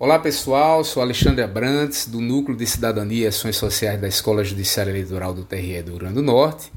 Olá 0.00 0.16
pessoal, 0.16 0.84
sou 0.84 1.02
Alexandre 1.02 1.42
Abrantes, 1.42 2.06
do 2.06 2.20
Núcleo 2.20 2.56
de 2.56 2.64
Cidadania 2.64 3.24
e 3.24 3.26
Ações 3.26 3.56
Sociais 3.56 4.00
da 4.00 4.06
Escola 4.06 4.44
Judiciária 4.44 4.92
Eleitoral 4.92 5.34
do 5.34 5.42
TRE 5.42 5.82
do 5.82 5.90
Rio 5.90 5.98
Grande 5.98 6.14
do 6.14 6.22
Norte. 6.22 6.70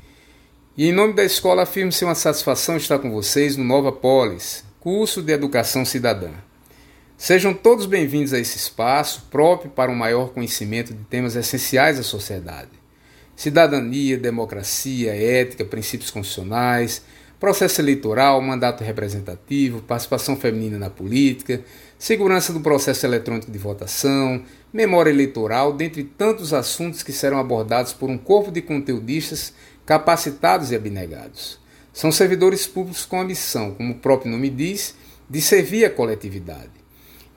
E 0.76 0.90
em 0.90 0.92
nome 0.92 1.14
da 1.14 1.24
escola 1.24 1.62
afirmo-se 1.62 2.04
uma 2.04 2.16
satisfação 2.16 2.78
estar 2.78 2.98
com 2.98 3.12
vocês 3.12 3.56
no 3.56 3.64
Nova 3.64 3.92
Polis, 3.92 4.66
curso 4.80 5.22
de 5.22 5.32
Educação 5.32 5.86
Cidadã. 5.86 6.32
Sejam 7.16 7.54
todos 7.54 7.86
bem-vindos 7.86 8.34
a 8.34 8.40
esse 8.40 8.58
espaço 8.58 9.28
próprio 9.30 9.70
para 9.70 9.92
um 9.92 9.96
maior 9.96 10.30
conhecimento 10.30 10.92
de 10.92 11.04
temas 11.04 11.36
essenciais 11.36 12.00
à 12.00 12.04
sociedade. 12.04 12.72
Cidadania, 13.36 14.18
democracia, 14.18 15.14
ética, 15.14 15.64
princípios 15.64 16.10
constitucionais, 16.10 17.04
processo 17.40 17.82
eleitoral, 17.82 18.40
mandato 18.40 18.84
representativo, 18.84 19.82
participação 19.82 20.36
feminina 20.36 20.78
na 20.78 20.92
política, 20.92 21.64
segurança 22.02 22.52
do 22.52 22.62
processo 22.62 23.06
eletrônico 23.06 23.52
de 23.52 23.60
votação, 23.60 24.44
memória 24.74 25.12
eleitoral, 25.12 25.72
dentre 25.72 26.04
tantos 26.04 26.52
assuntos 26.52 27.04
que 27.04 27.12
serão 27.12 27.38
abordados 27.38 27.94
por 27.94 28.10
um 28.10 28.18
corpo 28.18 28.50
de 28.50 28.60
conteudistas 28.60 29.54
capacitados 29.86 30.72
e 30.72 30.76
abnegados. 30.76 31.60
São 31.94 32.12
servidores 32.12 32.66
públicos 32.66 33.06
com 33.06 33.22
a 33.22 33.24
missão, 33.24 33.76
como 33.76 33.94
o 33.94 34.00
próprio 34.00 34.32
nome 34.32 34.50
diz, 34.50 34.96
de 35.30 35.40
servir 35.40 35.86
a 35.86 35.92
coletividade. 35.92 36.72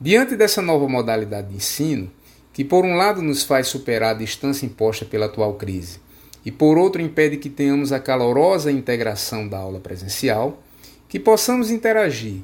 Diante 0.01 0.35
dessa 0.35 0.63
nova 0.63 0.89
modalidade 0.89 1.49
de 1.49 1.57
ensino, 1.57 2.11
que 2.51 2.65
por 2.65 2.87
um 2.87 2.97
lado 2.97 3.21
nos 3.21 3.43
faz 3.43 3.67
superar 3.67 4.13
a 4.13 4.19
distância 4.19 4.65
imposta 4.65 5.05
pela 5.05 5.27
atual 5.27 5.57
crise, 5.57 6.01
e 6.43 6.51
por 6.51 6.79
outro 6.79 7.03
impede 7.03 7.37
que 7.37 7.51
tenhamos 7.51 7.93
a 7.93 8.01
calorosa 8.01 8.73
integração 8.73 9.47
da 9.47 9.59
aula 9.59 9.79
presencial, 9.79 10.63
que 11.07 11.21
possamos 11.21 11.71
interagir, 11.71 12.41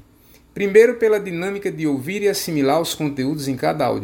primeiro 0.54 0.96
pela 0.96 1.20
dinâmica 1.20 1.70
de 1.70 1.86
ouvir 1.86 2.22
e 2.22 2.28
assimilar 2.28 2.80
os 2.80 2.94
conteúdos 2.94 3.46
em 3.48 3.56
cada 3.56 3.86
aula, 3.86 4.00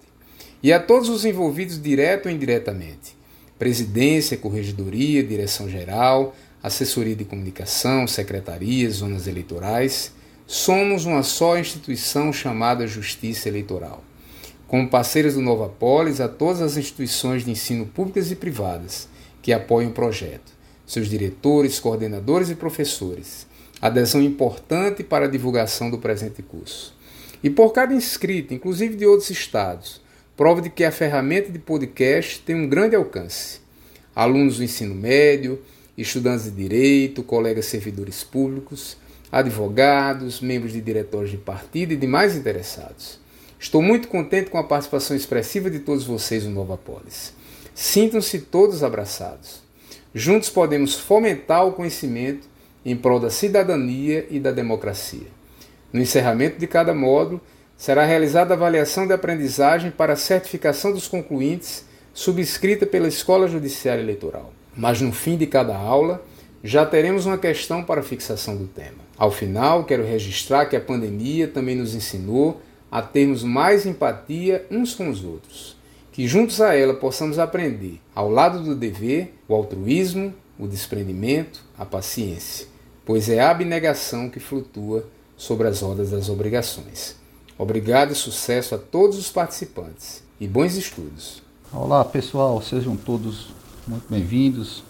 E 0.62 0.72
a 0.72 0.80
todos 0.80 1.10
os 1.10 1.26
envolvidos 1.26 1.82
direto 1.82 2.28
ou 2.28 2.32
indiretamente: 2.32 3.18
presidência, 3.58 4.38
corregedoria, 4.38 5.24
direção-geral, 5.24 6.36
assessoria 6.62 7.16
de 7.16 7.26
comunicação, 7.26 8.06
secretarias, 8.06 8.96
zonas 8.96 9.26
eleitorais. 9.26 10.12
Somos 10.46 11.06
uma 11.06 11.24
só 11.24 11.58
instituição 11.58 12.34
chamada 12.34 12.86
Justiça 12.86 13.48
Eleitoral. 13.48 14.04
Como 14.68 14.90
parceiras 14.90 15.36
do 15.36 15.42
Nova 15.42 15.70
Polis, 15.70 16.20
a 16.20 16.28
todas 16.28 16.62
as 16.62 16.78
instituições 16.78 17.46
de 17.46 17.52
ensino 17.52 17.86
públicas 17.86 18.32
e 18.32 18.36
privadas 18.36 19.08
que 19.42 19.54
apoiam 19.54 19.90
o 19.90 19.94
projeto 19.94 20.60
seus 20.90 21.08
diretores, 21.08 21.80
coordenadores 21.80 22.50
e 22.50 22.56
professores. 22.56 23.46
Adesão 23.82 24.22
importante 24.22 25.04
para 25.04 25.26
a 25.26 25.30
divulgação 25.30 25.90
do 25.90 25.98
presente 25.98 26.42
curso. 26.42 26.94
E 27.42 27.50
por 27.50 27.72
cada 27.72 27.94
inscrito, 27.94 28.54
inclusive 28.54 28.96
de 28.96 29.06
outros 29.06 29.30
estados, 29.30 30.02
prova 30.36 30.62
de 30.62 30.70
que 30.70 30.84
a 30.84 30.92
ferramenta 30.92 31.50
de 31.50 31.60
podcast 31.60 32.40
tem 32.42 32.56
um 32.56 32.68
grande 32.68 32.96
alcance. 32.96 33.62
Alunos 34.14 34.58
do 34.58 34.64
ensino 34.64 34.94
médio, 34.94 35.62
estudantes 35.98 36.46
de 36.46 36.52
direito, 36.52 37.24
colegas 37.24 37.66
servidores 37.66 38.24
públicos, 38.24 38.98
advogados, 39.32 40.42
membros 40.42 40.74
de 40.74 40.82
diretórios 40.82 41.32
de 41.32 41.38
partido 41.38 41.94
e 41.94 41.98
demais 41.98 42.36
interessados. 42.36 43.20
Estou 43.58 43.82
muito 43.82 44.10
contente 44.10 44.50
com 44.50 44.58
a 44.58 44.64
participação 44.64 45.16
expressiva 45.16 45.70
de 45.70 45.80
todos 45.80 46.04
vocês 46.04 46.44
no 46.44 46.52
Nova 46.52 46.78
Polis. 46.78 47.34
Sintam-se 47.74 48.40
todos 48.40 48.84
abraçados. 48.84 49.62
Juntos 50.14 50.50
podemos 50.50 50.96
fomentar 50.96 51.66
o 51.66 51.72
conhecimento 51.72 52.49
em 52.86 52.96
prol 52.96 53.20
da 53.20 53.30
cidadania 53.30 54.26
e 54.30 54.40
da 54.40 54.52
democracia. 54.52 55.28
No 55.92 56.02
encerramento 56.02 56.58
de 56.58 56.68
cada 56.68 56.94
módulo, 56.94 57.42
será 57.78 58.06
realizada 58.06 58.54
a 58.54 58.58
avaliação 58.58 59.08
de 59.08 59.14
aprendizagem 59.14 59.92
para 59.92 60.14
a 60.14 60.18
certificação 60.18 60.92
dos 60.92 61.08
concluintes, 61.08 61.86
subscrita 62.14 62.86
pela 62.86 63.08
Escola 63.08 63.48
Judiciária 63.48 64.02
Eleitoral. 64.02 64.54
Mas 64.76 65.02
no 65.02 65.12
fim 65.12 65.38
de 65.38 65.48
cada 65.48 65.76
aula, 65.76 66.24
já 66.64 66.86
teremos 66.86 67.26
uma 67.26 67.38
questão 67.38 67.84
para 67.84 68.04
fixação 68.04 68.56
do 68.56 68.68
tema. 68.68 69.00
Ao 69.18 69.32
final, 69.32 69.84
quero 69.86 70.06
registrar 70.06 70.66
que 70.66 70.76
a 70.76 70.82
pandemia 70.82 71.48
também 71.48 71.76
nos 71.76 71.96
ensinou 71.96 72.62
a 72.92 73.02
termos 73.02 73.44
mais 73.44 73.86
empatia 73.86 74.66
uns 74.70 74.94
com 74.94 75.10
os 75.10 75.24
outros 75.24 75.80
que 76.20 76.28
juntos 76.28 76.60
a 76.60 76.76
ela 76.76 76.94
possamos 76.94 77.40
aprender, 77.40 78.02
ao 78.14 78.30
lado 78.30 78.62
do 78.62 78.76
dever, 78.76 79.34
o 79.48 79.56
altruísmo, 79.56 80.34
o 80.60 80.68
desprendimento, 80.68 81.64
a 81.80 81.86
paciência, 81.86 82.68
pois 83.06 83.30
é 83.30 83.40
a 83.40 83.52
abnegação 83.52 84.30
que 84.30 84.40
flutua 84.40 85.08
sobre 85.38 85.66
as 85.66 85.80
rodas 85.80 86.12
das 86.12 86.28
obrigações. 86.28 87.16
Obrigado 87.58 88.12
e 88.12 88.16
sucesso 88.16 88.76
a 88.76 88.78
todos 88.78 89.18
os 89.18 89.32
participantes 89.32 90.22
e 90.42 90.48
bons 90.48 90.76
estudos. 90.76 91.42
Olá 91.72 92.04
pessoal, 92.04 92.62
sejam 92.62 92.98
todos 92.98 93.48
muito 93.88 94.04
bem-vindos. 94.10 94.84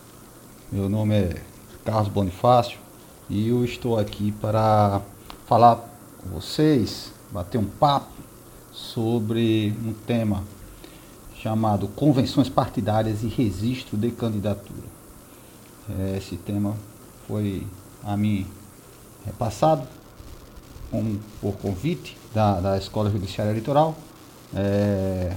Meu 0.72 0.90
nome 0.90 1.14
é 1.14 1.42
Carlos 1.86 2.12
Bonifácio 2.12 2.80
e 3.30 3.50
eu 3.50 3.64
estou 3.64 4.00
aqui 4.00 4.32
para 4.32 5.00
falar 5.46 5.76
com 6.18 6.30
vocês, 6.30 7.12
bater 7.32 7.60
um 7.60 7.66
papo 7.66 8.12
sobre 8.72 9.76
um 9.86 9.94
tema 9.94 10.44
chamado 11.36 11.88
Convenções 11.90 12.50
Partidárias 12.50 13.22
e 13.22 13.28
Registro 13.28 13.96
de 13.96 14.10
Candidatura. 14.10 14.99
É, 15.98 16.18
esse 16.18 16.38
tema 16.38 16.76
foi 17.28 17.66
a 18.04 18.16
mim 18.16 18.46
repassado 19.26 19.88
com, 20.92 21.18
por 21.42 21.54
convite 21.58 22.18
da, 22.34 22.60
da 22.60 22.78
Escola 22.78 23.10
Judiciária 23.10 23.52
Eleitoral, 23.52 23.96
é, 24.56 25.36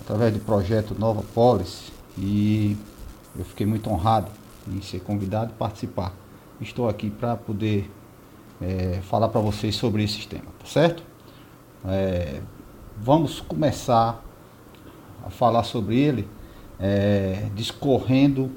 através 0.00 0.32
do 0.32 0.40
projeto 0.40 0.94
Nova 0.98 1.22
Polis, 1.34 1.90
e 2.18 2.76
eu 3.38 3.44
fiquei 3.44 3.66
muito 3.66 3.88
honrado 3.90 4.30
em 4.68 4.80
ser 4.82 5.00
convidado 5.00 5.52
e 5.52 5.54
participar. 5.54 6.12
Estou 6.60 6.88
aqui 6.88 7.10
para 7.10 7.36
poder 7.36 7.90
é, 8.60 9.00
falar 9.02 9.28
para 9.28 9.40
vocês 9.40 9.74
sobre 9.74 10.04
esse 10.04 10.26
tema, 10.26 10.46
tá 10.58 10.66
certo? 10.66 11.02
É, 11.84 12.40
vamos 12.98 13.40
começar 13.40 14.22
a 15.24 15.30
falar 15.30 15.64
sobre 15.64 15.98
ele, 15.98 16.28
é, 16.78 17.48
discorrendo 17.54 18.50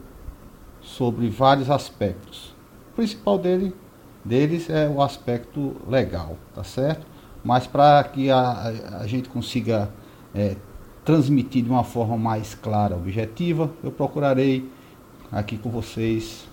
sobre 0.85 1.28
vários 1.29 1.69
aspectos. 1.69 2.56
O 2.91 2.96
principal 2.96 3.38
dele, 3.38 3.75
deles 4.23 4.69
é 4.69 4.88
o 4.88 5.01
aspecto 5.01 5.75
legal, 5.88 6.38
tá 6.53 6.63
certo? 6.63 7.06
Mas 7.44 7.68
para 7.68 8.03
que 8.03 8.31
a, 8.31 9.00
a, 9.01 9.07
gente 9.07 9.28
consiga 9.29 9.90
é, 10.34 10.56
transmitir 11.03 11.63
de 11.63 11.69
uma 11.69 11.84
forma 11.84 12.18
mais 12.18 12.56
clara, 12.56 12.96
objetiva, 12.96 13.69
eu 13.84 13.91
procurarei 13.91 14.69
aqui 15.31 15.57
com 15.57 15.69
vocês 15.69 16.47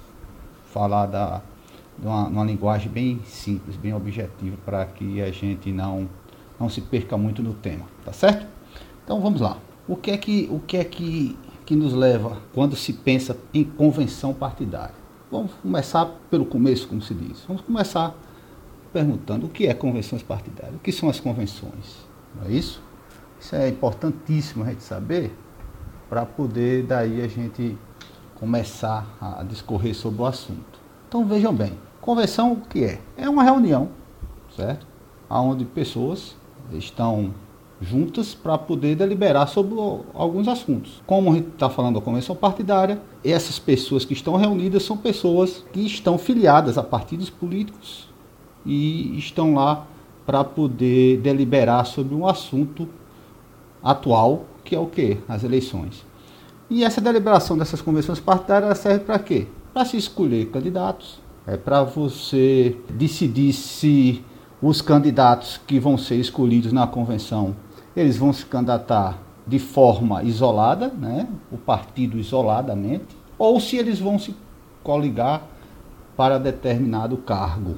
falar 0.72 1.06
da, 1.06 1.40
de 1.98 2.06
uma, 2.06 2.26
uma 2.26 2.44
linguagem 2.44 2.90
bem 2.90 3.20
simples, 3.24 3.76
bem 3.76 3.94
objetiva, 3.94 4.56
para 4.64 4.84
que 4.84 5.22
a 5.22 5.30
gente 5.30 5.70
não, 5.70 6.08
não 6.58 6.68
se 6.68 6.80
perca 6.80 7.16
muito 7.16 7.42
no 7.42 7.54
tema, 7.54 7.84
tá 8.04 8.12
certo? 8.12 8.46
Então 9.04 9.20
vamos 9.20 9.40
lá. 9.40 9.58
O 9.86 9.96
que 9.96 10.10
é 10.10 10.16
que, 10.16 10.48
o 10.50 10.60
que, 10.60 10.76
é 10.76 10.84
que, 10.84 11.36
que 11.64 11.76
nos 11.76 11.92
leva 11.92 12.38
quando 12.52 12.76
se 12.76 12.92
pensa 12.92 13.36
em 13.52 13.64
convenção 13.64 14.34
partidária? 14.34 14.94
Vamos 15.30 15.52
começar 15.62 16.06
pelo 16.30 16.44
começo, 16.44 16.86
como 16.86 17.00
se 17.00 17.14
diz. 17.14 17.44
Vamos 17.46 17.62
começar 17.62 18.14
perguntando 18.92 19.46
o 19.46 19.48
que 19.48 19.66
é 19.66 19.74
convenções 19.74 20.22
partidárias, 20.22 20.76
o 20.76 20.78
que 20.78 20.92
são 20.92 21.08
as 21.08 21.18
convenções, 21.18 22.06
não 22.34 22.46
é 22.46 22.52
isso? 22.52 22.82
Isso 23.40 23.56
é 23.56 23.68
importantíssimo 23.68 24.62
a 24.64 24.68
gente 24.68 24.82
saber 24.82 25.34
para 26.08 26.26
poder 26.26 26.84
daí 26.84 27.22
a 27.22 27.28
gente 27.28 27.76
começar 28.34 29.06
a 29.20 29.42
discorrer 29.42 29.94
sobre 29.94 30.20
o 30.22 30.26
assunto. 30.26 30.78
Então 31.08 31.24
vejam 31.26 31.54
bem, 31.54 31.72
convenção 32.00 32.52
o 32.52 32.60
que 32.60 32.84
é? 32.84 33.00
É 33.16 33.28
uma 33.28 33.42
reunião, 33.42 33.88
certo? 34.54 34.86
Onde 35.30 35.64
pessoas 35.64 36.36
estão 36.72 37.32
juntas 37.82 38.34
para 38.34 38.56
poder 38.56 38.94
deliberar 38.94 39.48
sobre 39.48 39.74
alguns 40.14 40.48
assuntos. 40.48 41.02
Como 41.06 41.30
a 41.30 41.34
gente 41.34 41.48
está 41.48 41.68
falando 41.68 41.96
da 41.96 42.00
convenção 42.00 42.36
partidária, 42.36 43.00
essas 43.24 43.58
pessoas 43.58 44.04
que 44.04 44.12
estão 44.12 44.36
reunidas 44.36 44.84
são 44.84 44.96
pessoas 44.96 45.64
que 45.72 45.80
estão 45.80 46.16
filiadas 46.16 46.78
a 46.78 46.82
partidos 46.82 47.28
políticos 47.28 48.08
e 48.64 49.16
estão 49.18 49.54
lá 49.54 49.86
para 50.24 50.44
poder 50.44 51.18
deliberar 51.18 51.84
sobre 51.84 52.14
um 52.14 52.26
assunto 52.26 52.88
atual, 53.82 54.44
que 54.64 54.74
é 54.74 54.78
o 54.78 54.86
que? 54.86 55.18
As 55.28 55.42
eleições. 55.42 56.04
E 56.70 56.84
essa 56.84 57.00
deliberação 57.00 57.58
dessas 57.58 57.82
convenções 57.82 58.20
partidárias 58.20 58.78
serve 58.78 59.00
para 59.00 59.18
quê? 59.18 59.46
Para 59.74 59.84
se 59.84 59.96
escolher 59.96 60.46
candidatos, 60.46 61.20
é 61.46 61.56
para 61.56 61.82
você 61.82 62.76
decidir 62.88 63.52
se 63.52 64.24
os 64.62 64.80
candidatos 64.80 65.60
que 65.66 65.80
vão 65.80 65.98
ser 65.98 66.16
escolhidos 66.16 66.72
na 66.72 66.86
convenção, 66.86 67.56
eles 67.96 68.16
vão 68.16 68.32
se 68.32 68.44
candidatar 68.46 69.18
de 69.46 69.58
forma 69.58 70.22
isolada, 70.22 70.88
né, 70.88 71.28
o 71.50 71.58
partido 71.58 72.18
isoladamente, 72.18 73.16
ou 73.38 73.60
se 73.60 73.76
eles 73.76 73.98
vão 73.98 74.18
se 74.18 74.34
coligar 74.82 75.42
para 76.16 76.38
determinado 76.38 77.16
cargo, 77.16 77.76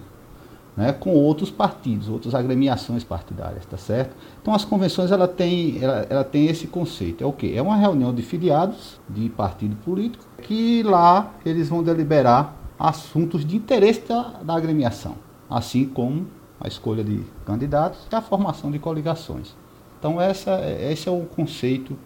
né, 0.76 0.92
com 0.92 1.10
outros 1.10 1.50
partidos, 1.50 2.08
outras 2.08 2.34
agremiações 2.34 3.04
partidárias, 3.04 3.64
tá 3.64 3.76
certo? 3.76 4.16
Então 4.42 4.52
as 4.52 4.64
convenções 4.64 5.10
ela 5.10 5.28
tem, 5.28 5.78
ela, 5.80 6.06
ela 6.10 6.24
tem 6.24 6.46
esse 6.46 6.66
conceito, 6.66 7.22
é 7.22 7.26
o 7.26 7.32
quê? 7.32 7.52
É 7.54 7.62
uma 7.62 7.76
reunião 7.76 8.12
de 8.12 8.22
filiados 8.22 9.00
de 9.08 9.28
partido 9.30 9.76
político 9.76 10.24
que 10.42 10.82
lá 10.82 11.32
eles 11.46 11.68
vão 11.68 11.82
deliberar 11.82 12.54
assuntos 12.78 13.44
de 13.44 13.56
interesse 13.56 14.00
da, 14.00 14.22
da 14.42 14.54
agremiação, 14.56 15.14
assim 15.48 15.86
como 15.86 16.26
a 16.60 16.66
escolha 16.66 17.04
de 17.04 17.24
candidatos 17.46 18.00
e 18.10 18.14
a 18.14 18.20
formação 18.20 18.70
de 18.70 18.78
coligações. 18.78 19.54
Então 20.04 20.20
essa, 20.20 20.60
esse 20.82 21.08
é 21.08 21.10
o 21.10 21.22
conceito 21.22 21.96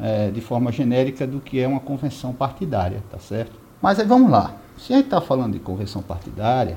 é, 0.00 0.32
de 0.32 0.40
forma 0.40 0.72
genérica 0.72 1.24
do 1.24 1.38
que 1.38 1.60
é 1.60 1.68
uma 1.68 1.78
convenção 1.78 2.32
partidária, 2.32 3.04
tá 3.08 3.20
certo? 3.20 3.52
Mas 3.80 4.00
aí 4.00 4.04
vamos 4.04 4.32
lá. 4.32 4.56
Se 4.76 4.92
a 4.92 4.96
gente 4.96 5.04
está 5.04 5.20
falando 5.20 5.52
de 5.52 5.60
convenção 5.60 6.02
partidária, 6.02 6.76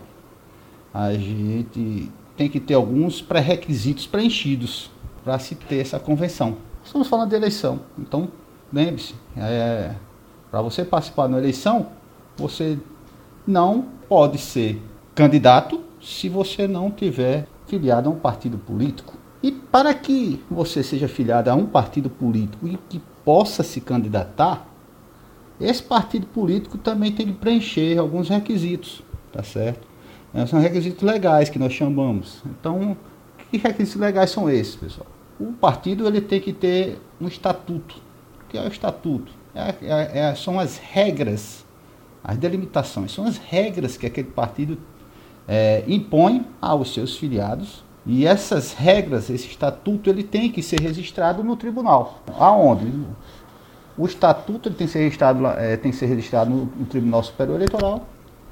a 0.94 1.12
gente 1.13 2.12
tem 2.38 2.48
que 2.48 2.60
ter 2.60 2.75
alguns 2.75 3.19
pré-requisitos 3.19 4.06
preenchidos 4.06 4.92
para 5.24 5.39
se 5.39 5.56
ter 5.56 5.80
essa 5.80 6.00
convenção. 6.00 6.57
Estamos 6.86 7.07
falando 7.07 7.30
de 7.31 7.36
eleição, 7.36 7.80
então 7.98 8.27
lembre-se, 8.71 9.16
é, 9.36 9.95
para 10.51 10.62
você 10.62 10.86
participar 10.86 11.25
de 11.25 11.33
uma 11.33 11.39
eleição, 11.39 11.88
você 12.38 12.77
não 13.48 13.86
pode 14.07 14.38
ser 14.38 14.80
candidato 15.16 15.83
se 16.00 16.30
você 16.30 16.68
não 16.68 16.92
tiver 16.92 17.48
filiado 17.66 18.07
a 18.07 18.12
um 18.12 18.19
partido 18.19 18.60
político. 18.60 19.19
E 19.41 19.51
para 19.51 19.94
que 19.94 20.44
você 20.50 20.83
seja 20.83 21.07
filiado 21.07 21.50
a 21.50 21.56
um 21.56 21.65
partido 21.65 22.09
político 22.09 22.68
e 22.68 22.77
que 22.89 23.01
possa 23.24 23.63
se 23.63 23.80
candidatar, 23.80 24.68
esse 25.59 25.81
partido 25.81 26.27
político 26.27 26.77
também 26.77 27.12
tem 27.12 27.27
que 27.27 27.33
preencher 27.33 27.97
alguns 27.97 28.30
requisitos, 28.30 29.01
tá 29.31 29.44
certo? 29.44 29.88
É, 30.33 30.45
são 30.45 30.59
requisitos 30.59 31.01
legais 31.03 31.50
que 31.50 31.57
nós 31.57 31.74
chamamos. 31.74 32.41
Então, 32.45 32.95
que 33.50 33.57
requisitos 33.57 34.00
legais 34.00 34.30
são 34.30 34.50
esses, 34.50 34.75
pessoal? 34.75 35.07
O 35.39 35.53
partido 35.53 36.06
ele 36.06 36.21
tem 36.21 36.39
que 36.39 36.53
ter 36.53 37.00
um 37.19 37.27
estatuto. 37.27 37.95
O 38.44 38.50
que 38.50 38.57
é 38.57 38.62
o 38.62 38.68
estatuto? 38.68 39.31
É, 39.56 39.75
é, 39.81 40.19
é, 40.19 40.35
são 40.35 40.59
as 40.59 40.77
regras, 40.77 41.65
as 42.24 42.38
delimitações, 42.38 43.12
são 43.12 43.25
as 43.25 43.38
regras 43.38 43.97
que 43.97 44.06
aquele 44.06 44.30
partido 44.30 44.77
é, 45.47 45.83
impõe 45.88 46.45
aos 46.62 46.94
seus 46.94 47.18
filiados 47.18 47.83
e 48.11 48.25
essas 48.25 48.73
regras, 48.73 49.29
esse 49.29 49.45
estatuto, 49.45 50.09
ele 50.09 50.23
tem 50.23 50.51
que 50.51 50.63
ser 50.63 50.79
registrado 50.79 51.44
no 51.44 51.56
tribunal. 51.56 52.23
Aonde? 52.39 52.91
O 53.95 54.03
estatuto 54.07 54.67
ele 54.67 54.73
tem 54.73 54.88
que 54.88 54.94
ser 54.94 55.00
registrado, 55.03 55.45
é, 55.45 55.77
tem 55.77 55.91
que 55.91 55.97
ser 55.97 56.07
registrado 56.07 56.50
no, 56.50 56.65
no 56.75 56.85
Tribunal 56.88 57.21
Superior 57.21 57.57
Eleitoral, 57.57 58.07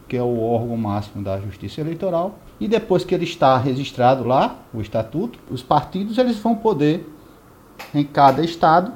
que 0.08 0.16
é 0.16 0.22
o 0.22 0.40
órgão 0.40 0.78
máximo 0.78 1.24
da 1.24 1.40
Justiça 1.42 1.82
Eleitoral. 1.82 2.36
E 2.60 2.68
depois 2.68 3.04
que 3.04 3.16
ele 3.16 3.24
está 3.24 3.58
registrado 3.58 4.24
lá, 4.24 4.58
o 4.72 4.80
estatuto, 4.80 5.40
os 5.50 5.64
partidos 5.64 6.20
eles 6.20 6.38
vão 6.38 6.54
poder, 6.54 7.12
em 7.96 8.04
cada 8.04 8.46
estado, 8.46 8.94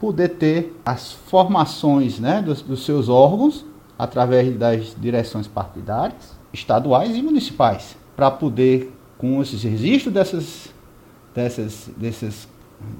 poder 0.00 0.30
ter 0.30 0.74
as 0.86 1.12
formações 1.12 2.18
né, 2.18 2.40
dos, 2.40 2.62
dos 2.62 2.82
seus 2.82 3.10
órgãos 3.10 3.66
através 3.98 4.56
das 4.56 4.96
direções 4.98 5.46
partidárias 5.46 6.34
estaduais 6.50 7.14
e 7.14 7.20
municipais, 7.20 7.94
para 8.16 8.30
poder, 8.30 8.90
com 9.18 9.42
esses 9.42 9.62
registros 9.62 10.14
dessas, 10.14 10.72
dessas, 11.34 11.90
desses, 11.96 12.48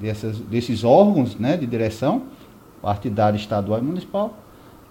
dessas, 0.00 0.38
desses 0.38 0.84
órgãos 0.84 1.36
né, 1.36 1.56
de 1.56 1.66
direção, 1.66 2.24
partidário, 2.82 3.36
estadual 3.36 3.78
e 3.78 3.82
municipal, 3.82 4.36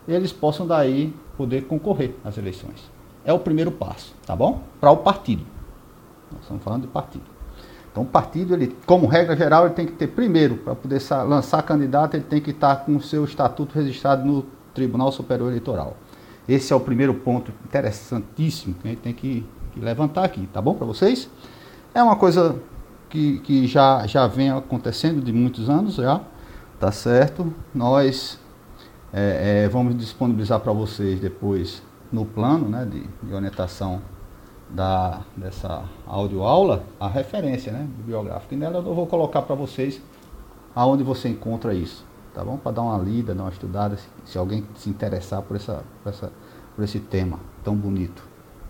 eles 0.08 0.32
possam 0.32 0.66
daí 0.66 1.14
poder 1.38 1.66
concorrer 1.66 2.16
às 2.24 2.38
eleições. 2.38 2.90
É 3.26 3.34
o 3.34 3.40
primeiro 3.40 3.72
passo, 3.72 4.16
tá 4.26 4.36
bom? 4.36 4.64
Para 4.80 4.90
o 4.90 4.98
partido. 4.98 5.44
Nós 6.32 6.42
estamos 6.42 6.64
falando 6.64 6.84
de 6.84 6.88
partido. 6.88 7.26
Então, 7.92 8.04
o 8.04 8.06
partido, 8.06 8.54
ele, 8.54 8.76
como 8.86 9.08
regra 9.08 9.36
geral, 9.36 9.66
ele 9.66 9.74
tem 9.74 9.86
que 9.86 9.94
ter 9.94 10.08
primeiro, 10.08 10.58
para 10.58 10.76
poder 10.76 11.02
lançar 11.28 11.62
candidato, 11.64 12.16
ele 12.16 12.24
tem 12.24 12.40
que 12.40 12.52
estar 12.52 12.78
com 12.86 12.96
o 12.96 13.02
seu 13.02 13.26
estatuto 13.26 13.74
registrado 13.76 14.26
no 14.26 14.46
Tribunal 14.74 15.12
Superior 15.12 15.50
Eleitoral. 15.50 15.98
Esse 16.48 16.72
é 16.72 16.76
o 16.76 16.80
primeiro 16.80 17.14
ponto 17.14 17.52
interessantíssimo 17.66 18.76
que 18.76 18.88
a 18.88 18.92
gente 18.92 19.02
tem 19.02 19.14
que, 19.14 19.42
que 19.42 19.57
levantar 19.78 20.24
aqui, 20.24 20.48
tá 20.54 20.62
bom 20.62 20.74
para 20.74 20.86
vocês? 20.86 21.30
É 21.94 22.02
uma 22.02 22.16
coisa 22.16 22.60
que, 23.10 23.40
que 23.40 23.68
já, 23.68 24.06
já 24.08 24.28
vem 24.28 24.52
acontecendo 24.52 25.22
de 25.22 25.32
muitos 25.32 25.70
anos 25.70 25.96
já, 25.96 26.22
tá 26.80 26.92
certo? 26.92 27.54
Nós 27.74 28.40
é, 29.14 29.64
é, 29.66 29.70
vamos 29.70 29.98
disponibilizar 29.98 30.60
para 30.60 30.74
vocês 30.74 31.20
depois 31.20 31.82
no 32.12 32.26
plano 32.26 32.70
né, 32.70 32.86
de, 32.86 33.04
de 33.24 33.34
orientação 33.34 34.02
da, 34.70 35.22
dessa 35.36 35.84
audioaula 36.06 36.84
a 37.00 37.08
referência 37.08 37.72
né, 37.72 37.88
bibliográfica. 37.98 38.54
E 38.54 38.58
nela 38.58 38.78
eu 38.78 38.94
vou 38.94 39.08
colocar 39.08 39.42
para 39.42 39.56
vocês 39.56 40.02
aonde 40.76 41.04
você 41.04 41.30
encontra 41.30 41.74
isso 41.74 42.06
tá 42.38 42.44
bom? 42.44 42.56
Para 42.56 42.74
dar 42.74 42.84
uma 42.84 43.00
lida, 43.00 43.34
dar 43.34 43.46
uma 43.46 43.50
estudada, 43.50 43.98
se, 43.98 44.08
se 44.24 44.38
alguém 44.38 44.64
se 44.76 44.92
interessar 44.92 45.42
por, 45.42 45.56
essa, 45.58 45.84
por, 46.04 46.10
essa, 46.10 46.32
por 46.76 46.84
esse 46.84 47.00
tema 47.00 47.40
tão 47.64 47.76
bonito. 47.76 48.22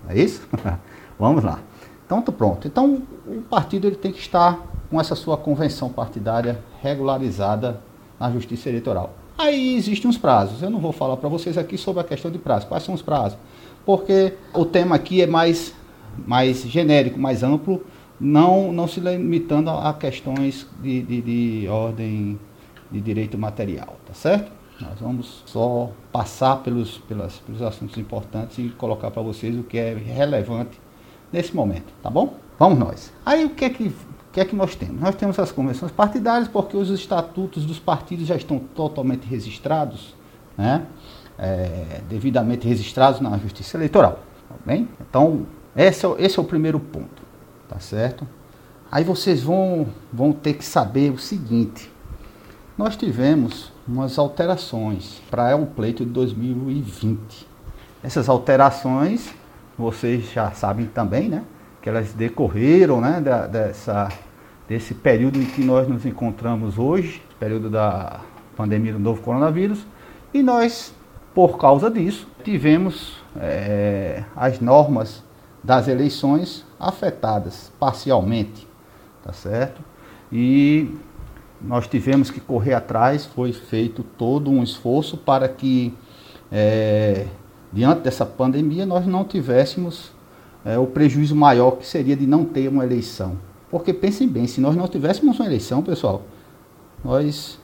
É 0.10 0.20
isso? 0.20 0.48
Vamos 1.20 1.44
lá. 1.44 1.60
Então, 2.06 2.22
pronto. 2.22 2.68
Então, 2.68 3.02
o 3.26 3.42
partido 3.42 3.88
ele 3.88 3.96
tem 3.96 4.12
que 4.12 4.20
estar 4.20 4.60
com 4.90 5.00
essa 5.00 5.16
sua 5.16 5.38
convenção 5.38 5.90
partidária 5.90 6.60
regularizada 6.82 7.82
na 8.20 8.32
Justiça 8.32 8.70
Eleitoral. 8.70 9.14
Aí 9.38 9.76
existem 9.76 10.10
uns 10.10 10.18
prazos. 10.18 10.64
Eu 10.64 10.70
não 10.70 10.80
vou 10.80 10.92
falar 10.92 11.18
para 11.18 11.30
vocês 11.30 11.58
aqui 11.58 11.78
sobre 11.78 12.02
a 12.02 12.04
questão 12.04 12.32
de 12.32 12.40
prazo. 12.40 12.68
Quais 12.68 12.84
são 12.84 12.96
os 12.96 13.02
prazos? 13.02 13.38
Porque 13.86 14.34
o 14.54 14.66
tema 14.66 14.96
aqui 14.96 15.22
é 15.22 15.28
mais, 15.28 15.74
mais 16.26 16.62
genérico, 16.62 17.20
mais 17.20 17.44
amplo, 17.44 17.86
não, 18.20 18.72
não 18.74 18.88
se 18.88 19.00
limitando 19.00 19.70
a, 19.70 19.94
questões 19.94 20.66
de, 20.82 21.02
de, 21.04 21.22
de 21.22 21.68
ordem 21.68 22.40
de 22.92 23.00
direito 23.02 23.38
material, 23.38 23.98
tá 24.06 24.14
certo? 24.14 24.52
Nós 24.80 25.00
vamos 25.00 25.44
só 25.46 25.90
passar 26.12 26.58
pelos, 26.58 27.00
pelas, 27.00 27.38
pelos 27.38 27.62
assuntos 27.62 27.98
importantes 27.98 28.60
e 28.60 28.70
colocar 28.70 29.10
para 29.10 29.22
vocês 29.24 29.58
o 29.58 29.64
que 29.64 29.78
é 29.78 29.94
relevante 29.96 30.80
nesse 31.34 31.56
momento, 31.56 31.92
tá 32.02 32.10
bom? 32.10 32.36
Vamos 32.60 32.78
nós. 32.78 33.12
Aí 33.26 33.44
o 33.44 33.50
que 33.50 33.66
é 33.66 33.70
que, 33.70 33.92
que, 34.32 34.40
é 34.40 34.46
que 34.46 34.56
nós 34.56 34.76
temos? 34.76 35.02
Nós 35.02 35.16
temos 35.16 35.38
as 35.40 35.52
convenções 35.52 35.92
partidárias 35.92 36.48
porque 36.48 36.78
os 36.78 36.90
estatutos 36.92 37.66
dos 37.66 37.80
partidos 37.80 38.28
já 38.28 38.36
estão 38.36 38.60
totalmente 38.60 39.26
registrados, 39.26 40.16
né? 40.58 40.86
É, 41.40 42.02
devidamente 42.10 42.68
registrados 42.68 43.20
na 43.22 43.38
Justiça 43.38 43.78
Eleitoral, 43.78 44.20
tá 44.50 44.56
bem? 44.66 44.88
Então, 45.02 45.46
esse 45.76 46.06
é, 46.06 46.16
esse 46.20 46.40
é 46.40 46.42
o 46.42 46.46
primeiro 46.46 46.80
ponto, 46.80 47.22
tá 47.70 47.80
certo? 47.80 48.28
Aí 48.92 49.04
vocês 49.04 49.44
vão, 49.44 49.88
vão 50.12 50.32
ter 50.32 50.54
que 50.54 50.66
saber 50.66 51.12
o 51.12 51.18
seguinte, 51.20 51.92
nós 52.76 52.96
tivemos 52.96 53.72
umas 53.88 54.20
alterações 54.20 55.22
para 55.32 55.56
o 55.56 55.66
pleito 55.66 56.06
de 56.06 56.12
2020. 56.12 57.48
Essas 58.04 58.28
alterações, 58.28 59.34
vocês 59.78 60.32
já 60.32 60.52
sabem 60.52 60.86
também, 60.86 61.30
né? 61.30 61.44
Que 61.82 61.90
elas 61.90 62.12
decorreram, 62.14 63.00
né? 63.00 63.22
Da, 63.22 63.48
dessa, 63.48 64.10
desse 64.68 64.94
período 64.94 65.40
em 65.40 65.46
que 65.46 65.64
nós 65.64 65.88
nos 65.88 66.06
encontramos 66.06 66.78
hoje, 66.78 67.24
período 67.40 67.70
da 67.70 68.20
pandemia 68.56 68.94
do 68.94 69.00
novo 69.00 69.22
coronavírus, 69.22 69.86
e 70.34 70.44
nós, 70.44 70.94
por 71.34 71.58
causa 71.58 71.90
disso, 71.90 72.28
tivemos 72.44 73.18
é, 73.38 74.24
as 74.36 74.60
normas 74.60 75.24
das 75.64 75.88
eleições 75.88 76.66
afetadas 76.80 77.72
parcialmente, 77.80 78.68
tá 79.24 79.32
certo? 79.34 79.82
E 80.32 80.94
nós 81.62 81.88
tivemos 81.88 82.30
que 82.30 82.40
correr 82.40 82.74
atrás, 82.74 83.26
foi 83.26 83.52
feito 83.52 84.04
todo 84.04 84.50
um 84.52 84.62
esforço 84.62 85.18
para 85.18 85.50
que, 85.50 85.94
é, 86.52 87.28
diante 87.74 88.02
dessa 88.02 88.26
pandemia, 88.26 88.86
nós 88.86 89.06
não 89.06 89.24
tivéssemos 89.24 90.12
é, 90.64 90.78
o 90.78 90.86
prejuízo 90.86 91.36
maior 91.36 91.72
que 91.72 91.86
seria 91.86 92.16
de 92.16 92.28
não 92.28 92.46
ter 92.46 92.68
uma 92.68 92.84
eleição. 92.84 93.38
Porque 93.70 93.94
pensem 93.94 94.28
bem, 94.28 94.48
se 94.48 94.62
nós 94.62 94.76
não 94.76 94.88
tivéssemos 94.88 95.40
uma 95.40 95.46
eleição, 95.46 95.82
pessoal, 95.82 96.24
nós 97.04 97.60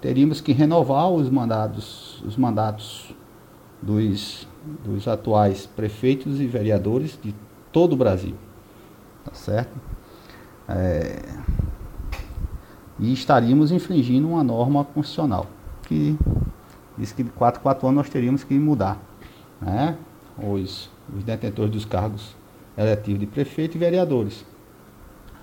teríamos 0.00 0.40
que 0.40 0.52
renovar 0.52 1.10
os 1.10 1.28
mandados, 1.28 2.22
os 2.26 2.36
mandatos 2.36 3.14
dos, 3.82 4.46
dos 4.84 5.08
atuais 5.08 5.66
prefeitos 5.66 6.40
e 6.40 6.46
vereadores 6.46 7.18
de 7.22 7.34
todo 7.72 7.94
o 7.94 7.96
Brasil. 7.96 8.34
Tá 9.24 9.34
certo? 9.34 9.76
É, 10.68 11.22
e 12.98 13.12
estaríamos 13.12 13.70
infringindo 13.70 14.28
uma 14.28 14.42
norma 14.42 14.84
constitucional, 14.84 15.46
que 15.82 16.16
disse 16.96 17.14
que 17.14 17.22
de 17.22 17.30
4 17.30 17.60
4 17.60 17.86
anos 17.86 17.96
nós 17.96 18.08
teríamos 18.08 18.42
que 18.44 18.54
mudar 18.54 19.00
né? 19.60 19.96
os, 20.36 20.90
os 21.16 21.24
detentores 21.24 21.70
dos 21.70 21.84
cargos 21.84 22.36
eletivos 22.76 23.20
de 23.20 23.26
prefeito 23.26 23.76
e 23.76 23.78
vereadores. 23.78 24.44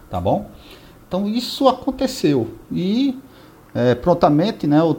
Tá 0.09 0.19
bom? 0.19 0.49
Então 1.07 1.27
isso 1.27 1.67
aconteceu 1.67 2.55
e 2.71 3.17
é, 3.73 3.93
prontamente 3.93 4.65
né, 4.65 4.81
o, 4.81 4.91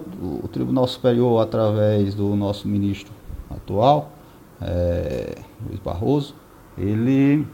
o, 0.44 0.48
Tribunal 0.52 0.86
Superior, 0.86 1.42
através 1.42 2.14
do 2.14 2.36
nosso 2.36 2.68
ministro 2.68 3.12
atual, 3.50 4.12
é, 4.60 5.36
Luiz 5.66 5.80
Barroso, 5.80 6.34
ele, 6.76 7.46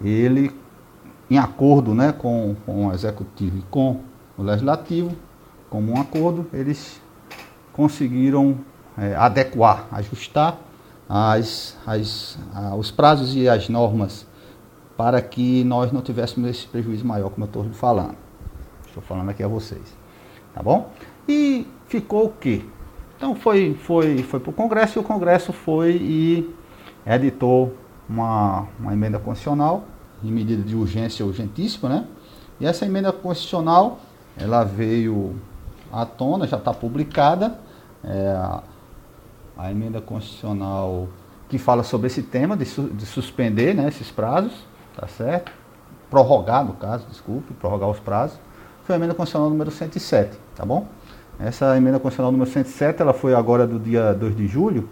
ele 0.00 0.52
em 1.28 1.38
acordo 1.38 1.94
né, 1.94 2.12
com, 2.12 2.54
com 2.64 2.86
o 2.86 2.92
Executivo 2.92 3.58
e 3.58 3.62
com 3.62 4.00
Legislativo, 4.42 5.16
como 5.70 5.92
um 5.92 6.00
acordo, 6.00 6.46
eles 6.52 7.00
conseguiram 7.72 8.58
é, 8.96 9.14
adequar, 9.14 9.86
ajustar 9.92 10.58
as, 11.08 11.76
as, 11.86 12.38
a, 12.54 12.74
os 12.74 12.90
prazos 12.90 13.34
e 13.34 13.48
as 13.48 13.68
normas 13.68 14.26
para 14.96 15.20
que 15.20 15.62
nós 15.64 15.92
não 15.92 16.00
tivéssemos 16.00 16.48
esse 16.48 16.66
prejuízo 16.66 17.04
maior, 17.04 17.30
como 17.30 17.44
eu 17.44 17.48
estou 17.48 17.64
falando. 17.72 18.16
Estou 18.86 19.02
falando 19.02 19.28
aqui 19.28 19.42
a 19.42 19.48
vocês. 19.48 19.94
Tá 20.54 20.62
bom? 20.62 20.90
E 21.28 21.66
ficou 21.86 22.26
o 22.26 22.30
quê? 22.30 22.64
Então 23.16 23.34
foi, 23.34 23.74
foi, 23.74 24.22
foi 24.22 24.40
para 24.40 24.50
o 24.50 24.52
Congresso 24.52 24.98
e 24.98 25.00
o 25.00 25.02
Congresso 25.02 25.52
foi 25.52 25.92
e 25.96 26.54
editou 27.06 27.74
uma, 28.08 28.66
uma 28.78 28.92
emenda 28.92 29.18
constitucional 29.18 29.84
em 30.22 30.30
medida 30.30 30.62
de 30.62 30.74
urgência 30.74 31.24
urgentíssima, 31.24 31.88
né? 31.88 32.06
E 32.58 32.66
essa 32.66 32.86
emenda 32.86 33.12
constitucional, 33.12 34.00
ela 34.38 34.64
veio 34.64 35.34
à 35.92 36.04
tona, 36.04 36.46
já 36.46 36.56
está 36.56 36.72
publicada, 36.72 37.58
é, 38.04 38.28
a, 38.28 38.62
a, 39.56 39.70
emenda 39.70 40.00
constitucional 40.00 41.08
que 41.48 41.58
fala 41.58 41.82
sobre 41.82 42.08
esse 42.08 42.22
tema 42.22 42.56
de, 42.56 42.64
su, 42.64 42.82
de 42.84 43.06
suspender 43.06 43.74
né, 43.74 43.88
esses 43.88 44.10
prazos, 44.10 44.52
tá 44.96 45.06
certo? 45.06 45.52
Prorrogar, 46.10 46.64
no 46.64 46.74
caso, 46.74 47.06
desculpe, 47.08 47.54
prorrogar 47.54 47.88
os 47.88 47.98
prazos 47.98 48.38
foi 48.84 48.94
a 48.94 48.98
emenda 48.98 49.14
constitucional 49.14 49.50
número 49.50 49.70
107, 49.70 50.38
tá 50.54 50.64
bom? 50.64 50.86
Essa 51.40 51.76
emenda 51.76 51.98
constitucional 51.98 52.30
número 52.30 52.48
107, 52.48 53.02
ela 53.02 53.12
foi 53.12 53.34
agora 53.34 53.66
do 53.66 53.80
dia 53.80 54.14
2 54.14 54.36
de 54.36 54.46
julho, 54.46 54.88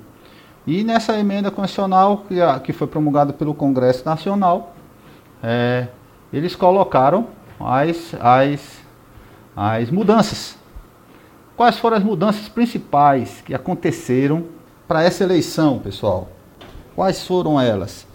e 0.66 0.82
nessa 0.82 1.18
emenda 1.18 1.50
constitucional 1.50 2.24
que, 2.26 2.36
que 2.64 2.72
foi 2.72 2.86
promulgada 2.86 3.32
pelo 3.32 3.54
Congresso 3.54 4.04
Nacional, 4.04 4.74
é, 5.42 5.88
eles 6.32 6.56
colocaram 6.56 7.28
as, 7.60 8.14
as, 8.18 8.83
as 9.56 9.90
mudanças. 9.90 10.56
Quais 11.56 11.78
foram 11.78 11.96
as 11.96 12.02
mudanças 12.02 12.48
principais 12.48 13.40
que 13.44 13.54
aconteceram 13.54 14.44
para 14.88 15.02
essa 15.02 15.22
eleição, 15.22 15.78
pessoal? 15.78 16.28
Quais 16.96 17.26
foram 17.26 17.60
elas? 17.60 18.06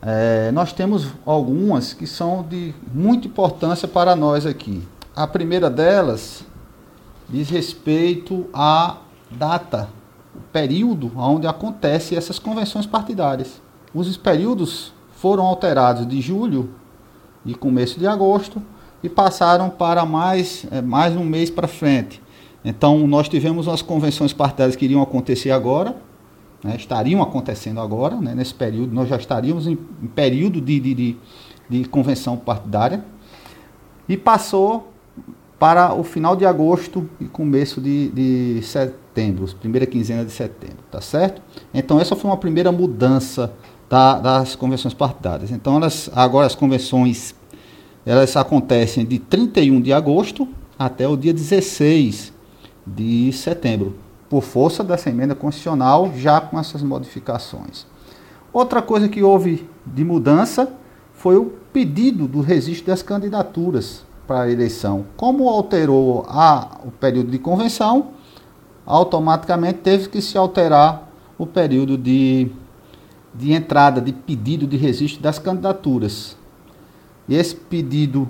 É, 0.00 0.50
nós 0.52 0.72
temos 0.72 1.08
algumas 1.24 1.92
que 1.92 2.06
são 2.06 2.42
de 2.42 2.74
muita 2.92 3.26
importância 3.26 3.86
para 3.86 4.16
nós 4.16 4.46
aqui. 4.46 4.82
A 5.14 5.26
primeira 5.26 5.68
delas 5.68 6.44
diz 7.28 7.50
respeito 7.50 8.46
à 8.52 8.98
data, 9.30 9.88
o 10.34 10.40
período 10.52 11.10
onde 11.16 11.46
acontecem 11.46 12.16
essas 12.16 12.38
convenções 12.38 12.86
partidárias. 12.86 13.60
Os 13.92 14.16
períodos 14.16 14.92
foram 15.12 15.44
alterados 15.44 16.06
de 16.06 16.20
julho 16.20 16.70
e 17.44 17.54
começo 17.54 17.98
de 17.98 18.06
agosto 18.06 18.62
e 19.06 19.08
passaram 19.08 19.70
para 19.70 20.04
mais, 20.04 20.66
é, 20.70 20.82
mais 20.82 21.16
um 21.16 21.24
mês 21.24 21.48
para 21.48 21.68
frente. 21.68 22.20
Então, 22.64 23.06
nós 23.06 23.28
tivemos 23.28 23.68
umas 23.68 23.80
convenções 23.80 24.32
partidárias 24.32 24.74
que 24.74 24.84
iriam 24.84 25.00
acontecer 25.00 25.52
agora, 25.52 25.96
né, 26.62 26.74
estariam 26.76 27.22
acontecendo 27.22 27.80
agora, 27.80 28.16
né, 28.16 28.34
nesse 28.34 28.52
período, 28.52 28.92
nós 28.92 29.08
já 29.08 29.16
estaríamos 29.16 29.68
em, 29.68 29.78
em 30.02 30.06
período 30.08 30.60
de, 30.60 30.80
de, 30.80 30.94
de, 30.94 31.16
de 31.70 31.84
convenção 31.84 32.36
partidária, 32.36 33.04
e 34.08 34.16
passou 34.16 34.92
para 35.56 35.94
o 35.94 36.02
final 36.02 36.34
de 36.34 36.44
agosto 36.44 37.08
e 37.20 37.26
começo 37.26 37.80
de, 37.80 38.08
de 38.08 38.62
setembro, 38.62 39.46
primeira 39.54 39.86
quinzena 39.86 40.24
de 40.24 40.32
setembro, 40.32 40.78
tá 40.90 41.00
certo? 41.00 41.40
Então 41.72 42.00
essa 42.00 42.16
foi 42.16 42.28
uma 42.28 42.36
primeira 42.36 42.70
mudança 42.72 43.52
da, 43.88 44.18
das 44.18 44.56
convenções 44.56 44.92
partidárias. 44.92 45.50
Então 45.50 45.76
elas, 45.76 46.10
agora 46.14 46.46
as 46.46 46.54
convenções 46.54 47.34
elas 48.06 48.36
acontecem 48.36 49.04
de 49.04 49.18
31 49.18 49.80
de 49.80 49.92
agosto 49.92 50.46
até 50.78 51.08
o 51.08 51.16
dia 51.16 51.34
16 51.34 52.32
de 52.86 53.32
setembro, 53.32 53.96
por 54.30 54.42
força 54.44 54.84
dessa 54.84 55.10
emenda 55.10 55.34
constitucional, 55.34 56.12
já 56.16 56.40
com 56.40 56.58
essas 56.58 56.82
modificações. 56.82 57.84
Outra 58.52 58.80
coisa 58.80 59.08
que 59.08 59.24
houve 59.24 59.68
de 59.84 60.04
mudança 60.04 60.72
foi 61.14 61.36
o 61.36 61.46
pedido 61.72 62.28
do 62.28 62.40
registro 62.40 62.86
das 62.86 63.02
candidaturas 63.02 64.04
para 64.26 64.42
a 64.42 64.50
eleição. 64.50 65.06
Como 65.16 65.48
alterou 65.48 66.24
a, 66.28 66.78
o 66.84 66.92
período 66.92 67.30
de 67.30 67.38
convenção, 67.38 68.10
automaticamente 68.84 69.80
teve 69.80 70.08
que 70.08 70.22
se 70.22 70.38
alterar 70.38 71.10
o 71.36 71.44
período 71.44 71.98
de, 71.98 72.50
de 73.34 73.52
entrada, 73.52 74.00
de 74.00 74.12
pedido 74.12 74.66
de 74.66 74.76
registro 74.76 75.22
das 75.22 75.38
candidaturas. 75.38 76.36
E 77.28 77.34
esse 77.34 77.54
pedido 77.54 78.28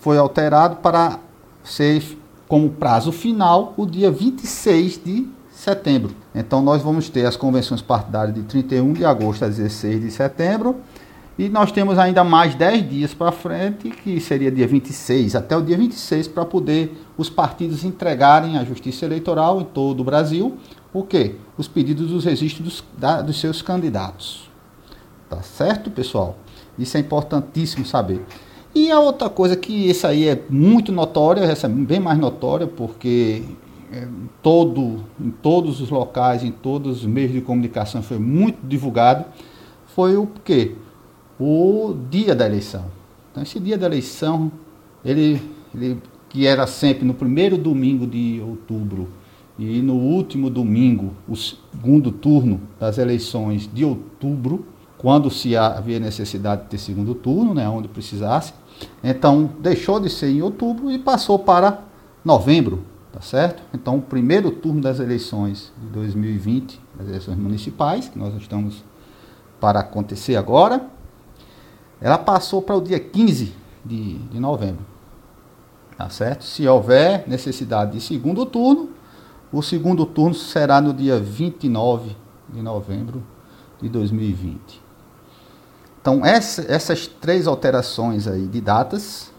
foi 0.00 0.18
alterado 0.18 0.76
para 0.76 1.18
ser 1.64 2.02
como 2.46 2.70
prazo 2.70 3.10
final 3.10 3.74
o 3.76 3.84
dia 3.84 4.10
26 4.10 5.00
de 5.04 5.28
setembro. 5.50 6.14
Então 6.34 6.62
nós 6.62 6.82
vamos 6.82 7.08
ter 7.08 7.26
as 7.26 7.36
convenções 7.36 7.82
partidárias 7.82 8.34
de 8.34 8.42
31 8.42 8.92
de 8.92 9.04
agosto 9.04 9.44
a 9.44 9.48
16 9.48 10.00
de 10.02 10.10
setembro 10.10 10.76
e 11.38 11.48
nós 11.48 11.70
temos 11.70 11.98
ainda 11.98 12.24
mais 12.24 12.54
10 12.54 12.88
dias 12.88 13.14
para 13.14 13.30
frente, 13.30 13.90
que 13.90 14.18
seria 14.20 14.50
dia 14.50 14.66
26, 14.66 15.36
até 15.36 15.54
o 15.54 15.60
dia 15.60 15.76
26, 15.76 16.28
para 16.28 16.46
poder 16.46 16.96
os 17.18 17.28
partidos 17.28 17.84
entregarem 17.84 18.56
à 18.56 18.64
Justiça 18.64 19.04
Eleitoral 19.04 19.60
em 19.60 19.64
todo 19.64 20.00
o 20.00 20.04
Brasil 20.04 20.56
o 20.94 21.02
quê? 21.02 21.34
Os 21.58 21.68
pedidos 21.68 22.08
dos 22.08 22.24
registros 22.24 22.64
dos, 22.64 22.84
da, 22.96 23.20
dos 23.20 23.38
seus 23.38 23.60
candidatos. 23.60 24.50
Tá 25.28 25.42
certo, 25.42 25.90
pessoal? 25.90 26.38
Isso 26.78 26.96
é 26.96 27.00
importantíssimo 27.00 27.84
saber. 27.84 28.24
E 28.74 28.90
a 28.90 29.00
outra 29.00 29.30
coisa 29.30 29.56
que 29.56 29.72
isso 29.72 30.06
aí 30.06 30.28
é 30.28 30.42
muito 30.50 30.92
notória, 30.92 31.40
essa 31.42 31.66
é 31.66 31.70
bem 31.70 31.98
mais 31.98 32.18
notória, 32.18 32.66
porque 32.66 33.42
é, 33.92 34.06
todo, 34.42 35.04
em 35.18 35.30
todos 35.30 35.80
os 35.80 35.88
locais, 35.88 36.44
em 36.44 36.50
todos 36.50 36.98
os 36.98 37.06
meios 37.06 37.32
de 37.32 37.40
comunicação 37.40 38.02
foi 38.02 38.18
muito 38.18 38.58
divulgado, 38.66 39.24
foi 39.86 40.16
o 40.16 40.28
quê? 40.44 40.74
o 41.38 41.94
dia 42.10 42.34
da 42.34 42.46
eleição. 42.46 42.86
Então, 43.30 43.42
esse 43.42 43.60
dia 43.60 43.76
da 43.76 43.86
eleição, 43.86 44.50
ele, 45.04 45.40
ele 45.74 46.00
que 46.28 46.46
era 46.46 46.66
sempre 46.66 47.04
no 47.04 47.14
primeiro 47.14 47.56
domingo 47.56 48.06
de 48.06 48.42
outubro 48.44 49.08
e 49.58 49.80
no 49.80 49.94
último 49.94 50.50
domingo, 50.50 51.14
o 51.28 51.34
segundo 51.34 52.10
turno 52.10 52.60
das 52.78 52.98
eleições 52.98 53.68
de 53.72 53.84
outubro, 53.84 54.66
quando 54.98 55.30
se 55.30 55.56
havia 55.56 56.00
necessidade 56.00 56.62
de 56.62 56.68
ter 56.68 56.78
segundo 56.78 57.14
turno, 57.14 57.54
né, 57.54 57.68
onde 57.68 57.88
precisasse. 57.88 58.52
Então, 59.02 59.50
deixou 59.60 60.00
de 60.00 60.10
ser 60.10 60.30
em 60.30 60.42
outubro 60.42 60.90
e 60.90 60.98
passou 60.98 61.38
para 61.38 61.82
novembro, 62.24 62.84
tá 63.12 63.20
certo? 63.20 63.62
Então, 63.72 63.96
o 63.96 64.02
primeiro 64.02 64.50
turno 64.50 64.80
das 64.80 65.00
eleições 65.00 65.72
de 65.78 65.86
2020, 65.88 66.80
as 66.98 67.08
eleições 67.08 67.38
municipais, 67.38 68.08
que 68.08 68.18
nós 68.18 68.34
estamos 68.34 68.84
para 69.60 69.80
acontecer 69.80 70.36
agora, 70.36 70.86
ela 72.00 72.18
passou 72.18 72.60
para 72.60 72.76
o 72.76 72.80
dia 72.80 73.00
15 73.00 73.52
de, 73.84 74.18
de 74.18 74.40
novembro. 74.40 74.84
Tá 75.96 76.10
certo? 76.10 76.44
Se 76.44 76.66
houver 76.68 77.26
necessidade 77.26 77.92
de 77.92 78.00
segundo 78.02 78.44
turno, 78.44 78.90
o 79.50 79.62
segundo 79.62 80.04
turno 80.04 80.34
será 80.34 80.80
no 80.80 80.92
dia 80.92 81.18
29 81.18 82.14
de 82.50 82.60
novembro 82.60 83.22
de 83.80 83.88
2020. 83.88 84.85
Então, 86.06 86.24
essa, 86.24 86.64
essas 86.72 87.08
três 87.08 87.48
alterações 87.48 88.28
aí 88.28 88.46
de 88.46 88.60
datas 88.60 89.32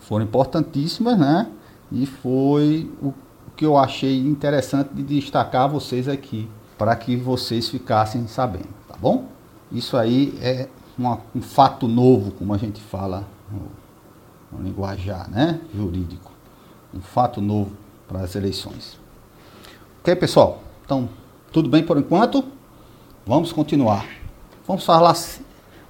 foram 0.00 0.22
importantíssimas, 0.26 1.18
né? 1.18 1.50
E 1.90 2.04
foi 2.04 2.92
o 3.00 3.14
que 3.56 3.64
eu 3.64 3.78
achei 3.78 4.18
interessante 4.18 4.90
de 4.92 5.02
destacar 5.02 5.62
a 5.62 5.66
vocês 5.66 6.08
aqui, 6.08 6.46
para 6.76 6.94
que 6.94 7.16
vocês 7.16 7.70
ficassem 7.70 8.26
sabendo, 8.26 8.68
tá 8.86 8.96
bom? 9.00 9.28
Isso 9.72 9.96
aí 9.96 10.38
é 10.42 10.68
uma, 10.98 11.20
um 11.34 11.40
fato 11.40 11.88
novo, 11.88 12.32
como 12.32 12.52
a 12.52 12.58
gente 12.58 12.82
fala 12.82 13.26
no, 13.50 14.58
no 14.58 14.62
linguajar 14.62 15.26
né, 15.30 15.58
jurídico. 15.74 16.32
Um 16.92 17.00
fato 17.00 17.40
novo 17.40 17.72
para 18.06 18.20
as 18.20 18.36
eleições. 18.36 18.98
Ok, 20.00 20.14
pessoal? 20.16 20.60
Então, 20.84 21.08
tudo 21.50 21.66
bem 21.66 21.82
por 21.82 21.96
enquanto? 21.96 22.44
Vamos 23.24 23.52
continuar. 23.52 24.04
Vamos 24.66 24.84
falar 24.84 25.14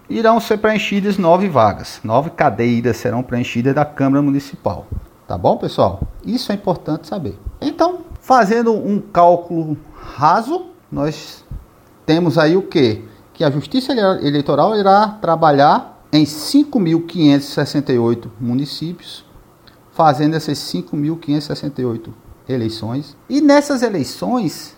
irão 0.09 0.39
ser 0.39 0.57
preenchidas 0.57 1.17
nove 1.17 1.49
vagas, 1.49 1.99
nove 2.03 2.29
cadeiras 2.29 2.97
serão 2.97 3.23
preenchidas 3.23 3.73
da 3.73 3.85
Câmara 3.85 4.21
Municipal. 4.21 4.85
Tá 5.27 5.35
bom, 5.37 5.57
pessoal? 5.57 6.01
Isso 6.25 6.51
é 6.51 6.55
importante 6.55 7.07
saber. 7.07 7.37
Então, 7.59 8.01
fazendo 8.21 8.71
um 8.73 8.99
cálculo 8.99 9.75
raso, 9.93 10.67
nós 10.91 11.43
temos 12.05 12.37
aí 12.37 12.55
o 12.55 12.61
que? 12.61 13.03
Que 13.33 13.43
a 13.43 13.49
Justiça 13.51 13.91
Eleitoral 13.91 14.77
irá 14.77 15.17
trabalhar 15.21 16.01
em 16.11 16.23
5.568 16.23 18.29
municípios, 18.39 19.25
fazendo 19.91 20.35
essas 20.35 20.59
5.568 20.59 22.09
eleições. 22.47 23.17
E 23.29 23.41
nessas 23.41 23.81
eleições, 23.81 24.77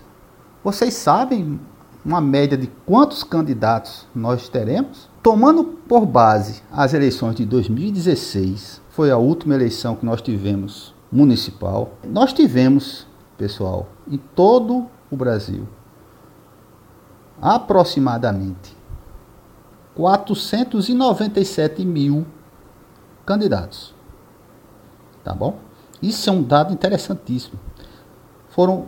vocês 0.63 0.95
sabem 0.95 1.59
uma 2.03 2.22
média 2.22 2.58
de 2.58 2.68
quantos 2.86 3.24
candidatos 3.24 4.08
nós 4.15 4.50
teremos? 4.50 5.10
Tomando 5.22 5.63
por 5.63 6.06
base 6.06 6.62
as 6.72 6.94
eleições 6.94 7.36
de 7.36 7.46
2016, 7.46 8.82
foi 8.89 9.12
a 9.12 9.18
última 9.18 9.56
eleição 9.56 9.96
que 9.96 10.06
nós 10.06 10.22
tivemos 10.22 10.94
municipal. 11.12 11.94
Nós 12.03 12.32
tivemos, 12.34 13.06
pessoal, 13.38 13.88
em 14.08 14.18
todo 14.18 14.88
o 15.12 15.15
Brasil, 15.15 15.68
aproximadamente 17.42 18.77
497 19.96 21.85
mil 21.85 22.25
candidatos. 23.25 23.94
Tá 25.24 25.33
bom? 25.33 25.59
Isso 26.01 26.29
é 26.29 26.33
um 26.33 26.42
dado 26.42 26.74
interessantíssimo. 26.74 27.59
Foram, 28.50 28.88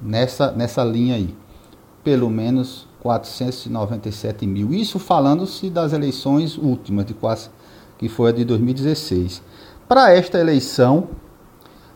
nessa, 0.00 0.52
nessa 0.52 0.84
linha 0.84 1.16
aí. 1.16 1.34
Pelo 2.04 2.28
menos 2.28 2.88
497 3.02 4.46
mil. 4.46 4.72
Isso 4.72 4.98
falando-se 4.98 5.68
das 5.68 5.92
eleições 5.92 6.56
últimas, 6.56 7.04
de 7.04 7.14
quase, 7.14 7.50
que 7.98 8.08
foi 8.08 8.30
a 8.30 8.32
de 8.32 8.44
2016. 8.44 9.42
Para 9.88 10.12
esta 10.12 10.38
eleição, 10.38 11.08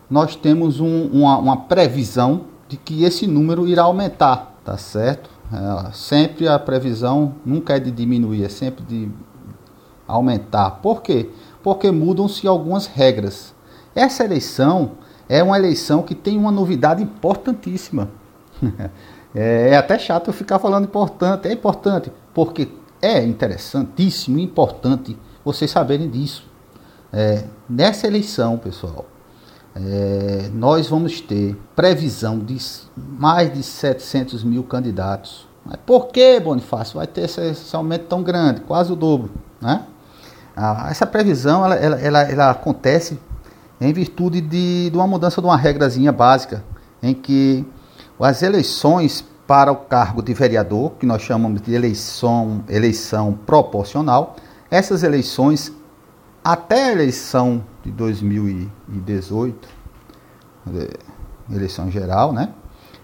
nós 0.09 0.35
temos 0.35 0.79
um, 0.79 1.07
uma, 1.07 1.37
uma, 1.37 1.57
previsão 1.57 2.41
de 2.67 2.77
que 2.77 3.03
esse 3.03 3.25
número 3.25 3.67
irá 3.67 3.83
aumentar, 3.83 4.59
tá 4.63 4.77
certo? 4.77 5.29
É, 5.51 5.91
sempre 5.93 6.47
a 6.47 6.59
previsão 6.59 7.35
nunca 7.45 7.75
é 7.75 7.79
de 7.79 7.91
diminuir, 7.91 8.43
é 8.43 8.49
sempre 8.49 8.83
de 8.83 9.09
aumentar. 10.07 10.71
Por 10.81 11.01
quê? 11.01 11.29
Porque 11.63 11.91
mudam-se 11.91 12.47
algumas 12.47 12.85
regras. 12.85 13.53
Essa 13.95 14.23
eleição 14.23 14.91
é 15.27 15.41
uma 15.41 15.57
eleição 15.57 16.01
que 16.01 16.15
tem 16.15 16.37
uma 16.37 16.51
novidade 16.51 17.01
importantíssima. 17.03 18.09
É, 19.35 19.71
é 19.71 19.77
até 19.77 19.99
chato 19.99 20.29
eu 20.29 20.33
ficar 20.33 20.57
falando 20.57 20.85
importante. 20.85 21.47
É 21.47 21.53
importante 21.53 22.11
porque 22.33 22.69
é 22.99 23.23
interessantíssimo, 23.23 24.39
importante 24.39 25.15
vocês 25.45 25.69
saberem 25.69 26.09
disso. 26.09 26.49
É, 27.13 27.43
nessa 27.69 28.07
eleição, 28.07 28.57
pessoal, 28.57 29.05
é, 29.79 30.49
nós 30.53 30.87
vamos 30.87 31.21
ter 31.21 31.55
previsão 31.75 32.39
de 32.39 32.57
mais 32.95 33.53
de 33.53 33.61
700 33.61 34.43
mil 34.43 34.63
candidatos. 34.63 35.47
Por 35.85 36.07
que, 36.07 36.39
Bonifácio, 36.39 36.95
vai 36.95 37.07
ter 37.07 37.21
esse, 37.21 37.41
esse 37.41 37.75
aumento 37.75 38.05
tão 38.05 38.23
grande, 38.23 38.61
quase 38.61 38.91
o 38.91 38.95
dobro? 38.95 39.29
Né? 39.61 39.83
Ah, 40.55 40.87
essa 40.89 41.05
previsão 41.05 41.65
ela, 41.65 41.75
ela, 41.75 41.99
ela, 41.99 42.21
ela, 42.21 42.49
acontece 42.51 43.19
em 43.79 43.93
virtude 43.93 44.41
de, 44.41 44.89
de 44.89 44.97
uma 44.97 45.05
mudança 45.05 45.41
de 45.41 45.47
uma 45.47 45.57
regrazinha 45.57 46.11
básica, 46.11 46.63
em 47.03 47.13
que 47.13 47.65
as 48.19 48.41
eleições 48.41 49.23
para 49.45 49.71
o 49.71 49.75
cargo 49.75 50.21
de 50.21 50.33
vereador, 50.33 50.91
que 50.99 51.05
nós 51.05 51.21
chamamos 51.21 51.61
de 51.61 51.73
eleição, 51.73 52.63
eleição 52.67 53.37
proporcional, 53.45 54.35
essas 54.69 55.03
eleições, 55.03 55.71
até 56.47 56.85
a 56.85 56.91
eleição 56.93 57.61
de 57.83 57.91
2018, 57.91 59.67
é, 60.73 61.53
eleição 61.53 61.91
geral, 61.91 62.31
né? 62.31 62.53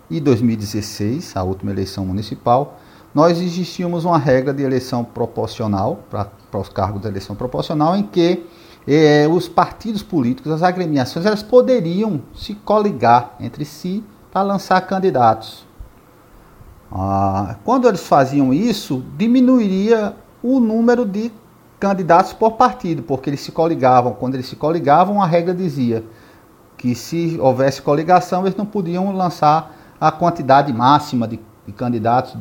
E 0.10 0.22
2016, 0.22 1.36
a 1.36 1.44
última 1.44 1.70
eleição 1.70 2.06
municipal, 2.06 2.80
nós 3.14 3.42
existíamos 3.42 4.06
uma 4.06 4.18
regra 4.18 4.54
de 4.54 4.64
eleição 4.64 5.04
proporcional, 5.04 6.06
para 6.10 6.32
os 6.54 6.70
cargos 6.70 7.02
de 7.02 7.08
eleição 7.10 7.36
proporcional, 7.36 7.98
em 7.98 8.04
que 8.04 8.46
eh, 8.88 9.28
os 9.30 9.50
partidos 9.50 10.02
políticos, 10.02 10.50
as 10.50 10.64
agremiações, 10.64 11.26
elas 11.26 11.44
poderiam 11.44 12.22
se 12.34 12.56
coligar 12.56 13.36
entre 13.42 13.66
si 13.66 14.06
para 14.32 14.42
lançar 14.42 14.80
candidatos. 14.88 15.68
Ah, 16.90 17.58
quando 17.66 17.90
eles 17.90 18.08
faziam 18.08 18.54
isso, 18.54 19.04
diminuiria 19.18 20.16
o 20.42 20.62
número 20.62 21.06
de 21.06 21.30
candidatos 21.84 22.32
por 22.32 22.54
partido, 22.54 23.04
porque 23.04 23.30
eles 23.30 23.42
se 23.42 23.52
coligavam. 23.52 24.14
Quando 24.14 24.36
eles 24.36 24.46
se 24.46 24.56
coligavam, 24.56 25.22
a 25.22 25.26
regra 25.26 25.54
dizia 25.54 26.02
que 26.78 26.96
se 26.96 27.38
houvesse 27.42 27.82
coligação, 27.82 28.44
eles 28.44 28.56
não 28.56 28.66
podiam 28.66 29.14
lançar 29.14 29.76
a 30.00 30.10
quantidade 30.10 30.72
máxima 30.72 31.28
de, 31.28 31.42
de 31.68 31.74
candidatos 31.74 32.38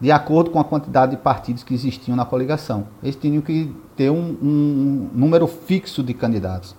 de 0.00 0.12
acordo 0.12 0.52
com 0.52 0.60
a 0.60 0.64
quantidade 0.64 1.10
de 1.10 1.16
partidos 1.16 1.64
que 1.64 1.74
existiam 1.74 2.14
na 2.14 2.24
coligação. 2.24 2.86
Eles 3.02 3.16
tinham 3.16 3.42
que 3.42 3.74
ter 3.96 4.08
um, 4.08 4.38
um, 4.40 5.10
número 5.12 5.48
fixo 5.48 6.00
de 6.00 6.14
candidatos. 6.14 6.76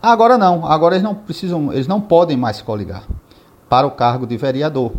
Agora 0.00 0.38
não, 0.38 0.64
agora 0.64 0.94
eles 0.94 1.02
não 1.02 1.14
precisam, 1.16 1.72
eles 1.72 1.88
não 1.88 2.00
podem 2.00 2.36
mais 2.36 2.58
se 2.58 2.64
coligar 2.64 3.02
para 3.68 3.84
o 3.84 3.90
cargo 3.90 4.28
de 4.28 4.36
vereador, 4.36 4.92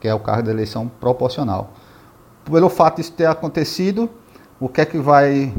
que 0.00 0.08
é 0.08 0.14
o 0.14 0.18
cargo 0.18 0.44
de 0.44 0.50
eleição 0.50 0.90
proporcional. 0.98 1.74
pelo 2.50 2.70
fato 2.70 2.96
disso 2.96 3.12
ter 3.12 3.26
acontecido, 3.26 4.08
o 4.58 4.66
que 4.66 4.80
é 4.80 4.86
que 4.86 4.98
vai 4.98 5.54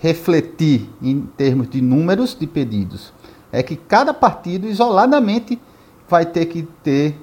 refletir 0.00 0.90
em 1.02 1.22
termos 1.36 1.68
de 1.68 1.80
números 1.80 2.36
de 2.38 2.46
pedidos? 2.46 3.12
É 3.52 3.62
que 3.62 3.76
cada 3.76 4.12
partido 4.12 4.66
isoladamente 4.66 5.60
vai 6.08 6.26
ter 6.26 6.46
que 6.46 6.62
ter 6.82 7.16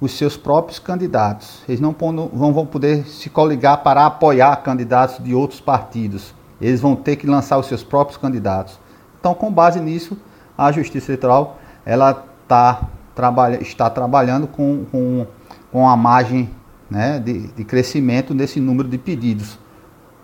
os 0.00 0.12
seus 0.12 0.36
próprios 0.36 0.78
candidatos. 0.78 1.62
Eles 1.68 1.80
não 1.80 1.92
vão 1.92 2.66
poder 2.66 3.06
se 3.06 3.30
coligar 3.30 3.82
para 3.82 4.06
apoiar 4.06 4.56
candidatos 4.56 5.22
de 5.24 5.34
outros 5.34 5.60
partidos. 5.60 6.34
Eles 6.60 6.80
vão 6.80 6.96
ter 6.96 7.16
que 7.16 7.26
lançar 7.26 7.58
os 7.58 7.66
seus 7.66 7.82
próprios 7.82 8.18
candidatos. 8.18 8.78
Então, 9.18 9.34
com 9.34 9.50
base 9.50 9.80
nisso, 9.80 10.16
a 10.56 10.70
Justiça 10.72 11.10
Eleitoral 11.10 11.58
ela 11.84 12.24
tá, 12.48 12.82
trabalha, 13.14 13.62
está 13.62 13.88
trabalhando 13.90 14.46
com, 14.46 14.84
com, 14.90 15.26
com 15.70 15.88
a 15.88 15.96
margem 15.96 16.50
né, 16.90 17.18
de, 17.18 17.48
de 17.48 17.64
crescimento 17.64 18.34
nesse 18.34 18.60
número 18.60 18.88
de 18.88 18.98
pedidos, 18.98 19.58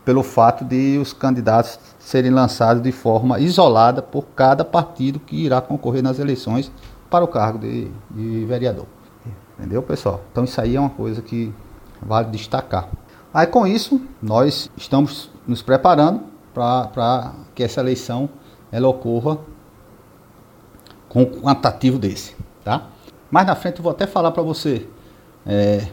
pelo 0.05 0.23
fato 0.23 0.65
de 0.65 0.99
os 1.01 1.13
candidatos 1.13 1.79
serem 1.99 2.31
lançados 2.31 2.83
de 2.83 2.93
forma 2.93 3.39
isolada 3.39 4.03
por 4.03 4.25
cada 4.35 4.65
partido 4.65 5.21
que 5.21 5.45
irá 5.45 5.61
concorrer 5.61 6.03
nas 6.03 6.19
eleições 6.19 6.73
para 7.09 7.25
o 7.25 7.29
cargo 7.29 7.59
de, 7.59 7.91
de 8.11 8.45
vereador. 8.45 8.87
Entendeu, 9.59 9.83
pessoal? 9.83 10.23
Então 10.33 10.45
isso 10.45 10.61
aí 10.61 10.77
é 10.77 10.81
uma 10.81 10.91
coisa 10.91 11.23
que 11.23 11.53
vale 12.01 12.31
destacar. 12.31 12.89
Aí 13.33 13.47
com 13.47 13.67
isso, 13.67 14.01
nós 14.21 14.71
estamos 14.77 15.31
nos 15.47 15.63
preparando 15.63 16.23
para 16.53 17.33
que 17.55 17.63
essa 17.63 17.81
eleição 17.81 18.29
ela 18.71 18.89
ocorra 18.89 19.39
com 21.09 21.23
um 21.23 21.27
quantitativo 21.27 21.99
desse, 21.99 22.35
tá? 22.65 22.89
Mais 23.31 23.47
na 23.47 23.55
frente 23.55 23.79
eu 23.79 23.83
vou 23.83 23.93
até 23.93 24.07
falar 24.07 24.33
para 24.33 24.43
você 24.43 24.87
é, 25.47 25.87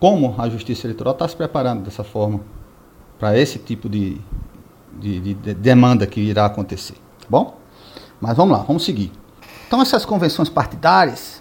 como 0.00 0.34
a 0.38 0.48
Justiça 0.48 0.86
Eleitoral 0.86 1.12
está 1.12 1.28
se 1.28 1.36
preparando 1.36 1.82
dessa 1.82 2.02
forma 2.02 2.40
para 3.22 3.38
esse 3.38 3.56
tipo 3.56 3.88
de, 3.88 4.20
de, 4.98 5.20
de, 5.20 5.34
de, 5.34 5.54
demanda 5.54 6.08
que 6.08 6.20
irá 6.20 6.44
acontecer. 6.44 6.96
Tá 7.20 7.26
bom? 7.30 7.56
Mas 8.20 8.36
vamos 8.36 8.58
lá, 8.58 8.64
vamos 8.64 8.84
seguir. 8.84 9.12
Então 9.64 9.80
essas 9.80 10.04
convenções 10.04 10.48
partidárias, 10.48 11.40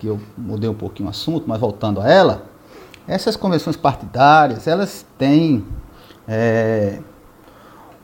que 0.00 0.08
eu 0.08 0.20
mudei 0.36 0.68
um 0.68 0.74
pouquinho 0.74 1.06
o 1.06 1.10
assunto, 1.10 1.44
mas 1.46 1.60
voltando 1.60 2.00
a 2.00 2.10
ela, 2.10 2.44
essas 3.06 3.36
convenções 3.36 3.76
partidárias, 3.76 4.66
elas 4.66 5.06
têm 5.16 5.64
é, 6.26 6.98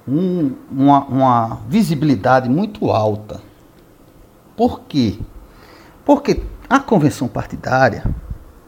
um, 0.06 0.54
uma, 0.70 1.04
uma 1.06 1.60
visibilidade 1.68 2.48
muito 2.48 2.92
alta. 2.92 3.40
Por 4.56 4.82
quê? 4.82 5.18
Porque 6.04 6.40
a 6.70 6.78
convenção 6.78 7.26
partidária, 7.26 8.04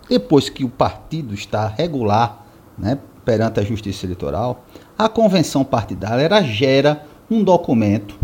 depois 0.09 0.49
que 0.49 0.65
o 0.65 0.69
partido 0.69 1.35
está 1.35 1.69
regular 1.69 2.45
né, 2.77 2.99
perante 3.29 3.61
a 3.61 3.62
justiça 3.62 4.07
eleitoral, 4.07 4.64
a 4.97 5.07
convenção 5.07 5.62
partidária 5.62 6.43
gera 6.43 7.05
um 7.31 7.45
documento 7.45 8.19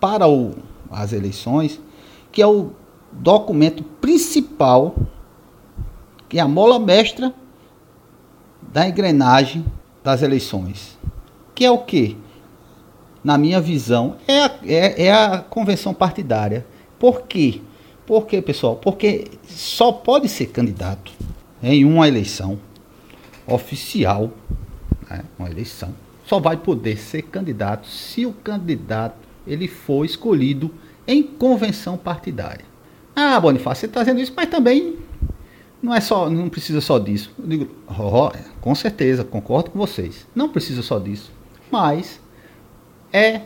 para 0.00 0.26
o, 0.26 0.56
as 0.90 1.12
eleições, 1.12 1.80
que 2.32 2.42
é 2.42 2.46
o 2.48 2.72
documento 3.12 3.84
principal, 3.84 4.96
que 6.28 6.36
é 6.36 6.42
a 6.42 6.48
mola 6.48 6.80
mestra 6.80 7.32
da 8.60 8.88
engrenagem 8.88 9.64
das 10.02 10.20
eleições. 10.20 10.98
Que 11.54 11.64
é 11.64 11.70
o 11.70 11.78
que? 11.78 12.16
Na 13.22 13.38
minha 13.38 13.60
visão, 13.60 14.16
é 14.26 14.40
a, 14.40 14.50
é, 14.66 15.04
é 15.04 15.12
a 15.12 15.38
convenção 15.38 15.94
partidária. 15.94 16.66
Por 16.98 17.22
quê? 17.22 17.60
Por 18.04 18.26
quê, 18.26 18.42
pessoal? 18.42 18.74
Porque 18.74 19.30
só 19.46 19.92
pode 19.92 20.28
ser 20.28 20.46
candidato 20.46 21.12
em 21.62 21.84
uma 21.84 22.08
eleição 22.08 22.58
oficial, 23.46 24.32
né, 25.10 25.24
uma 25.38 25.50
eleição, 25.50 25.94
só 26.24 26.38
vai 26.38 26.56
poder 26.56 26.96
ser 26.96 27.22
candidato 27.22 27.88
se 27.88 28.24
o 28.24 28.32
candidato 28.32 29.16
ele 29.46 29.66
for 29.66 30.04
escolhido 30.04 30.72
em 31.06 31.22
convenção 31.22 31.96
partidária. 31.96 32.64
Ah, 33.16 33.40
Bonifácio, 33.40 33.80
você 33.80 33.86
está 33.86 34.00
dizendo 34.00 34.20
isso, 34.20 34.32
mas 34.36 34.48
também 34.48 34.96
não 35.82 35.94
é 35.94 36.00
só, 36.00 36.30
não 36.30 36.48
precisa 36.48 36.80
só 36.80 36.98
disso. 36.98 37.32
Eu 37.38 37.46
digo, 37.46 37.68
oh, 37.88 38.30
com 38.60 38.74
certeza, 38.74 39.24
concordo 39.24 39.70
com 39.70 39.78
vocês. 39.78 40.26
Não 40.34 40.48
precisa 40.48 40.82
só 40.82 40.98
disso, 40.98 41.32
mas 41.70 42.20
é 43.12 43.42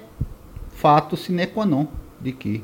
fato 0.70 1.16
sine 1.16 1.46
qua 1.46 1.64
non 1.64 1.87
de 2.20 2.33
que 2.33 2.62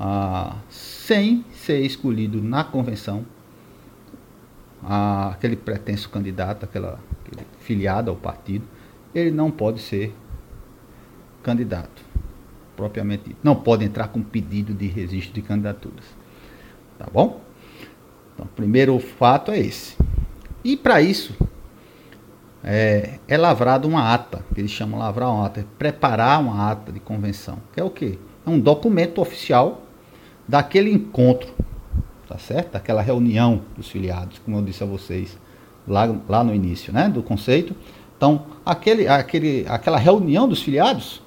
ah, 0.00 0.56
sem 0.68 1.44
ser 1.52 1.80
escolhido 1.80 2.42
na 2.42 2.64
convenção 2.64 3.24
aquele 4.86 5.56
pretenso 5.56 6.10
candidato, 6.10 6.64
aquela, 6.64 6.98
filiado 7.60 8.10
ao 8.10 8.16
partido, 8.16 8.66
ele 9.14 9.30
não 9.30 9.50
pode 9.50 9.80
ser 9.80 10.14
candidato, 11.42 12.02
propriamente 12.76 13.24
dito. 13.24 13.38
Não 13.42 13.54
pode 13.54 13.84
entrar 13.84 14.08
com 14.08 14.22
pedido 14.22 14.72
de 14.72 14.86
registro 14.86 15.34
de 15.34 15.42
candidaturas. 15.42 16.04
Tá 16.98 17.06
bom? 17.12 17.40
Então, 18.34 18.46
o 18.46 18.48
primeiro 18.48 18.98
fato 18.98 19.50
é 19.50 19.58
esse. 19.58 19.96
E 20.64 20.76
para 20.76 21.00
isso, 21.00 21.34
é, 22.62 23.18
é 23.28 23.36
lavrado 23.36 23.86
uma 23.86 24.12
ata, 24.12 24.44
que 24.54 24.60
eles 24.60 24.70
chamam 24.70 24.98
lavrar 24.98 25.30
uma 25.30 25.46
ata, 25.46 25.60
é 25.60 25.64
preparar 25.78 26.40
uma 26.40 26.70
ata 26.70 26.90
de 26.90 27.00
convenção, 27.00 27.58
que 27.72 27.80
é 27.80 27.84
o 27.84 27.90
quê? 27.90 28.18
É 28.46 28.50
um 28.50 28.58
documento 28.58 29.20
oficial 29.20 29.82
daquele 30.48 30.90
encontro 30.90 31.54
tá 32.34 32.38
certo? 32.38 32.76
Aquela 32.76 33.02
reunião 33.02 33.62
dos 33.76 33.88
filiados, 33.88 34.38
como 34.38 34.56
eu 34.56 34.62
disse 34.62 34.82
a 34.82 34.86
vocês 34.86 35.38
lá, 35.86 36.14
lá 36.28 36.44
no 36.44 36.54
início, 36.54 36.92
né, 36.92 37.08
do 37.08 37.22
conceito. 37.22 37.74
Então, 38.16 38.46
aquele, 38.64 39.06
aquele, 39.08 39.64
aquela 39.68 39.98
reunião 39.98 40.48
dos 40.48 40.62
filiados 40.62 41.22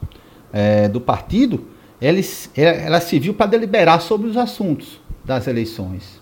é, 0.51 0.87
do 0.87 1.01
partido, 1.01 1.67
eles, 2.01 2.49
ela 2.55 2.99
serviu 2.99 3.33
para 3.33 3.47
deliberar 3.47 4.01
sobre 4.01 4.27
os 4.27 4.37
assuntos 4.37 4.99
das 5.23 5.47
eleições. 5.47 6.21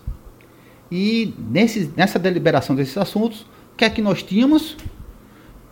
E 0.90 1.34
nesse, 1.38 1.90
nessa 1.96 2.18
deliberação 2.18 2.74
desses 2.76 2.96
assuntos, 2.96 3.42
o 3.72 3.76
que 3.76 3.84
é 3.84 3.90
que 3.90 4.02
nós 4.02 4.22
tínhamos 4.22 4.76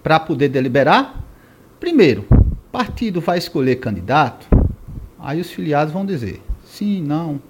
para 0.02 0.18
poder 0.20 0.48
deliberar? 0.48 1.24
Primeiro, 1.78 2.26
o 2.30 2.70
partido 2.72 3.20
vai 3.20 3.38
escolher 3.38 3.76
candidato, 3.76 4.46
aí 5.18 5.40
os 5.40 5.50
filiados 5.50 5.92
vão 5.92 6.04
dizer 6.04 6.42
sim, 6.64 7.00
não, 7.02 7.40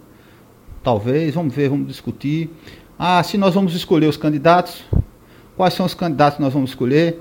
Talvez, 0.85 1.35
vamos 1.35 1.55
ver, 1.55 1.71
vamos 1.71 1.89
discutir. 1.89 2.51
Ah, 2.99 3.23
se 3.23 3.37
nós 3.37 3.55
vamos 3.55 3.75
escolher 3.75 4.07
os 4.07 4.17
candidatos, 4.17 4.85
quais 5.57 5.75
são 5.75 5.85
os 5.85 5.95
candidatos 5.95 6.37
que 6.37 6.43
nós 6.43 6.53
vamos 6.53 6.71
escolher? 6.71 7.21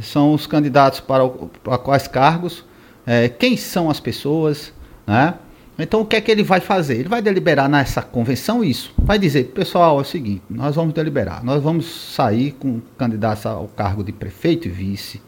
São 0.00 0.34
os 0.34 0.46
candidatos 0.46 1.00
para, 1.00 1.26
para 1.28 1.78
quais 1.78 2.06
cargos? 2.06 2.64
É, 3.06 3.28
quem 3.28 3.56
são 3.56 3.88
as 3.88 4.00
pessoas? 4.00 4.72
Né? 5.06 5.34
Então, 5.78 6.00
o 6.00 6.06
que 6.06 6.16
é 6.16 6.20
que 6.20 6.30
ele 6.30 6.42
vai 6.42 6.60
fazer? 6.60 6.94
Ele 6.98 7.08
vai 7.08 7.22
deliberar 7.22 7.68
nessa 7.68 8.02
convenção 8.02 8.62
isso. 8.62 8.92
Vai 8.98 9.18
dizer, 9.18 9.44
pessoal, 9.54 9.98
é 9.98 10.02
o 10.02 10.04
seguinte: 10.04 10.42
nós 10.50 10.74
vamos 10.74 10.92
deliberar. 10.92 11.44
Nós 11.44 11.62
vamos 11.62 11.86
sair 12.14 12.52
com 12.52 12.80
candidatos 12.98 13.46
ao 13.46 13.68
cargo 13.68 14.04
de 14.04 14.12
prefeito 14.12 14.68
e 14.68 14.70
vice. 14.70 15.22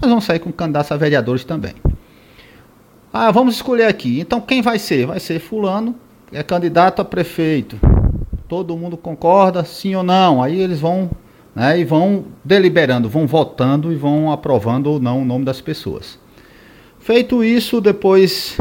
Nós 0.00 0.10
vamos 0.10 0.24
sair 0.24 0.38
com 0.38 0.52
candidatos 0.52 0.92
a 0.92 0.96
vereadores 0.96 1.44
também. 1.44 1.74
Ah, 3.12 3.30
vamos 3.30 3.56
escolher 3.56 3.86
aqui. 3.86 4.20
Então, 4.20 4.40
quem 4.40 4.62
vai 4.62 4.78
ser? 4.78 5.06
Vai 5.06 5.20
ser 5.20 5.40
Fulano 5.40 5.94
é 6.32 6.42
candidato 6.42 7.00
a 7.00 7.04
prefeito. 7.04 7.78
Todo 8.48 8.76
mundo 8.76 8.96
concorda, 8.96 9.64
sim 9.64 9.94
ou 9.94 10.02
não? 10.02 10.42
Aí 10.42 10.60
eles 10.60 10.80
vão, 10.80 11.10
né, 11.54 11.78
e 11.78 11.84
vão 11.84 12.24
deliberando, 12.42 13.08
vão 13.08 13.26
votando 13.26 13.92
e 13.92 13.96
vão 13.96 14.32
aprovando 14.32 14.86
ou 14.90 14.98
não 15.00 15.22
o 15.22 15.24
nome 15.24 15.44
das 15.44 15.60
pessoas. 15.60 16.18
Feito 16.98 17.44
isso, 17.44 17.80
depois 17.80 18.58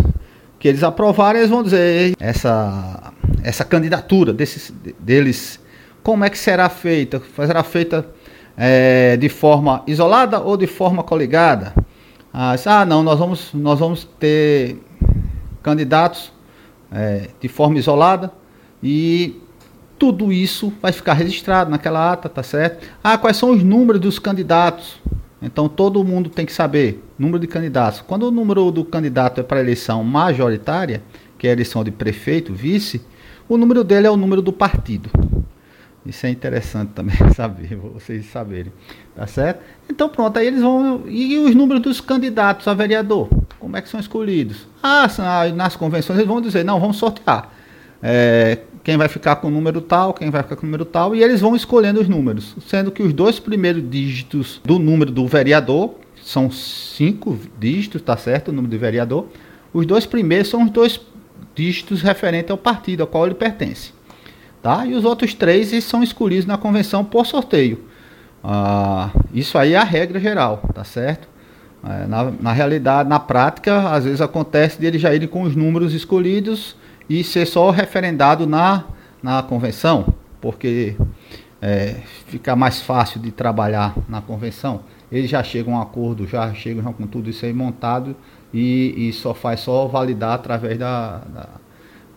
que 0.59 0.67
eles 0.67 0.83
aprovarem, 0.83 1.39
eles 1.39 1.49
vão 1.49 1.63
dizer 1.63 2.15
essa 2.19 3.13
essa 3.43 3.63
candidatura 3.63 4.33
desses, 4.33 4.73
deles, 4.99 5.59
como 6.03 6.25
é 6.25 6.29
que 6.29 6.37
será 6.37 6.67
feita? 6.67 7.21
Será 7.35 7.63
feita 7.63 8.05
é, 8.57 9.15
de 9.15 9.29
forma 9.29 9.83
isolada 9.87 10.41
ou 10.41 10.57
de 10.57 10.67
forma 10.67 11.01
coligada? 11.01 11.73
Ah, 12.33 12.55
ah, 12.65 12.85
não, 12.85 13.03
nós 13.03 13.17
vamos, 13.17 13.53
nós 13.53 13.79
vamos 13.79 14.03
ter 14.19 14.81
candidatos 15.63 16.31
é, 16.91 17.29
de 17.39 17.47
forma 17.47 17.77
isolada 17.77 18.31
e 18.83 19.41
tudo 19.97 20.31
isso 20.31 20.71
vai 20.81 20.91
ficar 20.91 21.13
registrado 21.13 21.69
naquela 21.71 22.11
ata, 22.11 22.29
tá 22.29 22.43
certo? 22.43 22.87
Ah, 23.03 23.17
quais 23.17 23.37
são 23.37 23.51
os 23.51 23.63
números 23.63 24.01
dos 24.01 24.19
candidatos? 24.19 24.99
Então 25.41 25.67
todo 25.69 26.03
mundo 26.03 26.29
tem 26.29 26.45
que 26.45 26.53
saber 26.53 27.03
número 27.17 27.39
de 27.39 27.47
candidatos. 27.47 28.01
Quando 28.01 28.23
o 28.23 28.31
número 28.31 28.71
do 28.71 28.83
candidato 28.83 29.39
é 29.39 29.43
para 29.43 29.59
eleição 29.59 30.03
majoritária, 30.03 31.01
que 31.37 31.47
é 31.47 31.51
a 31.51 31.53
eleição 31.53 31.83
de 31.83 31.91
prefeito, 31.91 32.53
vice, 32.53 33.01
o 33.47 33.57
número 33.57 33.83
dele 33.83 34.07
é 34.07 34.11
o 34.11 34.17
número 34.17 34.41
do 34.41 34.51
partido. 34.51 35.09
Isso 36.05 36.25
é 36.25 36.29
interessante 36.29 36.91
também 36.93 37.15
saber, 37.35 37.75
vocês 37.75 38.25
saberem, 38.27 38.71
tá 39.15 39.27
certo? 39.27 39.61
Então 39.89 40.07
pronto, 40.07 40.37
aí 40.37 40.47
eles 40.47 40.61
vão 40.61 41.03
e 41.05 41.37
os 41.37 41.53
números 41.53 41.83
dos 41.83 41.99
candidatos 41.99 42.67
a 42.67 42.73
vereador. 42.73 43.27
Como 43.59 43.75
é 43.75 43.81
que 43.81 43.89
são 43.89 43.99
escolhidos? 43.99 44.67
Ah, 44.81 45.07
nas 45.53 45.75
convenções 45.75 46.17
eles 46.17 46.27
vão 46.27 46.39
dizer, 46.39 46.63
não, 46.63 46.79
vamos 46.79 46.97
sortear. 46.97 47.51
É, 48.01 48.59
quem 48.87 48.95
vai 48.95 49.09
ficar 49.09 49.35
com 49.35 49.49
o 49.49 49.51
número 49.51 49.81
tal, 49.81 50.13
quem 50.13 50.29
vai 50.29 50.41
ficar 50.41 50.55
com 50.55 50.61
o 50.61 50.65
número 50.65 50.85
tal, 50.85 51.13
e 51.13 51.21
eles 51.21 51.41
vão 51.41 51.57
escolhendo 51.57 51.99
os 51.99 52.07
números, 52.07 52.55
sendo 52.65 52.89
que 52.89 53.03
os 53.03 53.11
dois 53.11 53.37
primeiros 53.37 53.83
dígitos 53.89 54.61
do 54.63 54.79
número 54.79 55.11
do 55.11 55.27
vereador, 55.27 55.95
são 56.23 56.49
cinco 56.49 57.37
dígitos, 57.59 58.01
tá 58.01 58.15
certo? 58.15 58.47
O 58.47 58.53
número 58.53 58.71
do 58.71 58.79
vereador. 58.79 59.27
Os 59.73 59.85
dois 59.85 60.05
primeiros 60.05 60.47
são 60.47 60.63
os 60.63 60.69
dois 60.69 61.01
dígitos 61.53 62.01
referentes 62.01 62.49
ao 62.49 62.57
partido 62.57 63.01
ao 63.01 63.07
qual 63.07 63.25
ele 63.25 63.35
pertence. 63.35 63.91
Tá? 64.63 64.85
E 64.85 64.93
os 64.93 65.03
outros 65.03 65.33
três 65.33 65.83
são 65.83 66.01
escolhidos 66.01 66.45
na 66.45 66.57
convenção 66.57 67.03
por 67.03 67.25
sorteio. 67.25 67.83
Ah, 68.41 69.09
isso 69.33 69.57
aí 69.57 69.73
é 69.73 69.77
a 69.77 69.83
regra 69.83 70.17
geral, 70.17 70.61
tá 70.73 70.85
certo? 70.85 71.27
É, 71.83 72.07
na, 72.07 72.31
na 72.39 72.53
realidade, 72.53 73.09
na 73.09 73.19
prática, 73.19 73.89
às 73.89 74.05
vezes 74.05 74.21
acontece 74.21 74.79
de 74.79 74.85
eles 74.85 75.01
já 75.01 75.13
irem 75.13 75.27
com 75.27 75.41
os 75.41 75.57
números 75.57 75.93
escolhidos 75.93 76.73
e 77.09 77.23
ser 77.23 77.45
só 77.45 77.69
referendado 77.69 78.45
na, 78.45 78.85
na 79.21 79.41
convenção, 79.41 80.13
porque 80.41 80.95
é, 81.61 81.95
fica 82.27 82.55
mais 82.55 82.81
fácil 82.81 83.19
de 83.19 83.31
trabalhar 83.31 83.95
na 84.07 84.21
convenção. 84.21 84.81
Eles 85.11 85.29
já 85.29 85.41
chegam 85.43 85.75
a 85.75 85.79
um 85.79 85.81
acordo, 85.81 86.27
já 86.27 86.53
chegam 86.53 86.83
já 86.83 86.91
com 86.91 87.07
tudo 87.07 87.29
isso 87.29 87.45
aí 87.45 87.53
montado 87.53 88.15
e, 88.53 89.09
e 89.09 89.13
só 89.13 89.33
faz 89.33 89.61
só 89.61 89.87
validar 89.87 90.33
através 90.33 90.77
da, 90.77 91.19
da, 91.19 91.49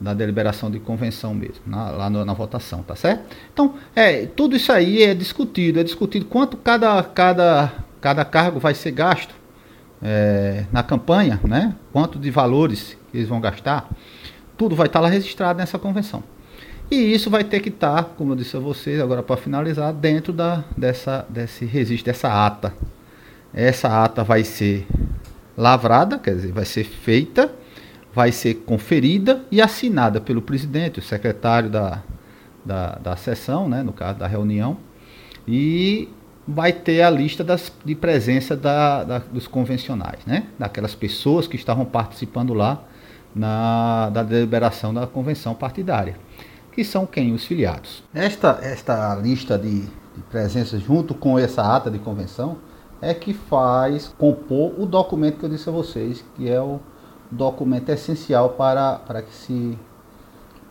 da 0.00 0.14
deliberação 0.14 0.70
de 0.70 0.81
convenção 0.81 1.35
mesmo, 1.35 1.62
na, 1.66 1.90
lá 1.90 2.11
no, 2.11 2.24
na 2.24 2.33
votação, 2.33 2.83
tá 2.83 2.96
certo? 2.96 3.37
Então, 3.53 3.74
é, 3.94 4.26
tudo 4.26 4.57
isso 4.57 4.72
aí 4.72 5.03
é 5.03 5.14
discutido, 5.14 5.79
é 5.79 5.85
discutido 5.85 6.24
quanto 6.24 6.57
cada, 6.57 7.03
cada, 7.03 7.72
cada 8.00 8.24
cargo 8.24 8.59
vai 8.59 8.74
ser 8.74 8.90
gasto 8.90 9.35
é, 10.03 10.64
na 10.72 10.83
campanha, 10.83 11.38
né? 11.44 11.74
Quanto 11.92 12.18
de 12.18 12.31
valores 12.31 12.96
eles 13.12 13.29
vão 13.29 13.40
gastar, 13.40 13.88
tudo 14.61 14.77
vai 14.77 14.88
estar 14.88 15.01
lá 15.01 15.09
registrado 15.09 15.59
nessa 15.59 15.79
convenção. 15.79 16.23
E 16.90 17.14
isso 17.14 17.31
vai 17.31 17.42
ter 17.42 17.61
que 17.61 17.70
estar, 17.70 18.05
como 18.18 18.33
eu 18.33 18.37
disse 18.37 18.55
a 18.59 18.61
vocês, 18.61 19.01
agora 19.01 19.23
para 19.23 19.35
finalizar, 19.38 19.90
dentro 19.90 20.35
da, 20.35 20.62
dessa, 20.77 21.25
desse 21.31 21.64
registro, 21.64 22.12
dessa 22.12 22.29
ata. 22.29 22.75
Essa 23.55 24.05
ata 24.05 24.23
vai 24.23 24.44
ser 24.44 24.87
lavrada, 25.57 26.18
quer 26.18 26.35
dizer, 26.35 26.53
vai 26.53 26.66
ser 26.66 26.85
feita, 26.85 27.51
vai 28.14 28.33
ser 28.33 28.53
conferida 28.57 29.42
e 29.51 29.62
assinada 29.62 30.20
pelo 30.20 30.42
presidente, 30.42 30.99
o 30.99 31.03
secretário 31.03 31.70
da, 31.70 32.03
da, 32.62 32.96
da 32.96 33.16
sessão, 33.16 33.66
né, 33.66 33.83
no 33.83 33.94
caso 33.94 34.18
da 34.18 34.27
reunião, 34.27 34.77
e 35.49 36.07
vai 36.46 36.70
ter 36.70 37.01
a 37.01 37.09
lista 37.09 37.42
das, 37.42 37.73
de 37.83 37.94
presença 37.94 38.55
da, 38.55 39.05
da, 39.05 39.18
dos 39.20 39.46
convencionais, 39.46 40.18
né, 40.27 40.49
daquelas 40.59 40.94
pessoas 40.94 41.46
que 41.46 41.57
estavam 41.57 41.87
participando 41.87 42.53
lá 42.53 42.85
na, 43.35 44.11
da 44.11 44.23
deliberação 44.23 44.93
da 44.93 45.07
convenção 45.07 45.55
partidária 45.55 46.16
que 46.81 46.85
são 46.85 47.05
quem? 47.05 47.35
Os 47.35 47.45
filiados. 47.45 48.03
Esta, 48.14 48.59
esta 48.62 49.14
lista 49.16 49.59
de, 49.59 49.83
de 49.83 50.23
presenças, 50.31 50.81
junto 50.81 51.14
com 51.14 51.38
essa 51.38 51.62
ata 51.62 51.90
de 51.90 51.99
convenção, 51.99 52.57
é 53.03 53.12
que 53.12 53.35
faz 53.35 54.09
compor 54.19 54.73
o 54.79 54.87
documento 54.87 55.38
que 55.38 55.45
eu 55.45 55.51
disse 55.51 55.69
a 55.69 55.73
vocês, 55.73 56.25
que 56.35 56.49
é 56.49 56.61
o 56.61 56.81
documento 57.31 57.90
essencial 57.90 58.51
para, 58.51 58.97
para 58.97 59.21
que 59.21 59.33
se 59.35 59.79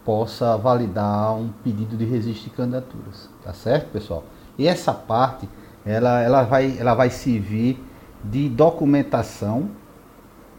possa 0.04 0.58
validar 0.58 1.36
um 1.36 1.50
pedido 1.64 1.96
de 1.96 2.06
registro 2.06 2.50
de 2.50 2.56
candidaturas. 2.56 3.30
Tá 3.44 3.54
certo, 3.54 3.92
pessoal? 3.92 4.24
E 4.58 4.68
essa 4.68 4.94
parte, 4.94 5.48
ela, 5.86 6.22
ela, 6.22 6.44
vai, 6.44 6.76
ela 6.80 6.94
vai 6.96 7.10
servir 7.10 7.84
de 8.24 8.50
documentação 8.50 9.70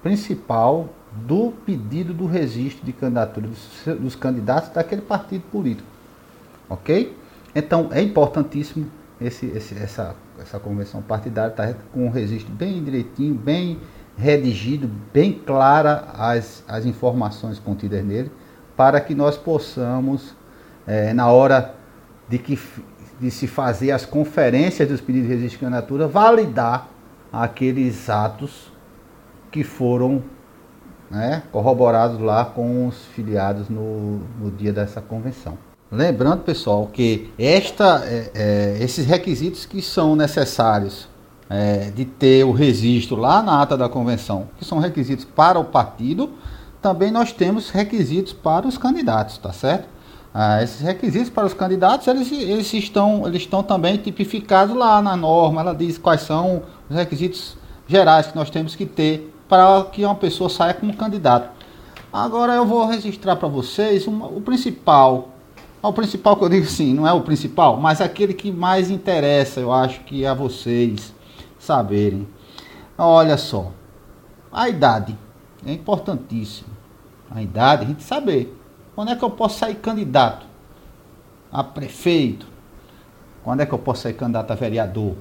principal 0.03 0.89
do 1.13 1.53
pedido 1.67 2.15
do 2.15 2.27
registro 2.27 2.85
de 2.85 2.93
candidatura 2.93 3.49
dos, 3.49 3.99
dos 3.99 4.15
candidatos 4.15 4.71
daquele 4.71 5.03
partido 5.03 5.43
político. 5.51 5.89
Ok? 6.69 7.17
Então 7.55 7.89
é 7.91 8.01
importantíssimo 8.01 8.87
esse, 9.21 9.47
esse, 9.47 9.77
essa, 9.77 10.15
essa 10.41 10.59
convenção 10.59 11.03
partidária 11.03 11.51
estar 11.51 11.67
tá 11.67 11.75
com 11.93 12.07
um 12.07 12.11
registro 12.11 12.53
bem 12.53 12.83
direitinho, 12.83 13.35
bem 13.35 13.79
redigido, 14.17 14.89
bem 15.13 15.33
clara 15.33 16.09
as, 16.15 16.65
as 16.69 16.87
informações 16.87 17.59
contidas 17.59 18.05
nele, 18.05 18.31
para 18.77 19.01
que 19.01 19.15
nós 19.15 19.37
possamos, 19.37 20.35
é, 20.87 21.13
na 21.13 21.29
hora 21.29 21.75
de, 22.29 22.39
que, 22.39 22.59
de 23.19 23.31
se 23.31 23.47
fazer 23.47 23.91
as 23.91 24.07
conferências 24.07 24.89
dos 24.89 25.01
pedidos 25.01 25.29
de 25.29 25.35
registro 25.35 25.59
de 25.59 25.65
candidatura, 25.65 26.07
validar 26.07 26.89
aqueles 27.33 28.09
atos 28.09 28.73
que 29.51 29.65
foram 29.65 30.23
né, 31.11 31.43
corroborados 31.51 32.21
lá 32.21 32.45
com 32.45 32.87
os 32.87 32.97
filiados 33.15 33.69
no, 33.69 34.21
no 34.41 34.51
dia 34.51 34.73
dessa 34.73 35.01
convenção. 35.01 35.59
Lembrando, 35.91 36.43
pessoal, 36.43 36.89
que 36.93 37.33
esta, 37.37 38.05
é, 38.05 38.31
é, 38.33 38.79
esses 38.81 39.05
requisitos 39.05 39.67
que 39.67 39.83
são 39.83 40.15
necessários 40.15 41.09
é, 41.49 41.91
de 41.91 42.05
ter 42.05 42.45
o 42.45 42.53
registro 42.53 43.17
lá 43.17 43.43
na 43.43 43.61
ata 43.61 43.77
da 43.77 43.89
convenção, 43.89 44.49
que 44.57 44.65
são 44.65 44.79
requisitos 44.79 45.25
para 45.25 45.59
o 45.59 45.65
partido, 45.65 46.31
também 46.81 47.11
nós 47.11 47.33
temos 47.33 47.71
requisitos 47.71 48.33
para 48.33 48.69
os 48.69 48.79
candidatos, 48.79 49.37
tá 49.37 49.53
certo? 49.53 49.89
Ah, 50.33 50.63
esses 50.63 50.81
requisitos 50.81 51.29
para 51.29 51.45
os 51.45 51.53
candidatos, 51.53 52.07
eles, 52.07 52.31
eles, 52.31 52.73
estão, 52.73 53.27
eles 53.27 53.43
estão 53.43 53.65
também 53.65 53.97
tipificados 53.97 54.77
lá 54.77 55.03
na 55.03 55.17
norma, 55.17 55.61
ela 55.61 55.75
diz 55.75 55.99
quais 55.99 56.21
são 56.21 56.63
os 56.89 56.95
requisitos 56.95 57.57
gerais 57.89 58.29
que 58.29 58.37
nós 58.37 58.49
temos 58.49 58.77
que 58.77 58.87
ter 58.87 59.30
para 59.51 59.83
que 59.87 60.05
uma 60.05 60.15
pessoa 60.15 60.49
saia 60.49 60.73
como 60.73 60.97
candidato. 60.97 61.51
Agora 62.13 62.55
eu 62.55 62.65
vou 62.65 62.87
registrar 62.87 63.35
para 63.35 63.49
vocês 63.49 64.07
uma, 64.07 64.27
o 64.27 64.41
principal. 64.41 65.31
O 65.83 65.93
principal 65.93 66.37
que 66.37 66.45
eu 66.45 66.49
digo 66.49 66.67
sim, 66.67 66.95
não 66.95 67.07
é 67.07 67.13
o 67.13 67.23
principal, 67.23 67.77
mas 67.77 68.01
aquele 68.01 68.33
que 68.33 68.53
mais 68.53 68.91
interessa, 68.91 69.59
eu 69.59 69.73
acho 69.73 70.01
que 70.01 70.25
é 70.25 70.29
a 70.29 70.35
vocês 70.35 71.13
saberem. 71.59 72.29
Olha 72.97 73.37
só, 73.37 73.73
a 74.53 74.69
idade 74.69 75.19
é 75.67 75.73
importantíssimo. 75.73 76.69
A 77.31 77.43
idade, 77.43 77.85
a 77.85 77.89
gente 77.89 78.03
saber 78.03 78.57
quando 78.95 79.11
é 79.11 79.17
que 79.17 79.23
eu 79.25 79.31
posso 79.31 79.59
sair 79.59 79.77
candidato 79.77 80.47
a 81.51 81.65
prefeito, 81.65 82.47
quando 83.43 83.61
é 83.61 83.67
que 83.67 83.73
eu 83.73 83.79
posso 83.79 84.03
sair 84.03 84.15
candidato 84.15 84.53
a 84.53 84.55
vereador. 84.55 85.17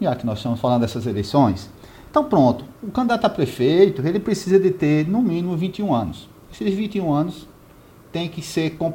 Já 0.00 0.16
que 0.16 0.26
nós 0.26 0.38
estamos 0.38 0.60
falando 0.60 0.80
dessas 0.80 1.06
eleições, 1.06 1.70
então 2.10 2.24
pronto, 2.24 2.64
o 2.82 2.90
candidato 2.90 3.24
a 3.26 3.28
prefeito, 3.30 4.06
ele 4.06 4.18
precisa 4.18 4.58
de 4.58 4.70
ter 4.70 5.06
no 5.06 5.20
mínimo 5.20 5.56
21 5.56 5.94
anos. 5.94 6.28
Esses 6.52 6.74
21 6.74 7.12
anos 7.12 7.48
têm 8.10 8.28
que 8.28 8.40
ser 8.40 8.70
com, 8.76 8.94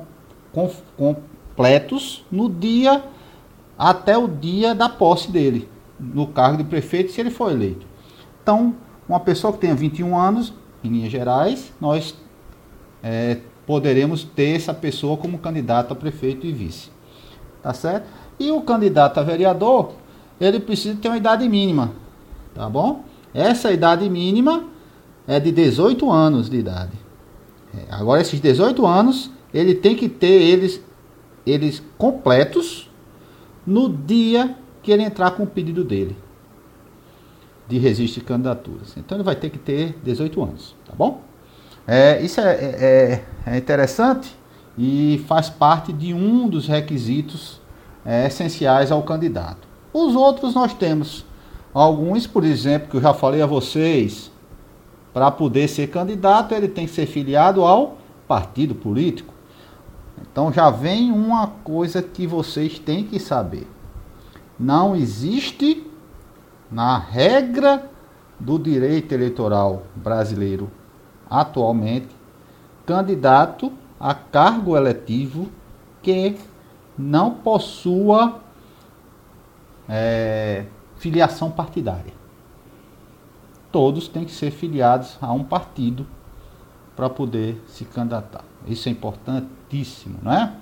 com, 0.52 0.69
completos 0.97 2.26
no 2.32 2.49
dia 2.49 3.04
até 3.78 4.17
o 4.17 4.28
dia 4.28 4.73
da 4.73 4.89
posse 4.89 5.32
dele, 5.32 5.69
no 5.99 6.28
cargo 6.28 6.58
de 6.58 6.63
prefeito, 6.63 7.12
se 7.12 7.21
ele 7.21 7.30
for 7.30 7.52
eleito. 7.52 7.86
Então, 8.41 8.76
uma 9.08 9.19
pessoa 9.19 9.54
que 9.54 9.60
tenha 9.60 9.76
21 9.76 10.17
anos, 10.17 10.54
em 10.84 10.89
linhas 10.89 11.12
gerais, 11.12 11.71
nós 11.80 12.15
é, 13.02 13.39
poderemos 13.65 14.23
ter 14.23 14.56
essa 14.56 14.73
pessoa 14.73 15.17
como 15.17 15.38
candidato 15.38 15.93
a 15.93 15.95
prefeito 15.95 16.45
e 16.45 16.52
vice. 16.52 16.89
Tá 17.62 17.73
certo? 17.73 18.08
E 18.39 18.52
o 18.52 18.62
candidato 18.62 19.19
a 19.19 19.23
vereador, 19.23 19.93
ele 20.39 20.60
precisa 20.60 20.97
ter 20.99 21.08
uma 21.08 21.17
idade 21.17 21.47
mínima 21.47 22.02
tá 22.53 22.69
bom? 22.69 23.03
Essa 23.33 23.71
idade 23.71 24.09
mínima 24.09 24.65
é 25.27 25.39
de 25.39 25.51
18 25.51 26.09
anos 26.11 26.49
de 26.49 26.57
idade. 26.57 26.97
É, 27.75 27.93
agora 27.93 28.21
esses 28.21 28.39
18 28.39 28.85
anos, 28.85 29.31
ele 29.53 29.73
tem 29.73 29.95
que 29.95 30.07
ter 30.07 30.41
eles, 30.41 30.81
eles 31.45 31.81
completos 31.97 32.89
no 33.65 33.89
dia 33.89 34.55
que 34.81 34.91
ele 34.91 35.03
entrar 35.03 35.31
com 35.31 35.43
o 35.43 35.47
pedido 35.47 35.83
dele 35.83 36.15
de 37.67 37.77
registro 37.77 38.21
de 38.21 38.27
candidaturas. 38.27 38.95
Então 38.97 39.17
ele 39.17 39.23
vai 39.23 39.35
ter 39.35 39.49
que 39.49 39.57
ter 39.57 39.97
18 40.03 40.43
anos, 40.43 40.75
tá 40.85 40.93
bom? 40.95 41.21
É, 41.87 42.21
isso 42.21 42.39
é, 42.39 42.53
é, 42.53 43.25
é 43.45 43.57
interessante 43.57 44.35
e 44.77 45.23
faz 45.27 45.49
parte 45.49 45.91
de 45.91 46.13
um 46.13 46.47
dos 46.47 46.67
requisitos 46.67 47.61
é, 48.05 48.27
essenciais 48.27 48.91
ao 48.91 49.03
candidato. 49.03 49.67
Os 49.93 50.15
outros 50.15 50.53
nós 50.55 50.73
temos 50.73 51.25
Alguns, 51.73 52.27
por 52.27 52.43
exemplo, 52.43 52.89
que 52.89 52.97
eu 52.97 53.01
já 53.01 53.13
falei 53.13 53.41
a 53.41 53.47
vocês, 53.47 54.31
para 55.13 55.31
poder 55.31 55.67
ser 55.67 55.88
candidato, 55.88 56.53
ele 56.53 56.67
tem 56.67 56.86
que 56.86 56.93
ser 56.93 57.05
filiado 57.05 57.63
ao 57.63 57.97
partido 58.27 58.75
político. 58.75 59.33
Então 60.21 60.51
já 60.51 60.69
vem 60.69 61.12
uma 61.12 61.47
coisa 61.47 62.01
que 62.01 62.27
vocês 62.27 62.79
têm 62.79 63.03
que 63.03 63.19
saber. 63.19 63.67
Não 64.59 64.95
existe 64.95 65.86
na 66.71 66.97
regra 66.97 67.89
do 68.39 68.57
direito 68.57 69.13
eleitoral 69.13 69.83
brasileiro 69.95 70.69
atualmente 71.29 72.09
candidato 72.86 73.71
a 73.99 74.13
cargo 74.13 74.75
eletivo 74.75 75.49
que 76.01 76.36
não 76.97 77.31
possua 77.31 78.39
é, 79.88 80.65
filiação 81.03 81.51
partidária. 81.51 82.13
Todos 83.73 84.07
têm 84.07 84.23
que 84.23 84.31
ser 84.31 84.51
filiados 84.51 85.17
a 85.21 85.33
um 85.33 85.43
partido 85.43 86.07
para 86.95 87.09
poder 87.09 87.61
se 87.67 87.83
candidatar. 87.83 88.45
Isso 88.65 88.87
é 88.87 88.91
importantíssimo, 88.93 90.15
né? 90.21 90.55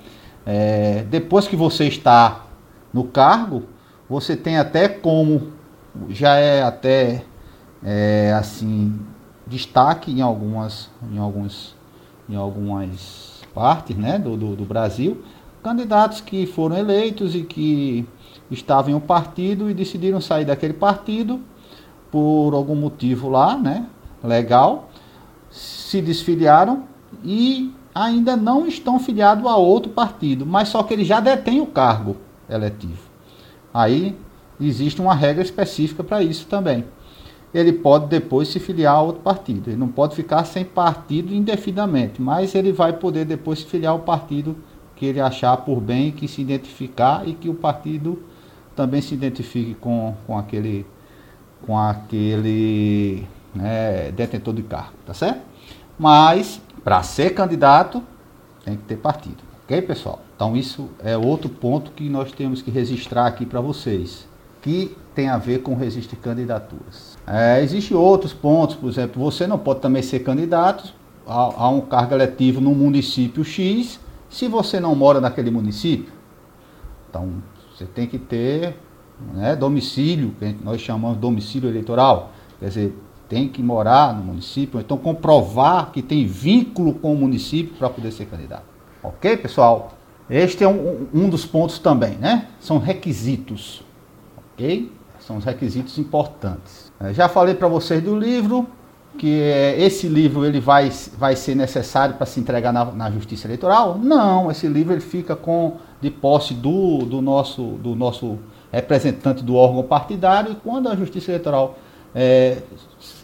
É, 0.44 1.04
depois 1.04 1.48
que 1.48 1.56
você 1.56 1.88
está 1.88 2.48
no 2.92 3.04
cargo, 3.04 3.66
você 4.10 4.36
tem 4.36 4.58
até 4.58 4.90
como, 4.90 5.52
já 6.10 6.38
é 6.38 6.64
até 6.64 7.24
é, 7.84 8.34
assim, 8.34 9.00
destaque 9.46 10.12
em 10.12 10.22
algumas, 10.22 10.90
em 11.14 11.20
alguns, 11.20 11.76
em 12.28 12.36
algumas 12.36 13.44
partes 13.54 13.96
né, 13.96 14.18
do, 14.18 14.36
do, 14.36 14.56
do 14.56 14.66
Brasil, 14.66 15.24
candidatos 15.62 16.20
que 16.20 16.48
foram 16.48 16.76
eleitos 16.76 17.36
e 17.36 17.44
que 17.44 18.08
estavam 18.52 18.92
em 18.92 18.94
um 18.94 19.00
partido 19.00 19.70
e 19.70 19.74
decidiram 19.74 20.20
sair 20.20 20.46
daquele 20.46 20.74
partido 20.74 21.40
por 22.12 22.54
algum 22.54 22.76
motivo 22.76 23.30
lá, 23.30 23.58
né, 23.58 23.88
legal, 24.22 24.90
se 25.50 26.02
desfiliaram 26.02 26.84
e 27.24 27.74
ainda 27.96 28.36
não 28.36 28.68
estão 28.68 29.00
filiados 29.00 29.46
a 29.46 29.56
outro 29.56 29.92
partido, 29.92 30.46
mas 30.46 30.70
só 30.70 30.84
que 30.84 30.94
ele 30.94 31.06
já 31.06 31.20
detém 31.20 31.62
o 31.62 31.66
cargo 31.66 32.18
eletivo. 32.50 33.10
Aí 33.74 34.16
existe 34.60 35.02
uma 35.02 35.16
regra 35.16 35.42
específica 35.42 36.04
para 36.04 36.22
isso 36.22 36.46
também. 36.48 36.86
Ele 37.54 37.74
pode 37.74 38.08
depois 38.08 38.48
se 38.48 38.60
filiar 38.60 38.96
a 38.96 39.02
outro 39.02 39.22
partido. 39.22 39.70
Ele 39.70 39.78
não 39.78 39.90
pode 39.90 40.16
ficar 40.16 40.46
sem 40.46 40.64
partido 40.64 41.34
indefinidamente, 41.34 42.22
mas 42.22 42.56
ele 42.56 42.72
vai 42.72 42.94
poder 42.94 43.26
depois 43.26 43.60
se 43.60 43.66
filiar 43.66 43.92
ao 43.92 44.00
partido 44.00 44.56
que 44.96 45.06
ele 45.06 45.20
achar 45.20 45.58
por 45.58 45.82
bem, 45.82 46.12
que 46.12 46.28
se 46.28 46.42
identificar 46.42 47.28
e 47.28 47.34
que 47.34 47.50
o 47.50 47.54
partido 47.54 48.24
também 48.82 49.00
se 49.00 49.14
identifique 49.14 49.76
com, 49.76 50.16
com 50.26 50.36
aquele, 50.36 50.88
com 51.68 51.78
aquele 51.78 53.28
né, 53.54 54.12
detentor 54.12 54.56
de 54.56 54.64
cargo, 54.64 54.94
tá 55.06 55.14
certo? 55.14 55.42
Mas 56.00 56.60
para 56.84 57.04
ser 57.04 57.36
candidato 57.36 58.02
tem 58.66 58.76
que 58.76 58.82
ter 58.84 58.98
partido, 58.98 59.38
ok, 59.64 59.84
pessoal? 59.84 60.20
Então 60.36 60.58
isso 60.58 60.90
é 61.04 61.16
outro 61.16 61.48
ponto 61.48 61.92
que 61.92 62.10
nós 62.10 62.32
temos 62.32 62.64
que 62.64 62.72
registrar 62.72 63.28
aqui 63.28 63.46
para 63.46 63.62
vocês, 63.62 64.28
que 64.64 64.98
tem 65.14 65.30
a 65.30 65.38
ver 65.38 65.60
com 65.60 65.76
registro 65.76 66.16
de 66.16 66.24
candidaturas. 66.24 67.20
É, 67.28 67.62
Existem 67.62 67.96
outros 67.96 68.34
pontos, 68.34 68.76
por 68.76 68.90
exemplo, 68.90 69.22
você 69.22 69.46
não 69.46 69.60
pode 69.60 69.80
também 69.80 70.02
ser 70.02 70.22
candidato 70.22 70.92
a, 71.28 71.66
a 71.66 71.70
um 71.70 71.82
cargo 71.82 72.16
eletivo 72.16 72.60
no 72.60 72.74
município 72.74 73.44
X 73.44 74.00
se 74.28 74.48
você 74.48 74.80
não 74.80 74.96
mora 74.96 75.22
naquele 75.22 75.52
município. 75.52 76.12
Então 77.08 77.44
você 77.82 77.86
tem 77.88 78.08
que 78.08 78.20
ter 78.20 78.76
né, 79.34 79.56
domicílio, 79.56 80.36
que 80.38 80.56
nós 80.64 80.82
chamamos 80.82 81.18
de 81.18 81.22
domicílio 81.22 81.70
eleitoral, 81.70 82.32
quer 82.60 82.68
dizer, 82.68 82.96
tem 83.28 83.48
que 83.48 83.64
morar 83.64 84.14
no 84.14 84.24
município, 84.24 84.80
então 84.80 84.98
comprovar 84.98 85.92
que 85.92 86.02
tem 86.02 86.26
vínculo 86.26 86.94
com 86.94 87.14
o 87.14 87.18
município 87.18 87.74
para 87.76 87.90
poder 87.90 88.12
ser 88.12 88.26
candidato. 88.26 88.66
Ok, 89.02 89.38
pessoal? 89.38 89.94
Este 90.30 90.64
é 90.64 90.68
um, 90.68 91.08
um 91.14 91.30
dos 91.30 91.46
pontos 91.46 91.80
também, 91.80 92.18
né? 92.18 92.48
São 92.60 92.78
requisitos, 92.78 93.84
ok? 94.38 94.92
São 95.20 95.38
os 95.38 95.46
requisitos 95.46 95.98
importantes. 95.98 96.92
É, 97.00 97.14
já 97.14 97.28
falei 97.28 97.56
para 97.56 97.68
vocês 97.68 98.04
do 98.04 98.18
livro, 98.18 98.68
que 99.18 99.42
é, 99.42 99.80
esse 99.82 100.08
livro 100.08 100.46
ele 100.46 100.60
vai, 100.60 100.92
vai 101.18 101.36
ser 101.36 101.56
necessário 101.56 102.16
para 102.16 102.26
se 102.26 102.40
entregar 102.40 102.72
na, 102.72 102.86
na, 102.86 103.12
Justiça 103.12 103.48
Eleitoral? 103.48 103.98
Não, 103.98 104.50
esse 104.50 104.68
livro 104.68 104.94
ele 104.94 105.02
fica 105.02 105.36
com 105.36 105.78
de 106.00 106.10
posse 106.10 106.54
do, 106.54 107.00
do, 107.00 107.22
nosso, 107.22 107.62
do 107.62 107.96
nosso 107.96 108.40
representante 108.72 109.44
do 109.44 109.56
órgão 109.56 109.84
partidário 109.84 110.54
e 110.54 110.56
quando 110.56 110.90
a 110.90 110.96
Justiça 110.96 111.32
Eleitoral 111.32 111.78
é, 112.16 112.58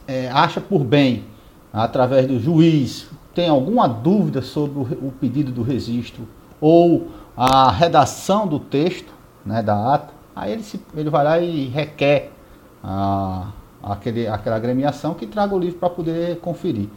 é, 0.08 0.30
acha 0.30 0.62
por 0.62 0.84
bem, 0.84 1.26
através 1.74 2.28
do 2.28 2.40
juiz, 2.40 3.08
tem 3.34 3.50
alguma 3.50 3.88
dúvida 3.88 4.42
sobre 4.42 4.80
o, 4.80 5.08
o 5.08 5.14
pedido 5.20 5.52
do 5.52 5.64
registro 5.64 6.28
ou 6.60 7.08
a 7.36 7.72
redação 7.72 8.48
do 8.48 8.60
texto 8.60 9.14
né, 9.46 9.62
da 9.62 9.94
ata, 9.94 10.14
aí 10.36 10.52
ele, 10.52 10.64
se, 10.64 10.80
ele 10.96 11.10
vai 11.10 11.24
lá 11.24 11.40
e 11.40 11.66
requer 11.68 12.32
a, 12.84 13.48
aquele, 13.82 14.28
aquela 14.28 14.56
agremiação 14.56 15.14
que 15.14 15.26
traga 15.26 15.54
o 15.56 15.60
livro 15.60 15.80
para 15.80 15.90
poder 15.90 16.40
conferir. 16.40 16.90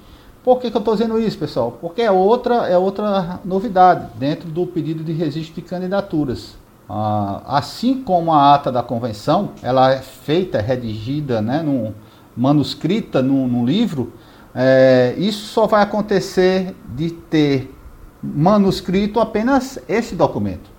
Por 0.43 0.59
que, 0.59 0.71
que 0.71 0.77
eu 0.77 0.81
estou 0.81 0.95
dizendo 0.95 1.19
isso, 1.19 1.39
pessoal? 1.39 1.77
Porque 1.81 2.01
é 2.01 2.11
outra, 2.11 2.69
é 2.69 2.79
outra 2.79 3.41
novidade 3.45 4.09
dentro 4.19 4.49
do 4.49 4.67
pedido 4.67 5.05
de 5.05 5.13
registro 5.13 5.55
de 5.55 5.63
candidaturas. 5.63 6.57
Ah, 6.89 7.43
assim 7.47 8.03
como 8.03 8.33
a 8.33 8.55
ata 8.55 8.73
da 8.73 8.83
convenção, 8.83 9.51
ela 9.63 9.93
é 9.93 9.99
feita, 9.99 10.59
é 10.59 10.61
redigida, 10.63 11.43
né, 11.43 11.63
num, 11.63 11.93
manuscrita 12.37 13.23
num, 13.23 13.47
num 13.47 13.65
livro, 13.65 14.13
é, 14.55 15.15
isso 15.19 15.47
só 15.49 15.67
vai 15.67 15.83
acontecer 15.83 16.75
de 16.95 17.11
ter 17.11 17.75
manuscrito 18.23 19.21
apenas 19.21 19.79
esse 19.89 20.15
documento. 20.15 20.71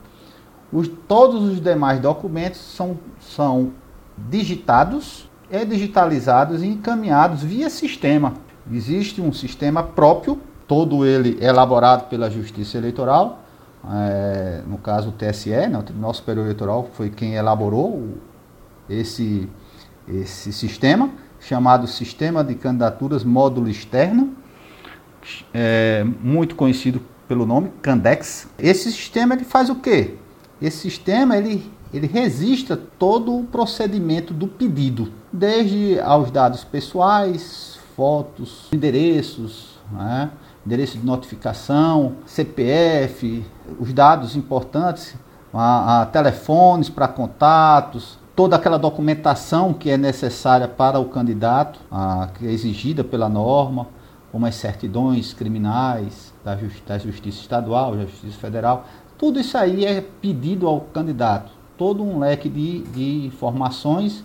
Os, 0.71 0.87
todos 1.07 1.43
os 1.43 1.61
demais 1.61 1.99
documentos 1.99 2.59
são, 2.59 2.97
são 3.19 3.71
digitados, 4.17 5.29
e 5.51 5.65
digitalizados 5.65 6.63
e 6.63 6.67
encaminhados 6.67 7.43
via 7.43 7.69
sistema. 7.69 8.33
Existe 8.71 9.21
um 9.21 9.33
sistema 9.33 9.83
próprio, 9.83 10.39
todo 10.67 11.05
ele 11.05 11.37
elaborado 11.41 12.07
pela 12.07 12.29
Justiça 12.29 12.77
Eleitoral, 12.77 13.43
é, 13.89 14.61
no 14.67 14.77
caso 14.77 15.09
o 15.09 15.11
TSE, 15.11 15.49
né, 15.49 15.77
o 15.77 15.83
Tribunal 15.83 16.13
Superior 16.13 16.45
Eleitoral, 16.45 16.89
foi 16.93 17.09
quem 17.09 17.33
elaborou 17.33 18.17
esse, 18.89 19.49
esse 20.07 20.53
sistema, 20.53 21.09
chamado 21.39 21.87
Sistema 21.87 22.43
de 22.43 22.55
Candidaturas 22.55 23.23
Módulo 23.23 23.67
Externo, 23.67 24.35
é, 25.53 26.05
muito 26.21 26.55
conhecido 26.55 27.01
pelo 27.27 27.45
nome 27.45 27.71
Candex. 27.81 28.47
Esse 28.57 28.91
sistema 28.91 29.33
ele 29.33 29.43
faz 29.43 29.69
o 29.69 29.75
quê? 29.75 30.15
Esse 30.61 30.77
sistema 30.77 31.35
ele, 31.35 31.71
ele 31.93 32.07
registra 32.07 32.77
todo 32.77 33.35
o 33.35 33.43
procedimento 33.43 34.33
do 34.33 34.47
pedido, 34.47 35.11
desde 35.31 35.99
aos 35.99 36.29
dados 36.29 36.63
pessoais, 36.63 37.79
fotos, 37.95 38.67
endereços, 38.71 39.79
né? 39.91 40.29
endereço 40.65 40.97
de 40.97 41.05
notificação, 41.05 42.13
CPF, 42.25 43.43
os 43.79 43.91
dados 43.91 44.35
importantes, 44.35 45.15
a, 45.53 46.01
a 46.01 46.05
telefones 46.05 46.89
para 46.89 47.07
contatos, 47.07 48.19
toda 48.35 48.55
aquela 48.55 48.77
documentação 48.77 49.73
que 49.73 49.89
é 49.89 49.97
necessária 49.97 50.67
para 50.67 50.99
o 50.99 51.05
candidato, 51.05 51.79
a, 51.91 52.29
que 52.35 52.47
é 52.47 52.51
exigida 52.51 53.03
pela 53.03 53.27
norma, 53.27 53.87
como 54.31 54.45
as 54.45 54.55
certidões 54.55 55.33
criminais 55.33 56.33
da, 56.43 56.55
Justi 56.55 56.81
da 56.87 56.97
Justiça 56.97 57.41
Estadual, 57.41 57.95
da 57.95 58.05
Justiça 58.05 58.37
Federal, 58.39 58.85
tudo 59.21 59.39
isso 59.39 59.55
aí 59.55 59.85
é 59.85 60.01
pedido 60.01 60.67
ao 60.67 60.81
candidato. 60.81 61.51
Todo 61.77 62.03
um 62.03 62.17
leque 62.17 62.49
de, 62.49 62.81
de 62.81 63.27
informações, 63.27 64.23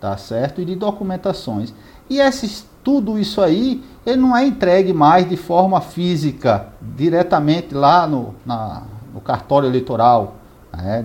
tá 0.00 0.16
certo? 0.16 0.60
E 0.60 0.64
de 0.64 0.76
documentações. 0.76 1.74
E 2.08 2.20
esses, 2.20 2.64
tudo 2.84 3.18
isso 3.18 3.40
aí, 3.40 3.82
ele 4.06 4.18
não 4.18 4.36
é 4.36 4.46
entregue 4.46 4.92
mais 4.92 5.28
de 5.28 5.36
forma 5.36 5.80
física, 5.80 6.68
diretamente 6.80 7.74
lá 7.74 8.06
no, 8.06 8.32
na, 8.46 8.84
no 9.12 9.20
cartório 9.20 9.68
eleitoral, 9.68 10.36
né? 10.72 11.04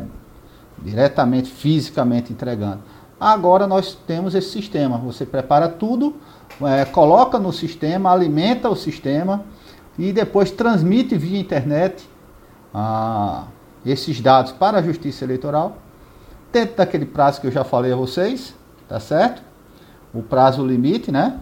diretamente, 0.77 1.49
fisicamente 1.49 2.31
entregando. 2.31 2.83
Agora 3.19 3.65
nós 3.65 3.97
temos 4.05 4.35
esse 4.35 4.51
sistema. 4.51 4.99
Você 4.99 5.25
prepara 5.25 5.67
tudo, 5.67 6.17
é, 6.61 6.85
coloca 6.85 7.39
no 7.39 7.51
sistema, 7.51 8.11
alimenta 8.11 8.69
o 8.69 8.75
sistema 8.75 9.43
e 9.97 10.13
depois 10.13 10.51
transmite 10.51 11.17
via 11.17 11.39
internet 11.39 12.10
ah, 12.73 13.45
esses 13.85 14.19
dados 14.21 14.51
para 14.51 14.79
a 14.79 14.81
Justiça 14.81 15.25
Eleitoral, 15.25 15.77
dentro 16.51 16.77
daquele 16.77 17.05
prazo 17.05 17.41
que 17.41 17.47
eu 17.47 17.51
já 17.51 17.63
falei 17.63 17.91
a 17.91 17.95
vocês, 17.95 18.53
tá 18.87 18.99
certo? 18.99 19.41
O 20.13 20.21
prazo 20.21 20.65
limite, 20.65 21.11
né? 21.11 21.39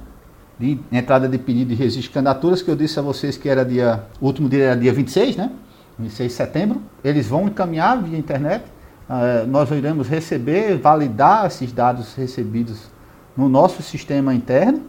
De 0.60 0.80
entrada 0.92 1.28
de 1.28 1.38
pedido 1.38 1.70
de 1.70 1.76
registro 1.76 2.04
de 2.04 2.10
candidaturas, 2.10 2.62
que 2.62 2.70
eu 2.70 2.76
disse 2.76 3.00
a 3.00 3.02
vocês 3.02 3.38
que 3.38 3.48
era 3.48 3.64
dia. 3.64 4.04
O 4.20 4.26
último 4.28 4.50
dia 4.50 4.66
era 4.66 4.80
dia 4.80 4.94
26, 4.94 5.38
né? 5.38 5.52
26 5.98 6.32
de 6.32 6.36
setembro. 6.36 6.82
Eles 7.04 7.28
vão 7.28 7.48
encaminhar 7.48 8.02
via 8.02 8.18
internet. 8.18 8.66
Ah, 9.10 9.46
nós 9.48 9.72
iremos 9.72 10.08
receber, 10.08 10.78
validar 10.78 11.48
esses 11.48 11.72
dados 11.72 12.14
recebidos 12.14 12.90
no 13.36 13.50
nosso 13.50 13.82
sistema 13.82 14.34
interno 14.34 14.84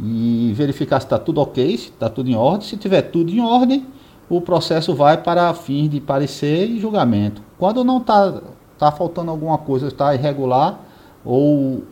e 0.00 0.52
verificar 0.54 1.00
se 1.00 1.06
está 1.06 1.18
tudo 1.18 1.40
ok, 1.40 1.76
se 1.76 1.88
está 1.88 2.08
tudo 2.08 2.30
em 2.30 2.36
ordem. 2.36 2.66
Se 2.66 2.76
tiver 2.76 3.02
tudo 3.02 3.30
em 3.30 3.40
ordem, 3.40 3.86
o 4.30 4.40
processo 4.40 4.94
vai 4.94 5.18
para 5.18 5.52
fins 5.52 5.90
de 5.90 6.00
parecer 6.00 6.70
e 6.70 6.80
julgamento. 6.80 7.42
Quando 7.58 7.82
não 7.82 7.98
está 7.98 8.40
tá 8.78 8.92
faltando 8.92 9.30
alguma 9.30 9.58
coisa, 9.58 9.88
está 9.88 10.14
irregular 10.14 10.78
ou, 11.24 11.82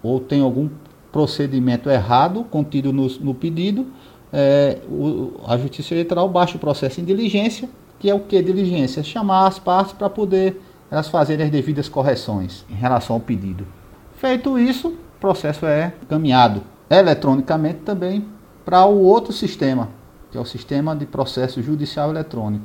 ou 0.00 0.20
tem 0.20 0.40
algum 0.40 0.70
procedimento 1.10 1.90
errado 1.90 2.44
contido 2.44 2.92
no, 2.92 3.08
no 3.18 3.34
pedido, 3.34 3.88
é, 4.32 4.78
o, 4.88 5.32
a 5.46 5.58
Justiça 5.58 5.92
Eleitoral 5.92 6.28
baixa 6.28 6.56
o 6.56 6.60
processo 6.60 7.00
em 7.00 7.04
diligência, 7.04 7.68
que 7.98 8.08
é 8.08 8.14
o 8.14 8.20
que 8.20 8.40
diligência? 8.40 9.02
Chamar 9.02 9.48
as 9.48 9.58
partes 9.58 9.92
para 9.92 10.08
poder 10.08 10.62
elas 10.90 11.08
fazerem 11.08 11.46
as 11.46 11.52
devidas 11.52 11.88
correções 11.88 12.64
em 12.70 12.74
relação 12.74 13.16
ao 13.16 13.20
pedido. 13.20 13.66
Feito 14.14 14.58
isso, 14.58 14.88
o 14.88 15.20
processo 15.20 15.66
é 15.66 15.92
caminhado 16.08 16.62
eletronicamente 16.88 17.80
também 17.84 18.24
para 18.64 18.86
o 18.86 19.02
outro 19.02 19.32
sistema, 19.32 19.88
que 20.30 20.38
é 20.38 20.40
o 20.40 20.44
sistema 20.44 20.94
de 20.94 21.06
processo 21.06 21.62
judicial 21.62 22.10
eletrônico. 22.10 22.64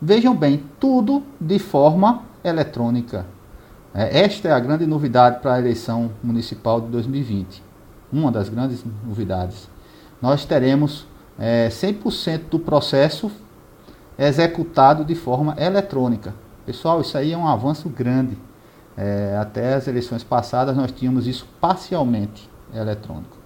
Vejam 0.00 0.36
bem, 0.36 0.62
tudo 0.78 1.22
de 1.40 1.58
forma 1.58 2.22
eletrônica. 2.44 3.26
É, 3.94 4.20
esta 4.20 4.48
é 4.48 4.52
a 4.52 4.60
grande 4.60 4.86
novidade 4.86 5.40
para 5.40 5.54
a 5.54 5.58
eleição 5.58 6.10
municipal 6.22 6.80
de 6.80 6.88
2020. 6.88 7.62
Uma 8.12 8.30
das 8.30 8.48
grandes 8.48 8.84
novidades. 9.04 9.68
Nós 10.20 10.44
teremos 10.44 11.06
é, 11.38 11.68
100% 11.68 12.50
do 12.50 12.58
processo 12.58 13.30
executado 14.18 15.04
de 15.04 15.14
forma 15.14 15.54
eletrônica. 15.58 16.34
Pessoal, 16.64 17.00
isso 17.00 17.16
aí 17.16 17.32
é 17.32 17.38
um 17.38 17.46
avanço 17.46 17.88
grande. 17.88 18.36
É, 18.96 19.36
até 19.40 19.74
as 19.74 19.86
eleições 19.86 20.24
passadas 20.24 20.76
nós 20.76 20.90
tínhamos 20.90 21.26
isso 21.26 21.46
parcialmente 21.60 22.50
eletrônico. 22.74 23.36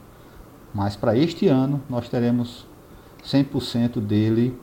Mas 0.73 0.97
para 0.97 1.17
este 1.17 1.49
ano 1.49 1.83
nós 1.89 2.09
teremos 2.09 2.67
100% 3.25 4.01
dele 4.01 4.59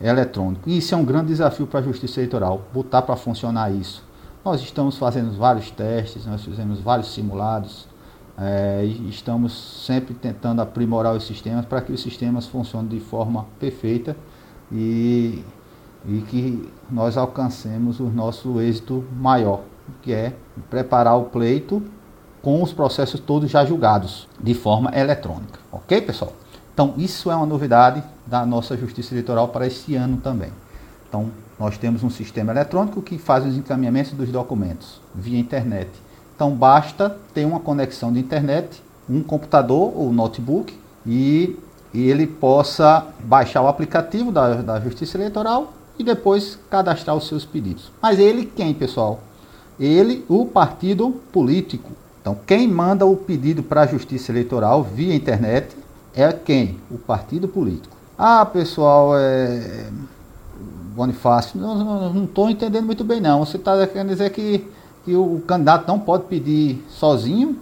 eletrônico. 0.00 0.68
E 0.68 0.78
isso 0.78 0.94
é 0.94 0.98
um 0.98 1.04
grande 1.04 1.28
desafio 1.28 1.66
para 1.66 1.80
a 1.80 1.82
Justiça 1.82 2.20
Eleitoral, 2.20 2.62
botar 2.72 3.02
para 3.02 3.16
funcionar 3.16 3.70
isso. 3.70 4.04
Nós 4.44 4.60
estamos 4.60 4.96
fazendo 4.96 5.36
vários 5.36 5.70
testes, 5.70 6.26
nós 6.26 6.44
fizemos 6.44 6.78
vários 6.80 7.12
simulados, 7.12 7.88
é, 8.38 8.84
estamos 9.08 9.84
sempre 9.84 10.14
tentando 10.14 10.60
aprimorar 10.60 11.14
os 11.14 11.26
sistemas 11.26 11.64
para 11.64 11.80
que 11.80 11.92
os 11.92 12.00
sistemas 12.00 12.46
funcionem 12.46 12.88
de 12.88 13.00
forma 13.00 13.46
perfeita 13.58 14.16
e, 14.70 15.42
e 16.06 16.20
que 16.28 16.70
nós 16.90 17.16
alcancemos 17.16 17.98
o 17.98 18.04
nosso 18.04 18.60
êxito 18.60 19.04
maior, 19.12 19.62
que 20.02 20.12
é 20.12 20.34
preparar 20.68 21.16
o 21.16 21.24
pleito 21.24 21.82
com 22.42 22.62
os 22.62 22.72
processos 22.72 23.18
todos 23.18 23.50
já 23.50 23.64
julgados 23.64 24.28
de 24.40 24.54
forma 24.54 24.96
eletrônica. 24.96 25.58
Ok, 25.72 26.02
pessoal? 26.02 26.32
Então, 26.76 26.92
isso 26.98 27.30
é 27.30 27.34
uma 27.34 27.46
novidade 27.46 28.02
da 28.26 28.44
nossa 28.44 28.76
Justiça 28.76 29.14
Eleitoral 29.14 29.48
para 29.48 29.66
este 29.66 29.94
ano 29.94 30.18
também. 30.18 30.50
Então, 31.08 31.30
nós 31.58 31.78
temos 31.78 32.04
um 32.04 32.10
sistema 32.10 32.52
eletrônico 32.52 33.00
que 33.00 33.16
faz 33.16 33.46
os 33.46 33.56
encaminhamentos 33.56 34.12
dos 34.12 34.28
documentos 34.28 35.00
via 35.14 35.38
internet. 35.38 35.88
Então, 36.34 36.50
basta 36.50 37.16
ter 37.32 37.46
uma 37.46 37.60
conexão 37.60 38.12
de 38.12 38.20
internet, 38.20 38.82
um 39.08 39.22
computador 39.22 39.90
ou 39.96 40.12
notebook 40.12 40.78
e, 41.06 41.58
e 41.94 42.10
ele 42.10 42.26
possa 42.26 43.06
baixar 43.20 43.62
o 43.62 43.68
aplicativo 43.68 44.30
da, 44.30 44.56
da 44.56 44.78
Justiça 44.78 45.16
Eleitoral 45.16 45.72
e 45.98 46.04
depois 46.04 46.58
cadastrar 46.68 47.16
os 47.16 47.26
seus 47.26 47.46
pedidos. 47.46 47.90
Mas 48.02 48.18
ele 48.18 48.44
quem, 48.44 48.74
pessoal? 48.74 49.20
Ele, 49.80 50.26
o 50.28 50.44
partido 50.44 51.08
político. 51.32 51.90
Então, 52.20 52.36
quem 52.46 52.68
manda 52.68 53.06
o 53.06 53.16
pedido 53.16 53.62
para 53.62 53.80
a 53.80 53.86
Justiça 53.86 54.30
Eleitoral 54.30 54.82
via 54.82 55.14
internet 55.14 55.74
é 56.16 56.32
quem? 56.32 56.80
O 56.90 56.96
partido 56.96 57.46
político. 57.46 57.94
Ah, 58.18 58.44
pessoal, 58.46 59.16
é. 59.16 59.90
Bonifácio, 60.96 61.60
não 61.60 62.24
estou 62.24 62.48
entendendo 62.48 62.86
muito 62.86 63.04
bem 63.04 63.20
não. 63.20 63.44
Você 63.44 63.58
está 63.58 63.86
querendo 63.86 64.08
dizer 64.08 64.30
que, 64.30 64.66
que 65.04 65.14
o 65.14 65.42
candidato 65.46 65.86
não 65.86 65.98
pode 65.98 66.24
pedir 66.24 66.82
sozinho 66.88 67.58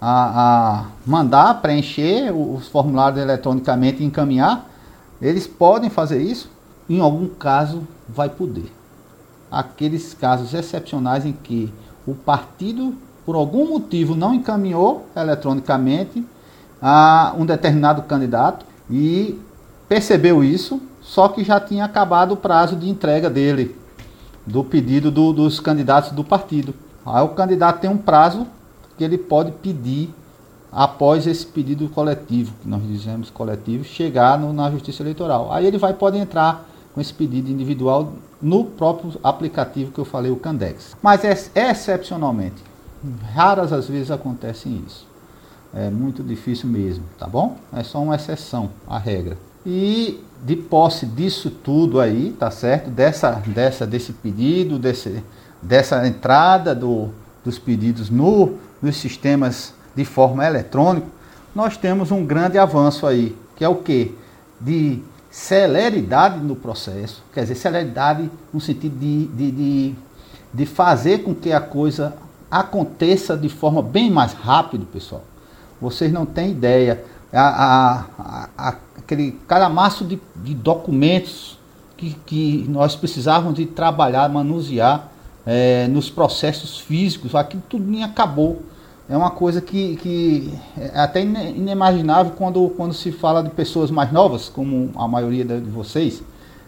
a, 0.00 0.80
a 0.80 0.86
mandar 1.04 1.60
preencher 1.60 2.32
os 2.32 2.66
formulários 2.68 3.20
eletronicamente 3.20 4.02
e 4.02 4.06
encaminhar? 4.06 4.66
Eles 5.20 5.46
podem 5.46 5.90
fazer 5.90 6.22
isso? 6.22 6.50
Em 6.88 6.98
algum 6.98 7.28
caso 7.28 7.86
vai 8.08 8.30
poder. 8.30 8.72
Aqueles 9.50 10.14
casos 10.14 10.54
excepcionais 10.54 11.26
em 11.26 11.32
que 11.32 11.70
o 12.06 12.14
partido, 12.14 12.94
por 13.26 13.36
algum 13.36 13.68
motivo, 13.68 14.14
não 14.14 14.32
encaminhou 14.32 15.06
eletronicamente 15.14 16.24
a 16.80 17.34
um 17.36 17.44
determinado 17.44 18.02
candidato 18.02 18.64
e 18.90 19.38
percebeu 19.88 20.44
isso, 20.44 20.80
só 21.00 21.28
que 21.28 21.42
já 21.42 21.58
tinha 21.58 21.84
acabado 21.84 22.32
o 22.32 22.36
prazo 22.36 22.76
de 22.76 22.88
entrega 22.88 23.30
dele, 23.30 23.76
do 24.46 24.62
pedido 24.62 25.10
do, 25.10 25.32
dos 25.32 25.60
candidatos 25.60 26.12
do 26.12 26.22
partido. 26.22 26.74
Aí 27.04 27.24
o 27.24 27.28
candidato 27.28 27.80
tem 27.80 27.90
um 27.90 27.96
prazo 27.96 28.46
que 28.96 29.04
ele 29.04 29.16
pode 29.16 29.52
pedir 29.52 30.12
após 30.70 31.26
esse 31.26 31.46
pedido 31.46 31.88
coletivo, 31.88 32.52
que 32.60 32.68
nós 32.68 32.82
dizemos 32.82 33.30
coletivo, 33.30 33.84
chegar 33.84 34.38
no, 34.38 34.52
na 34.52 34.70
Justiça 34.70 35.02
Eleitoral. 35.02 35.50
Aí 35.50 35.66
ele 35.66 35.78
vai 35.78 35.94
pode 35.94 36.18
entrar 36.18 36.66
com 36.94 37.00
esse 37.00 37.12
pedido 37.12 37.50
individual 37.50 38.12
no 38.40 38.64
próprio 38.64 39.12
aplicativo 39.22 39.92
que 39.92 39.98
eu 39.98 40.04
falei, 40.04 40.30
o 40.30 40.36
Candex. 40.36 40.96
Mas 41.02 41.24
é, 41.24 41.70
excepcionalmente, 41.70 42.62
raras 43.34 43.72
as 43.72 43.88
vezes 43.88 44.10
acontece 44.10 44.68
isso. 44.68 45.07
É 45.74 45.90
muito 45.90 46.22
difícil 46.22 46.68
mesmo, 46.68 47.04
tá 47.18 47.26
bom? 47.26 47.56
É 47.72 47.82
só 47.82 48.02
uma 48.02 48.16
exceção 48.16 48.70
à 48.86 48.98
regra. 48.98 49.36
E 49.66 50.22
de 50.42 50.56
posse 50.56 51.04
disso 51.04 51.50
tudo 51.50 52.00
aí, 52.00 52.34
tá 52.38 52.50
certo? 52.50 52.90
Dessa, 52.90 53.32
dessa, 53.46 53.86
desse 53.86 54.12
pedido, 54.12 54.78
desse, 54.78 55.22
dessa 55.60 56.06
entrada 56.06 56.74
do, 56.74 57.08
dos 57.44 57.58
pedidos 57.58 58.08
no, 58.08 58.54
nos 58.80 58.96
sistemas 58.96 59.74
de 59.94 60.04
forma 60.04 60.46
eletrônica, 60.46 61.06
nós 61.54 61.76
temos 61.76 62.10
um 62.10 62.24
grande 62.24 62.56
avanço 62.56 63.06
aí, 63.06 63.36
que 63.56 63.64
é 63.64 63.68
o 63.68 63.76
que? 63.76 64.16
De 64.60 65.02
celeridade 65.30 66.38
no 66.38 66.56
processo, 66.56 67.22
quer 67.32 67.42
dizer, 67.42 67.56
celeridade 67.56 68.30
no 68.52 68.60
sentido 68.60 68.98
de, 68.98 69.26
de, 69.26 69.50
de, 69.50 69.94
de 70.54 70.66
fazer 70.66 71.18
com 71.18 71.34
que 71.34 71.52
a 71.52 71.60
coisa 71.60 72.14
aconteça 72.50 73.36
de 73.36 73.48
forma 73.48 73.82
bem 73.82 74.10
mais 74.10 74.32
rápida, 74.32 74.86
pessoal. 74.90 75.24
Vocês 75.80 76.12
não 76.12 76.26
têm 76.26 76.50
ideia. 76.50 77.04
A, 77.32 78.04
a, 78.18 78.48
a, 78.56 78.76
aquele 78.96 79.32
calamaço 79.46 80.04
de, 80.04 80.18
de 80.36 80.54
documentos 80.54 81.58
que, 81.96 82.14
que 82.24 82.66
nós 82.68 82.94
precisávamos 82.96 83.54
de 83.54 83.66
trabalhar, 83.66 84.28
manusear 84.28 85.10
é, 85.44 85.88
nos 85.88 86.10
processos 86.10 86.78
físicos, 86.78 87.34
aquilo 87.34 87.62
tudo 87.68 87.84
nem 87.84 88.04
acabou. 88.04 88.62
É 89.08 89.16
uma 89.16 89.30
coisa 89.30 89.62
que, 89.62 89.96
que 89.96 90.52
é 90.76 91.00
até 91.00 91.22
inimaginável 91.22 92.32
quando, 92.36 92.68
quando 92.76 92.92
se 92.92 93.10
fala 93.10 93.42
de 93.42 93.48
pessoas 93.48 93.90
mais 93.90 94.12
novas, 94.12 94.50
como 94.50 94.92
a 94.96 95.08
maioria 95.08 95.46
de 95.46 95.70
vocês, 95.70 96.22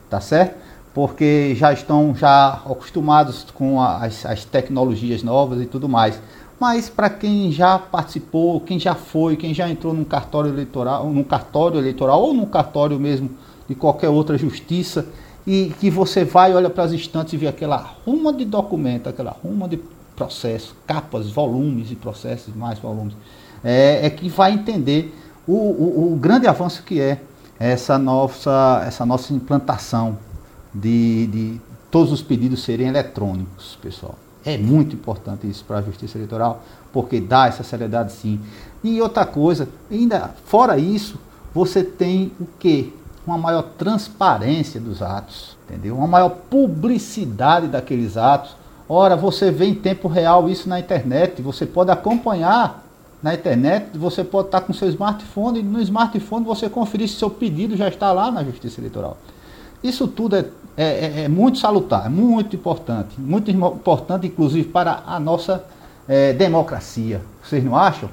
tá 0.08 0.20
certo? 0.20 0.56
Porque 0.94 1.54
já 1.54 1.70
estão 1.72 2.14
já 2.14 2.62
acostumados 2.64 3.46
com 3.52 3.82
as, 3.82 4.24
as 4.24 4.46
tecnologias 4.46 5.22
novas 5.22 5.61
e 5.61 5.66
tudo 5.66 5.86
mais. 5.86 6.18
Mas 6.61 6.90
para 6.90 7.08
quem 7.08 7.50
já 7.50 7.78
participou, 7.78 8.61
quem 8.61 8.78
já 8.78 8.94
foi, 8.94 9.34
quem 9.34 9.54
já 9.54 9.66
entrou 9.66 9.94
num 9.94 10.04
cartório 10.04 10.50
eleitoral, 10.50 11.08
num 11.08 11.24
cartório 11.24 11.78
eleitoral 11.78 12.20
ou 12.20 12.34
num 12.34 12.44
cartório 12.44 13.00
mesmo 13.00 13.30
de 13.66 13.74
qualquer 13.74 14.11
outra 14.11 14.36
justiça, 14.36 15.06
e 15.46 15.72
que 15.80 15.88
você 15.88 16.22
vai, 16.22 16.54
olha 16.54 16.68
para 16.68 16.84
as 16.84 16.92
estantes 16.92 17.32
e 17.32 17.38
vê 17.38 17.48
aquela 17.48 17.78
ruma 18.04 18.30
de 18.30 18.44
documento, 18.44 19.08
aquela 19.08 19.30
ruma 19.30 19.66
de 19.66 19.80
processo, 20.14 20.76
capas, 20.86 21.30
volumes 21.30 21.88
de 21.88 21.96
processos, 21.96 22.54
mais 22.54 22.78
volumes, 22.78 23.14
é, 23.64 24.04
é 24.04 24.11
que 24.11 24.28
vai 24.28 24.52
entender 24.52 25.16
o, 25.48 25.54
o, 25.54 26.12
o, 26.12 26.16
grande 26.16 26.46
avanço 26.46 26.82
que 26.82 27.00
é 27.00 27.22
essa 27.58 27.96
nossa, 27.96 28.84
essa 28.86 29.06
nossa 29.06 29.32
implantação 29.32 30.18
de, 30.74 31.26
de 31.28 31.61
todos 31.90 32.12
os 32.12 32.20
pedidos 32.20 32.62
serem 32.62 32.88
eletrônicos, 32.88 33.78
pessoal. 33.80 34.14
É 34.45 34.57
muito 34.57 34.95
importante 34.95 35.49
isso 35.49 35.64
para 35.64 35.78
a 35.78 35.82
justiça 35.82 36.16
eleitoral, 36.16 36.62
porque 36.93 37.20
dá 37.20 37.47
essa 37.47 37.62
seriedade 37.62 38.12
sim. 38.12 38.41
E 38.82 39.01
outra 39.01 39.26
coisa, 39.26 39.68
ainda 39.91 40.30
fora 40.47 40.78
isso, 40.78 41.18
você 41.55 41.84
tem 41.84 42.32
o 42.41 42.47
quê? 42.59 42.91
Uma 43.26 43.36
maior 43.36 43.62
transparência 43.76 44.80
dos 44.80 45.03
atos, 45.03 45.57
entendeu? 45.64 45.97
Uma 45.97 46.07
maior 46.07 46.30
publicidade 46.30 47.68
daqueles 47.68 48.16
atos. 48.16 48.57
Ora, 48.88 49.14
você 49.14 49.51
vê 49.51 49.66
em 49.66 49.74
tempo 49.74 50.09
real 50.09 50.49
isso 50.49 50.68
na 50.68 50.80
internet, 50.80 51.43
você 51.43 51.66
pode 51.66 51.91
acompanhar 51.91 52.84
na 53.22 53.34
internet, 53.34 53.97
você 53.99 54.24
pode 54.24 54.49
estar 54.49 54.62
com 54.62 54.72
seu 54.72 54.88
smartphone 54.88 55.61
e 55.61 55.62
no 55.62 55.80
smartphone 55.82 56.45
você 56.45 56.68
conferir 56.68 57.09
se 57.09 57.16
seu 57.16 57.28
pedido 57.28 57.76
já 57.76 57.88
está 57.88 58.12
lá 58.12 58.30
na 58.30 58.43
Justiça 58.43 58.80
Eleitoral. 58.80 59.18
Isso 59.82 60.09
tudo 60.09 60.36
é 60.36 60.45
é, 60.76 60.84
é, 60.84 61.22
é, 61.24 61.28
muito 61.28 61.58
salutar, 61.58 62.06
é 62.06 62.08
muito 62.08 62.56
importante, 62.56 63.18
muito 63.18 63.50
importante 63.50 64.26
inclusive 64.26 64.68
para 64.68 65.02
a 65.06 65.18
nossa 65.18 65.64
é, 66.08 66.32
democracia. 66.32 67.20
Vocês 67.42 67.62
não 67.62 67.76
acham? 67.76 68.08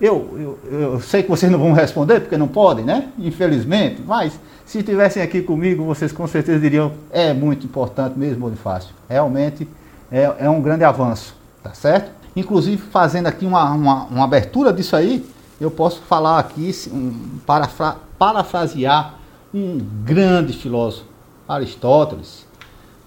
Eu, 0.00 0.58
eu, 0.64 0.78
eu, 0.80 1.00
sei 1.00 1.22
que 1.22 1.30
vocês 1.30 1.50
não 1.50 1.58
vão 1.58 1.72
responder 1.72 2.20
porque 2.20 2.36
não 2.36 2.48
podem, 2.48 2.84
né? 2.84 3.08
Infelizmente, 3.18 4.02
mas 4.06 4.38
se 4.66 4.78
estivessem 4.78 5.22
aqui 5.22 5.40
comigo, 5.40 5.84
vocês 5.84 6.12
com 6.12 6.26
certeza 6.26 6.58
diriam 6.58 6.92
é 7.10 7.32
muito 7.32 7.64
importante 7.64 8.18
mesmo, 8.18 8.40
Bonifácio. 8.40 8.94
Realmente 9.08 9.68
é, 10.10 10.34
é 10.40 10.50
um 10.50 10.60
grande 10.60 10.84
avanço, 10.84 11.36
tá 11.62 11.72
certo? 11.72 12.10
Inclusive, 12.36 12.82
fazendo 12.90 13.28
aqui 13.28 13.46
uma, 13.46 13.72
uma, 13.72 14.04
uma 14.04 14.24
abertura 14.24 14.72
disso 14.72 14.96
aí, 14.96 15.24
eu 15.60 15.70
posso 15.70 16.00
falar 16.02 16.38
aqui, 16.38 16.70
um, 16.92 17.38
parafra, 17.46 17.96
parafrasear 18.18 19.14
um 19.52 19.78
grande 20.04 20.52
filósofo, 20.52 21.06
Aristóteles, 21.48 22.46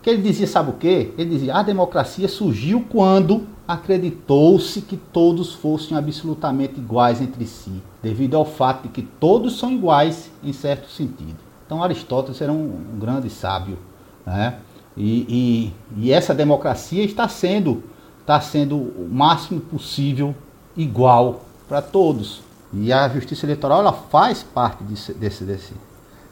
que 0.01 0.09
ele 0.09 0.21
dizia, 0.21 0.47
sabe 0.47 0.69
o 0.69 0.73
quê? 0.73 1.11
Ele 1.17 1.31
dizia, 1.31 1.55
a 1.55 1.63
democracia 1.63 2.27
surgiu 2.27 2.85
quando 2.89 3.45
acreditou-se 3.67 4.81
que 4.81 4.95
todos 4.95 5.53
fossem 5.53 5.97
absolutamente 5.97 6.79
iguais 6.79 7.21
entre 7.21 7.45
si, 7.45 7.83
devido 8.01 8.37
ao 8.37 8.45
fato 8.45 8.83
de 8.83 8.89
que 8.89 9.01
todos 9.01 9.59
são 9.59 9.71
iguais 9.71 10.31
em 10.41 10.53
certo 10.53 10.89
sentido. 10.89 11.35
Então 11.65 11.83
Aristóteles 11.83 12.41
era 12.41 12.51
um, 12.51 12.81
um 12.93 12.97
grande 12.97 13.29
sábio, 13.29 13.77
né? 14.25 14.59
E, 14.95 15.73
e, 15.95 16.05
e, 16.05 16.11
essa 16.11 16.33
democracia 16.33 17.03
está 17.03 17.27
sendo, 17.27 17.83
está 18.21 18.41
sendo 18.41 18.77
o 18.77 19.07
máximo 19.11 19.59
possível 19.59 20.33
igual 20.75 21.41
para 21.67 21.83
todos. 21.83 22.41
E 22.73 22.91
a 22.91 23.07
justiça 23.07 23.45
eleitoral 23.45 23.81
ela 23.81 23.93
faz 23.93 24.41
parte 24.41 24.83
desse, 24.83 25.13
desse, 25.13 25.43
desse, 25.43 25.73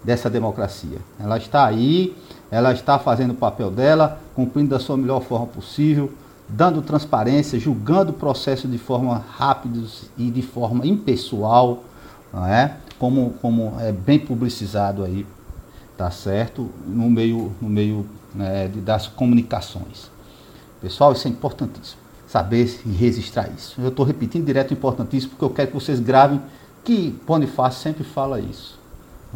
dessa 0.06 0.30
democracia. 0.30 1.00
Ela 1.20 1.38
está 1.38 1.66
aí, 1.66 2.16
ela 2.52 2.72
está 2.72 3.00
fazendo 3.00 3.32
o 3.32 3.36
papel 3.36 3.72
dela, 3.72 4.20
cumprindo 4.36 4.70
da 4.70 4.80
sua 4.80 4.96
melhor 4.96 5.22
forma 5.22 5.48
possível 5.48 6.12
dando 6.48 6.82
transparência, 6.82 7.60
julgando 7.60 8.12
o 8.12 8.14
processo 8.14 8.68
de 8.68 8.78
forma 8.78 9.24
rápida 9.38 9.80
e 10.18 10.30
de 10.30 10.42
forma 10.42 10.86
impessoal, 10.86 11.84
não 12.32 12.46
é? 12.46 12.78
Como, 13.00 13.32
como 13.42 13.74
é 13.80 13.92
bem 13.92 14.20
publicizado 14.20 15.04
aí, 15.04 15.26
tá 15.98 16.10
certo? 16.12 16.70
No 16.88 17.10
meio, 17.10 17.52
no 17.62 17.70
meio 17.70 18.06
né, 18.34 18.68
das 18.68 19.08
comunicações. 19.08 20.10
Pessoal, 20.82 21.14
isso 21.14 21.28
é 21.28 21.32
importantíssimo. 21.32 22.00
Saber 22.28 22.80
e 22.86 22.90
registrar 22.90 23.50
isso. 23.50 23.80
Eu 23.82 23.90
estou 23.90 24.06
repetindo 24.06 24.46
direto 24.46 24.74
importantíssimo 24.74 25.32
porque 25.32 25.46
eu 25.46 25.50
quero 25.50 25.68
que 25.70 25.74
vocês 25.74 26.00
gravem 26.00 26.42
que 26.84 27.16
Bonifácio 27.26 27.82
sempre 27.82 28.04
fala 28.04 28.40
isso. 28.40 28.75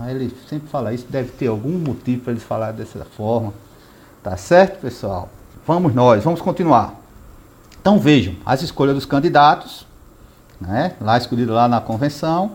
Ele 0.08 0.36
sempre 0.48 0.70
fala 0.70 0.94
isso, 0.94 1.06
deve 1.10 1.32
ter 1.32 1.48
algum 1.48 1.78
motivo 1.78 2.24
para 2.24 2.32
ele 2.32 2.40
falar 2.40 2.72
dessa 2.72 3.06
forma. 3.06 3.54
Tá 4.24 4.38
certo, 4.38 4.82
pessoal? 4.82 5.30
Vamos 5.66 5.94
nós, 5.94 6.24
vamos 6.24 6.42
continuar. 6.42 6.96
Então 7.82 8.00
vejam, 8.00 8.36
as 8.46 8.62
escolhas 8.62 8.96
dos 8.96 9.06
candidatos, 9.06 9.88
né, 10.60 10.96
lá 11.00 11.18
escolhido 11.18 11.54
lá 11.54 11.68
na 11.68 11.80
convenção, 11.80 12.52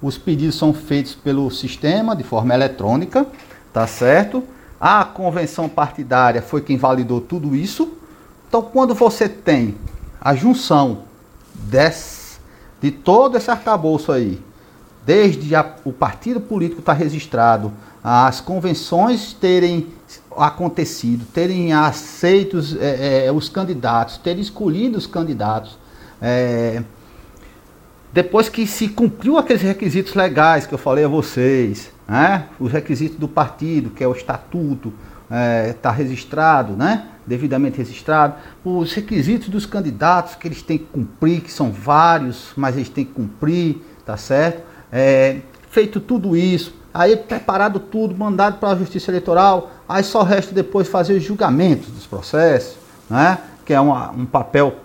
os 0.00 0.16
pedidos 0.16 0.56
são 0.56 0.72
feitos 0.72 1.14
pelo 1.14 1.50
sistema 1.50 2.16
de 2.16 2.22
forma 2.22 2.54
eletrônica, 2.54 3.26
tá 3.72 3.86
certo? 3.86 4.42
A 4.80 5.04
convenção 5.04 5.68
partidária 5.68 6.40
foi 6.40 6.62
quem 6.62 6.78
validou 6.78 7.20
tudo 7.20 7.54
isso. 7.54 7.92
Então, 8.48 8.62
quando 8.62 8.94
você 8.94 9.28
tem 9.28 9.76
a 10.20 10.34
junção 10.34 11.02
desse, 11.54 12.38
de 12.80 12.90
todo 12.90 13.36
esse 13.36 13.50
arcabouço 13.50 14.10
aí, 14.10 14.42
desde 15.10 15.56
a, 15.56 15.74
o 15.84 15.92
partido 15.92 16.40
político 16.40 16.78
estar 16.78 16.94
tá 16.94 16.98
registrado, 16.98 17.72
as 18.02 18.40
convenções 18.40 19.32
terem 19.32 19.88
acontecido, 20.36 21.24
terem 21.34 21.72
aceitos 21.72 22.76
é, 22.76 23.26
é, 23.26 23.32
os 23.32 23.48
candidatos, 23.48 24.18
terem 24.18 24.40
escolhido 24.40 24.96
os 24.96 25.08
candidatos, 25.08 25.76
é, 26.22 26.84
depois 28.12 28.48
que 28.48 28.68
se 28.68 28.86
cumpriu 28.86 29.36
aqueles 29.36 29.62
requisitos 29.62 30.14
legais 30.14 30.64
que 30.64 30.74
eu 30.74 30.78
falei 30.78 31.04
a 31.04 31.08
vocês, 31.08 31.90
né? 32.06 32.46
os 32.60 32.70
requisitos 32.70 33.18
do 33.18 33.26
partido, 33.26 33.90
que 33.90 34.04
é 34.04 34.06
o 34.06 34.12
estatuto, 34.12 34.92
está 35.68 35.90
é, 35.90 35.96
registrado, 35.96 36.74
né? 36.74 37.08
devidamente 37.26 37.78
registrado, 37.78 38.34
os 38.64 38.92
requisitos 38.92 39.48
dos 39.48 39.66
candidatos 39.66 40.36
que 40.36 40.46
eles 40.46 40.62
têm 40.62 40.78
que 40.78 40.84
cumprir, 40.84 41.40
que 41.40 41.50
são 41.50 41.72
vários, 41.72 42.52
mas 42.56 42.76
eles 42.76 42.88
têm 42.88 43.04
que 43.04 43.12
cumprir, 43.12 43.82
tá 44.06 44.16
certo? 44.16 44.69
É, 44.92 45.38
feito 45.68 46.00
tudo 46.00 46.36
isso, 46.36 46.74
aí 46.92 47.16
preparado 47.16 47.78
tudo, 47.78 48.14
mandado 48.14 48.58
para 48.58 48.70
a 48.70 48.76
Justiça 48.76 49.10
Eleitoral, 49.10 49.70
aí 49.88 50.02
só 50.02 50.22
resta 50.22 50.54
depois 50.54 50.88
fazer 50.88 51.14
os 51.14 51.22
julgamentos 51.22 51.88
dos 51.88 52.06
processos, 52.06 52.76
né? 53.08 53.38
que 53.64 53.72
é 53.72 53.80
uma, 53.80 54.10
um 54.10 54.26
papel 54.26 54.76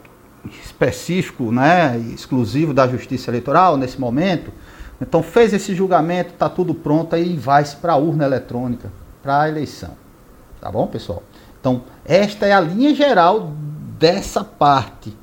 específico, 0.64 1.52
né? 1.52 1.98
exclusivo 2.14 2.74
da 2.74 2.88
Justiça 2.88 3.32
Eleitoral 3.32 3.78
nesse 3.78 4.00
momento. 4.00 4.52
Então 5.02 5.22
fez 5.22 5.54
esse 5.54 5.76
julgamento, 5.76 6.34
está 6.34 6.48
tudo 6.48 6.74
pronto, 6.74 7.16
aí 7.16 7.36
vai-se 7.36 7.76
para 7.76 7.94
a 7.94 7.98
urna 7.98 8.26
eletrônica, 8.26 8.92
para 9.22 9.42
a 9.42 9.50
eleição. 9.50 9.92
Tá 10.62 10.72
bom, 10.72 10.88
pessoal? 10.88 11.22
Então, 11.60 11.82
esta 12.06 12.46
é 12.46 12.54
a 12.54 12.60
linha 12.60 12.94
geral 12.94 13.52
dessa 14.00 14.44
parte 14.44 15.16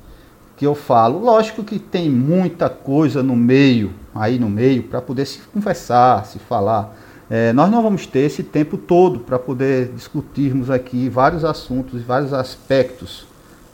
que 0.63 0.67
eu 0.67 0.75
falo. 0.75 1.19
Lógico 1.19 1.61
que 1.61 1.77
tem 1.77 2.09
muita 2.09 2.69
coisa 2.69 3.21
no 3.21 3.35
meio, 3.35 3.91
aí 4.15 4.39
no 4.39 4.49
meio, 4.49 4.83
para 4.83 5.01
poder 5.01 5.25
se 5.25 5.39
conversar, 5.39 6.25
se 6.25 6.39
falar. 6.39 6.95
É, 7.29 7.51
nós 7.51 7.69
não 7.69 7.83
vamos 7.83 8.07
ter 8.07 8.19
esse 8.19 8.43
tempo 8.43 8.77
todo 8.77 9.19
para 9.19 9.37
poder 9.37 9.89
discutirmos 9.89 10.69
aqui 10.69 11.09
vários 11.09 11.43
assuntos 11.43 11.99
e 11.99 12.03
vários 12.03 12.31
aspectos 12.31 13.27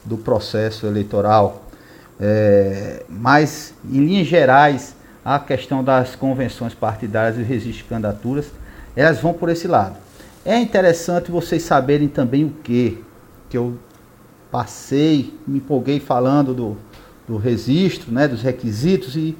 do 0.04 0.18
processo 0.18 0.84
eleitoral. 0.84 1.62
É, 2.18 3.04
mas, 3.08 3.72
em 3.88 4.04
linhas 4.04 4.26
gerais, 4.26 4.96
a 5.24 5.38
questão 5.38 5.84
das 5.84 6.16
convenções 6.16 6.74
partidárias 6.74 7.38
e 7.38 7.42
registro 7.42 7.84
de 7.84 7.88
candidaturas, 7.88 8.46
elas 8.96 9.20
vão 9.20 9.32
por 9.32 9.48
esse 9.48 9.68
lado. 9.68 9.96
É 10.44 10.58
interessante 10.58 11.30
vocês 11.30 11.62
saberem 11.62 12.08
também 12.08 12.44
o 12.44 12.50
que, 12.50 13.04
que 13.48 13.56
eu 13.56 13.78
passei, 14.50 15.34
me 15.46 15.58
empolguei 15.58 16.00
falando 16.00 16.52
do, 16.52 16.76
do 17.26 17.36
registro, 17.36 18.12
né, 18.12 18.26
dos 18.26 18.42
requisitos 18.42 19.16
e, 19.16 19.36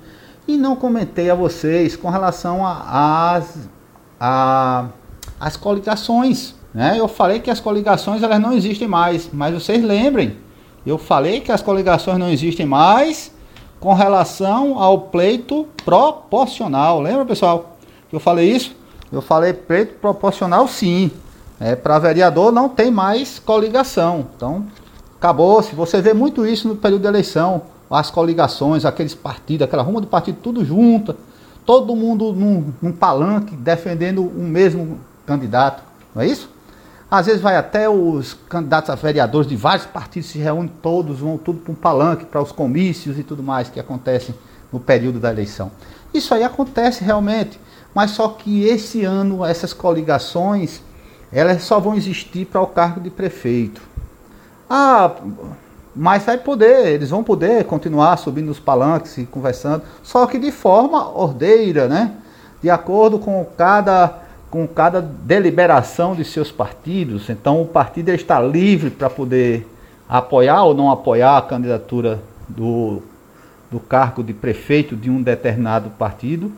e 0.47 0.57
não 0.57 0.77
comentei 0.77 1.31
a 1.31 1.35
vocês 1.35 1.97
com 1.97 2.09
relação 2.09 2.67
às 2.67 3.69
a, 4.19 4.21
a, 4.21 4.89
as 5.39 5.57
coligações. 5.57 6.55
Né? 6.73 6.97
Eu 6.99 7.09
falei 7.09 7.41
que 7.41 7.51
as 7.51 7.61
coligações 7.61 8.23
elas 8.23 8.41
não 8.41 8.53
existem 8.53 8.87
mais, 8.87 9.29
mas 9.33 9.55
vocês 9.55 9.83
lembrem, 9.83 10.37
eu 10.87 10.97
falei 10.97 11.41
que 11.41 11.53
as 11.53 11.61
coligações 11.61 12.19
não 12.19 12.31
existem 12.31 12.65
mais 12.65 13.33
com 13.81 13.95
relação 13.95 14.79
ao 14.79 15.03
pleito 15.03 15.67
proporcional. 15.85 17.01
Lembra, 17.01 17.25
pessoal? 17.25 17.77
Que 18.09 18.17
eu 18.17 18.21
falei 18.21 18.51
isso? 18.51 18.77
Eu 19.11 19.21
falei 19.21 19.53
pleito 19.53 19.95
proporcional 19.95 20.69
sim. 20.69 21.11
É, 21.59 21.75
Para 21.75 21.99
vereador 21.99 22.53
não 22.53 22.69
tem 22.69 22.91
mais 22.91 23.39
coligação. 23.39 24.27
Então, 24.37 24.67
Acabou. 25.21 25.63
Se 25.63 25.75
você 25.75 26.01
vê 26.01 26.15
muito 26.15 26.47
isso 26.47 26.67
no 26.67 26.75
período 26.75 27.03
de 27.03 27.09
eleição, 27.09 27.65
as 27.91 28.11
coligações, 28.11 28.87
aqueles 28.87 29.15
partidos, 29.15 29.67
aquela 29.67 29.83
ruma 29.83 30.01
de 30.01 30.07
partido 30.07 30.39
tudo 30.43 30.65
junto, 30.65 31.15
todo 31.67 31.95
mundo 31.95 32.33
num, 32.33 32.73
num 32.81 32.91
palanque 32.91 33.55
defendendo 33.55 34.23
o 34.23 34.43
mesmo 34.43 34.99
candidato, 35.27 35.83
não 36.15 36.23
é 36.23 36.27
isso? 36.27 36.49
Às 37.11 37.27
vezes 37.27 37.43
vai 37.43 37.57
até 37.57 37.87
os 37.87 38.33
candidatos 38.49 38.89
a 38.89 38.95
vereadores 38.95 39.47
de 39.47 39.57
vários 39.57 39.85
partidos 39.85 40.31
se 40.31 40.39
reúnem 40.39 40.73
todos, 40.81 41.19
vão 41.19 41.37
tudo 41.37 41.59
para 41.59 41.73
um 41.73 41.75
palanque, 41.75 42.25
para 42.25 42.41
os 42.41 42.51
comícios 42.51 43.19
e 43.19 43.23
tudo 43.23 43.43
mais 43.43 43.69
que 43.69 43.79
acontecem 43.79 44.35
no 44.73 44.81
período 44.81 45.21
da 45.21 45.31
eleição. 45.31 45.71
Isso 46.15 46.33
aí 46.33 46.43
acontece 46.43 47.05
realmente, 47.05 47.61
mas 47.95 48.13
só 48.13 48.27
que 48.29 48.65
esse 48.65 49.05
ano 49.05 49.45
essas 49.45 49.75
coligações 49.75 50.81
elas 51.33 51.63
só 51.63 51.79
vão 51.79 51.95
existir 51.95 52.47
para 52.47 52.61
o 52.61 52.67
cargo 52.67 53.01
de 53.01 53.11
prefeito. 53.11 53.83
Ah, 54.73 55.17
mas 55.97 56.23
vai 56.23 56.39
poder, 56.39 56.87
eles 56.87 57.11
vão 57.11 57.25
poder 57.25 57.65
continuar 57.65 58.17
subindo 58.17 58.47
nos 58.47 58.61
palanques 58.61 59.19
e 59.19 59.27
conversando, 59.27 59.83
só 60.01 60.25
que 60.29 60.39
de 60.39 60.53
forma 60.53 61.11
ordeira, 61.11 61.89
né? 61.89 62.13
De 62.63 62.71
acordo 62.71 63.19
com 63.19 63.45
cada, 63.59 64.21
com 64.49 64.69
cada 64.69 65.03
deliberação 65.03 66.15
de 66.15 66.25
seus 66.25 66.53
partidos. 66.53 67.29
Então 67.29 67.61
o 67.61 67.67
partido 67.67 68.11
está 68.11 68.41
livre 68.41 68.91
para 68.91 69.11
poder 69.11 69.67
apoiar 70.09 70.63
ou 70.63 70.73
não 70.73 70.89
apoiar 70.89 71.39
a 71.39 71.43
candidatura 71.43 72.23
do, 72.49 73.03
do 73.73 73.81
cargo 73.81 74.23
de 74.23 74.33
prefeito 74.33 74.95
de 74.95 75.11
um 75.11 75.21
determinado 75.21 75.91
partido, 75.91 76.53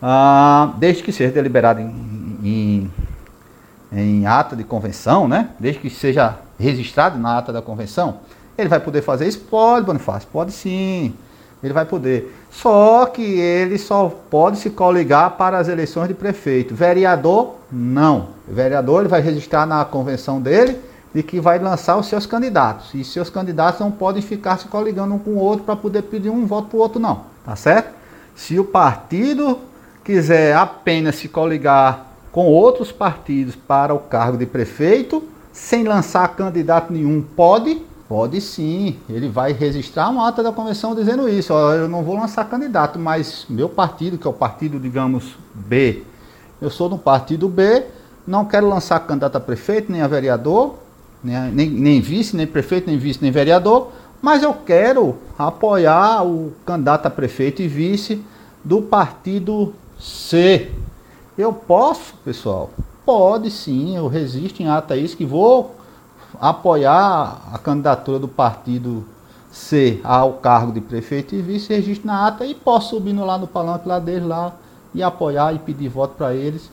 ah, 0.00 0.72
desde 0.78 1.02
que 1.02 1.10
seja 1.10 1.32
deliberado 1.32 1.80
em, 1.80 2.38
em, 2.44 2.90
em 3.92 4.26
ata 4.26 4.54
de 4.54 4.62
convenção, 4.62 5.26
né? 5.26 5.50
Desde 5.58 5.80
que 5.80 5.90
seja 5.90 6.45
registrado 6.58 7.18
na 7.18 7.38
ata 7.38 7.52
da 7.52 7.62
convenção, 7.62 8.18
ele 8.56 8.68
vai 8.68 8.80
poder 8.80 9.02
fazer 9.02 9.28
isso? 9.28 9.40
Pode, 9.40 9.86
Bonifácio, 9.86 10.28
pode 10.32 10.52
sim. 10.52 11.14
Ele 11.62 11.72
vai 11.72 11.84
poder. 11.84 12.34
Só 12.50 13.06
que 13.06 13.22
ele 13.22 13.78
só 13.78 14.08
pode 14.30 14.58
se 14.58 14.70
coligar 14.70 15.32
para 15.32 15.58
as 15.58 15.68
eleições 15.68 16.08
de 16.08 16.14
prefeito. 16.14 16.74
Vereador, 16.74 17.56
não. 17.70 18.28
Vereador 18.46 19.00
ele 19.00 19.08
vai 19.08 19.20
registrar 19.20 19.66
na 19.66 19.84
convenção 19.84 20.40
dele 20.40 20.78
de 21.14 21.22
que 21.22 21.40
vai 21.40 21.58
lançar 21.58 21.96
os 21.96 22.06
seus 22.06 22.26
candidatos. 22.26 22.92
E 22.94 23.02
seus 23.02 23.30
candidatos 23.30 23.80
não 23.80 23.90
podem 23.90 24.22
ficar 24.22 24.58
se 24.58 24.68
coligando 24.68 25.14
um 25.14 25.18
com 25.18 25.30
o 25.30 25.38
outro 25.38 25.64
para 25.64 25.74
poder 25.74 26.02
pedir 26.02 26.30
um 26.30 26.46
voto 26.46 26.68
para 26.68 26.76
o 26.76 26.80
outro, 26.80 27.00
não. 27.00 27.22
Tá 27.44 27.56
certo? 27.56 27.94
Se 28.34 28.58
o 28.58 28.64
partido 28.64 29.58
quiser 30.04 30.54
apenas 30.54 31.16
se 31.16 31.28
coligar 31.28 32.06
com 32.30 32.46
outros 32.46 32.92
partidos 32.92 33.56
para 33.56 33.94
o 33.94 33.98
cargo 33.98 34.36
de 34.36 34.44
prefeito, 34.44 35.24
sem 35.56 35.84
lançar 35.84 36.28
candidato 36.36 36.92
nenhum, 36.92 37.22
pode? 37.22 37.82
Pode 38.06 38.42
sim. 38.42 38.98
Ele 39.08 39.26
vai 39.26 39.52
registrar 39.52 40.10
uma 40.10 40.28
ata 40.28 40.42
da 40.42 40.52
convenção 40.52 40.94
dizendo 40.94 41.26
isso. 41.26 41.52
Ó, 41.52 41.72
eu 41.72 41.88
não 41.88 42.04
vou 42.04 42.14
lançar 42.14 42.44
candidato, 42.44 42.98
mas 42.98 43.46
meu 43.48 43.66
partido, 43.66 44.18
que 44.18 44.26
é 44.26 44.30
o 44.30 44.34
partido, 44.34 44.78
digamos, 44.78 45.34
B, 45.54 46.04
eu 46.60 46.68
sou 46.68 46.90
do 46.90 46.98
partido 46.98 47.48
B, 47.48 47.84
não 48.26 48.44
quero 48.44 48.68
lançar 48.68 49.00
candidato 49.00 49.36
a 49.36 49.40
prefeito, 49.40 49.90
nem 49.90 50.02
a 50.02 50.06
vereador, 50.06 50.74
nem, 51.24 51.50
nem, 51.50 51.70
nem 51.70 52.00
vice, 52.02 52.36
nem 52.36 52.46
prefeito, 52.46 52.86
nem 52.86 52.98
vice, 52.98 53.20
nem 53.22 53.30
vereador, 53.30 53.90
Mas 54.20 54.42
eu 54.42 54.52
quero 54.52 55.16
apoiar 55.38 56.22
o 56.22 56.52
candidato 56.66 57.06
a 57.06 57.10
prefeito 57.10 57.62
e 57.62 57.68
vice 57.68 58.22
do 58.62 58.82
partido 58.82 59.74
C. 59.98 60.70
Eu 61.36 61.52
posso, 61.52 62.14
pessoal? 62.24 62.70
Pode 63.06 63.52
sim, 63.52 63.96
eu 63.96 64.08
resisto 64.08 64.60
em 64.60 64.68
ata 64.68 64.96
isso 64.96 65.16
que 65.16 65.24
vou 65.24 65.76
apoiar 66.40 67.40
a 67.52 67.56
candidatura 67.56 68.18
do 68.18 68.26
partido 68.26 69.06
C 69.48 70.00
ao 70.02 70.32
cargo 70.34 70.72
de 70.72 70.80
prefeito 70.80 71.32
e 71.36 71.40
vice, 71.40 71.72
registro 71.72 72.08
na 72.08 72.26
ata 72.26 72.44
e 72.44 72.52
posso 72.52 72.96
subir 72.96 73.12
lá 73.12 73.38
no 73.38 73.46
palanque 73.46 73.86
lá 73.86 74.00
deles 74.00 74.26
lá 74.26 74.54
e 74.92 75.04
apoiar 75.04 75.54
e 75.54 75.60
pedir 75.60 75.88
voto 75.88 76.16
para 76.16 76.34
eles, 76.34 76.68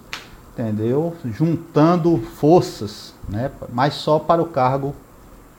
entendeu? 0.54 1.16
Juntando 1.24 2.18
forças, 2.18 3.14
né? 3.30 3.52
Mas 3.72 3.94
só 3.94 4.18
para 4.18 4.42
o 4.42 4.48
cargo 4.48 4.96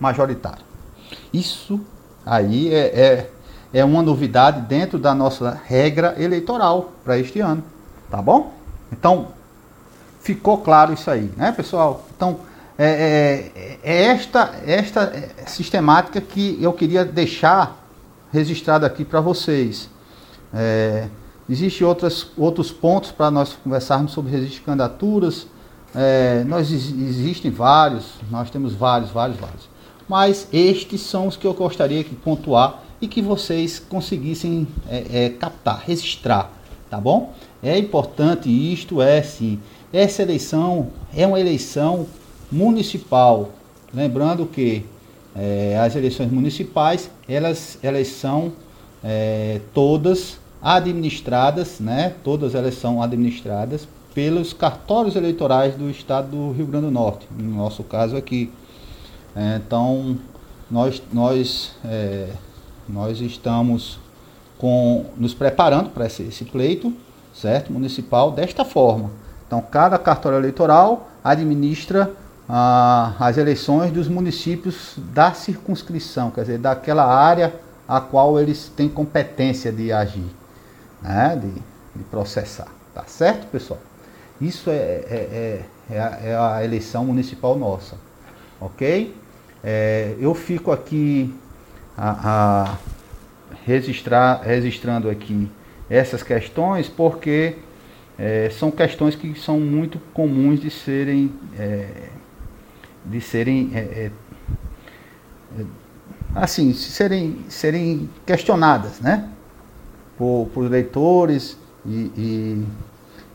majoritário. 0.00 0.64
Isso 1.32 1.80
aí 2.26 2.74
é, 2.74 2.80
é, 2.80 3.30
é 3.72 3.84
uma 3.84 4.02
novidade 4.02 4.60
dentro 4.62 4.98
da 4.98 5.14
nossa 5.14 5.56
regra 5.64 6.20
eleitoral 6.20 6.90
para 7.04 7.16
este 7.16 7.38
ano, 7.38 7.62
tá 8.10 8.20
bom? 8.20 8.52
Então, 8.90 9.28
ficou 10.24 10.58
claro 10.58 10.92
isso 10.92 11.08
aí, 11.08 11.30
né, 11.36 11.52
pessoal? 11.52 12.04
Então, 12.16 12.40
é, 12.76 13.50
é, 13.54 13.78
é 13.84 14.02
esta, 14.06 14.52
esta 14.66 15.12
sistemática 15.46 16.20
que 16.20 16.58
eu 16.60 16.72
queria 16.72 17.04
deixar 17.04 17.86
registrado 18.32 18.84
aqui 18.84 19.04
para 19.04 19.20
vocês. 19.20 19.88
É, 20.52 21.06
Existem 21.48 21.86
outros 21.86 22.72
pontos 22.72 23.10
para 23.10 23.30
nós 23.30 23.52
conversarmos 23.52 24.12
sobre 24.12 24.32
registro 24.32 24.60
de 24.60 24.64
candidaturas. 24.64 25.46
É, 25.94 26.42
nós 26.44 26.70
existem 26.72 27.50
vários, 27.50 28.14
nós 28.30 28.50
temos 28.50 28.72
vários, 28.72 29.10
vários, 29.10 29.38
vários. 29.38 29.68
Mas 30.08 30.48
estes 30.52 31.02
são 31.02 31.26
os 31.26 31.36
que 31.36 31.46
eu 31.46 31.52
gostaria 31.52 32.02
de 32.02 32.14
pontuar 32.14 32.82
e 33.00 33.06
que 33.06 33.20
vocês 33.20 33.78
conseguissem 33.78 34.66
é, 34.88 35.26
é, 35.26 35.30
captar, 35.30 35.82
registrar, 35.84 36.50
tá 36.88 36.98
bom? 36.98 37.34
É 37.62 37.78
importante 37.78 38.48
isto, 38.48 39.02
é 39.02 39.22
sim. 39.22 39.60
Essa 39.94 40.22
eleição 40.22 40.88
é 41.16 41.24
uma 41.24 41.38
eleição 41.38 42.08
municipal. 42.50 43.50
Lembrando 43.94 44.44
que 44.44 44.84
é, 45.36 45.78
as 45.78 45.94
eleições 45.94 46.32
municipais, 46.32 47.08
elas, 47.28 47.78
elas 47.80 48.08
são 48.08 48.52
é, 49.04 49.60
todas 49.72 50.40
administradas, 50.60 51.78
né? 51.78 52.12
Todas 52.24 52.56
elas 52.56 52.74
são 52.74 53.00
administradas 53.00 53.86
pelos 54.12 54.52
cartórios 54.52 55.14
eleitorais 55.14 55.76
do 55.76 55.88
estado 55.88 56.28
do 56.28 56.50
Rio 56.50 56.66
Grande 56.66 56.86
do 56.86 56.90
Norte, 56.90 57.28
no 57.30 57.54
nosso 57.54 57.84
caso 57.84 58.16
aqui. 58.16 58.50
É, 59.36 59.60
então, 59.64 60.18
nós, 60.68 61.00
nós, 61.12 61.70
é, 61.84 62.30
nós 62.88 63.20
estamos 63.20 64.00
com, 64.58 65.04
nos 65.16 65.34
preparando 65.34 65.90
para 65.90 66.06
esse, 66.06 66.24
esse 66.24 66.44
pleito, 66.44 66.92
certo? 67.32 67.72
Municipal, 67.72 68.32
desta 68.32 68.64
forma. 68.64 69.22
Então, 69.46 69.60
cada 69.60 69.98
cartório 69.98 70.38
eleitoral 70.38 71.08
administra 71.22 72.10
ah, 72.48 73.14
as 73.18 73.38
eleições 73.38 73.90
dos 73.92 74.08
municípios 74.08 74.94
da 74.96 75.32
circunscrição, 75.32 76.30
quer 76.30 76.42
dizer, 76.42 76.58
daquela 76.58 77.04
área 77.04 77.54
a 77.88 78.00
qual 78.00 78.38
eles 78.38 78.70
têm 78.74 78.88
competência 78.88 79.70
de 79.70 79.92
agir, 79.92 80.26
né? 81.02 81.38
de, 81.40 81.50
de 81.98 82.04
processar. 82.10 82.68
Tá 82.94 83.04
certo, 83.06 83.46
pessoal? 83.48 83.80
Isso 84.40 84.70
é, 84.70 84.74
é, 84.74 85.64
é, 85.90 85.94
é, 85.94 86.00
a, 86.00 86.18
é 86.22 86.36
a, 86.36 86.64
eleição 86.64 87.04
municipal 87.04 87.56
nossa, 87.56 87.96
ok? 88.60 89.14
É, 89.62 90.14
eu 90.18 90.34
fico 90.34 90.70
aqui 90.70 91.34
a, 91.96 92.64
a 92.64 92.76
registrar, 93.64 94.42
registrando 94.42 95.08
aqui 95.08 95.50
essas 95.88 96.22
questões 96.22 96.88
porque 96.88 97.58
é, 98.18 98.48
são 98.50 98.70
questões 98.70 99.16
que 99.16 99.38
são 99.38 99.58
muito 99.58 99.98
comuns 100.12 100.60
de 100.60 100.70
serem 100.70 101.32
é, 101.58 102.08
de 103.04 103.20
serem 103.20 103.70
é, 103.74 104.10
é, 105.58 105.64
assim 106.34 106.72
serem 106.72 107.44
serem 107.48 108.08
questionadas 108.24 109.00
né? 109.00 109.28
Por, 110.16 110.48
por 110.54 110.70
leitores 110.70 111.58
e, 111.84 112.12
e, 112.16 112.66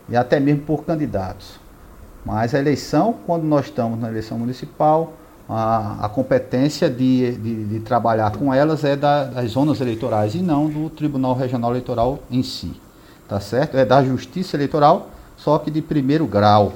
e 0.08 0.16
até 0.16 0.40
mesmo 0.40 0.62
por 0.62 0.82
candidatos. 0.84 1.60
Mas 2.24 2.54
a 2.54 2.58
eleição 2.58 3.16
quando 3.26 3.44
nós 3.44 3.66
estamos 3.66 3.98
na 3.98 4.08
eleição 4.08 4.38
municipal 4.38 5.12
a, 5.46 6.06
a 6.06 6.08
competência 6.08 6.88
de, 6.88 7.32
de, 7.36 7.64
de, 7.66 7.80
trabalhar 7.80 8.34
com 8.36 8.54
elas 8.54 8.82
é 8.84 8.96
da, 8.96 9.24
das 9.24 9.50
zonas 9.50 9.80
eleitorais 9.80 10.34
e 10.34 10.38
não 10.38 10.68
do 10.68 10.88
Tribunal 10.88 11.34
Regional 11.34 11.72
Eleitoral 11.72 12.20
em 12.30 12.42
si 12.42 12.80
tá 13.30 13.38
certo? 13.38 13.76
É 13.76 13.84
da 13.84 14.02
Justiça 14.02 14.56
Eleitoral, 14.56 15.08
só 15.36 15.56
que 15.56 15.70
de 15.70 15.80
primeiro 15.80 16.26
grau, 16.26 16.72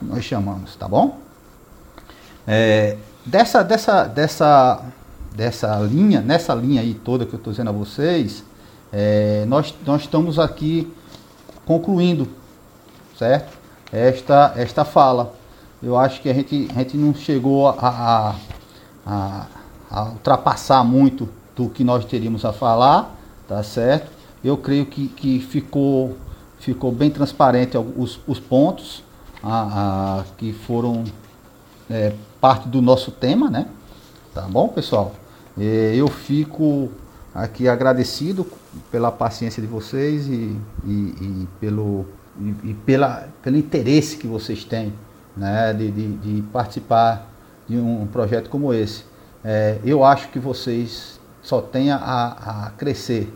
nós 0.00 0.24
chamamos, 0.24 0.74
tá 0.74 0.88
bom? 0.88 1.18
É, 2.46 2.96
dessa, 3.26 3.62
dessa, 3.62 4.04
dessa, 4.04 4.82
dessa 5.36 5.78
linha, 5.80 6.22
nessa 6.22 6.54
linha 6.54 6.80
aí 6.80 6.94
toda 6.94 7.26
que 7.26 7.34
eu 7.34 7.36
estou 7.36 7.52
dizendo 7.52 7.68
a 7.68 7.74
vocês, 7.74 8.42
é, 8.90 9.44
nós, 9.46 9.74
nós 9.84 10.00
estamos 10.00 10.38
aqui 10.38 10.90
concluindo, 11.66 12.26
certo? 13.18 13.54
Esta, 13.92 14.54
esta 14.56 14.86
fala. 14.86 15.34
Eu 15.82 15.98
acho 15.98 16.22
que 16.22 16.30
a 16.30 16.32
gente, 16.32 16.68
a 16.74 16.78
gente 16.78 16.96
não 16.96 17.14
chegou 17.14 17.68
a, 17.68 17.74
a, 17.78 18.34
a, 19.04 19.46
a 19.90 20.04
ultrapassar 20.04 20.82
muito 20.84 21.28
do 21.54 21.68
que 21.68 21.84
nós 21.84 22.06
teríamos 22.06 22.46
a 22.46 22.52
falar, 22.52 23.14
tá 23.46 23.62
certo? 23.62 24.10
Eu 24.44 24.56
creio 24.56 24.86
que, 24.86 25.08
que 25.08 25.40
ficou, 25.40 26.16
ficou 26.58 26.90
bem 26.90 27.10
transparente 27.10 27.76
os, 27.76 28.18
os 28.26 28.40
pontos 28.40 29.04
a, 29.42 30.20
a, 30.20 30.24
que 30.36 30.52
foram 30.52 31.04
é, 31.88 32.12
parte 32.40 32.68
do 32.68 32.82
nosso 32.82 33.10
tema, 33.10 33.50
né? 33.50 33.68
Tá 34.34 34.42
bom, 34.42 34.68
pessoal? 34.68 35.14
É, 35.58 35.94
eu 35.94 36.08
fico 36.08 36.90
aqui 37.34 37.68
agradecido 37.68 38.46
pela 38.90 39.12
paciência 39.12 39.60
de 39.60 39.68
vocês 39.68 40.26
e, 40.26 40.56
e, 40.84 40.88
e 40.90 41.48
pelo, 41.60 42.06
e, 42.40 42.70
e, 42.70 42.74
pela, 42.86 43.28
pelo 43.42 43.56
interesse 43.56 44.16
que 44.16 44.26
vocês 44.26 44.64
têm 44.64 44.92
né, 45.36 45.72
de, 45.72 45.90
de, 45.90 46.16
de 46.16 46.42
participar 46.52 47.30
de 47.68 47.76
um 47.76 48.06
projeto 48.06 48.50
como 48.50 48.72
esse. 48.72 49.04
É, 49.44 49.78
eu 49.84 50.04
acho 50.04 50.28
que 50.28 50.38
vocês 50.38 51.20
só 51.42 51.60
têm 51.60 51.90
a, 51.90 51.96
a 51.96 52.70
crescer 52.76 53.32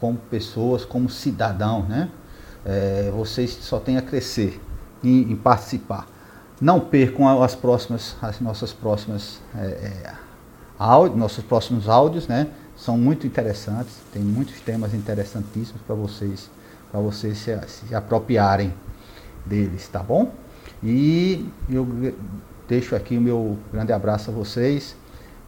como 0.00 0.18
pessoas, 0.30 0.84
como 0.84 1.08
cidadãos, 1.08 1.88
né? 1.88 2.10
É, 2.64 3.10
vocês 3.14 3.50
só 3.60 3.78
têm 3.78 3.96
a 3.96 4.02
crescer 4.02 4.60
em, 5.02 5.32
em, 5.32 5.36
participar. 5.36 6.06
Não 6.60 6.80
percam 6.80 7.42
as 7.42 7.54
próximas, 7.54 8.16
as 8.20 8.40
nossas 8.40 8.72
próximas 8.72 9.40
é, 9.56 9.64
é, 9.66 10.12
nossos 11.14 11.44
próximos 11.44 11.88
áudios, 11.88 12.26
né? 12.26 12.48
São 12.76 12.96
muito 12.96 13.26
interessantes, 13.26 13.94
tem 14.12 14.22
muitos 14.22 14.60
temas 14.60 14.94
interessantíssimos 14.94 15.80
para 15.82 15.94
vocês, 15.96 16.50
para 16.90 17.00
vocês 17.00 17.38
se, 17.38 17.58
se 17.66 17.94
apropriarem 17.94 18.72
deles, 19.44 19.88
tá 19.88 20.00
bom? 20.00 20.32
E 20.82 21.48
eu 21.68 21.86
deixo 22.68 22.94
aqui 22.94 23.16
o 23.16 23.20
meu 23.20 23.58
grande 23.72 23.92
abraço 23.92 24.30
a 24.30 24.34
vocês 24.34 24.94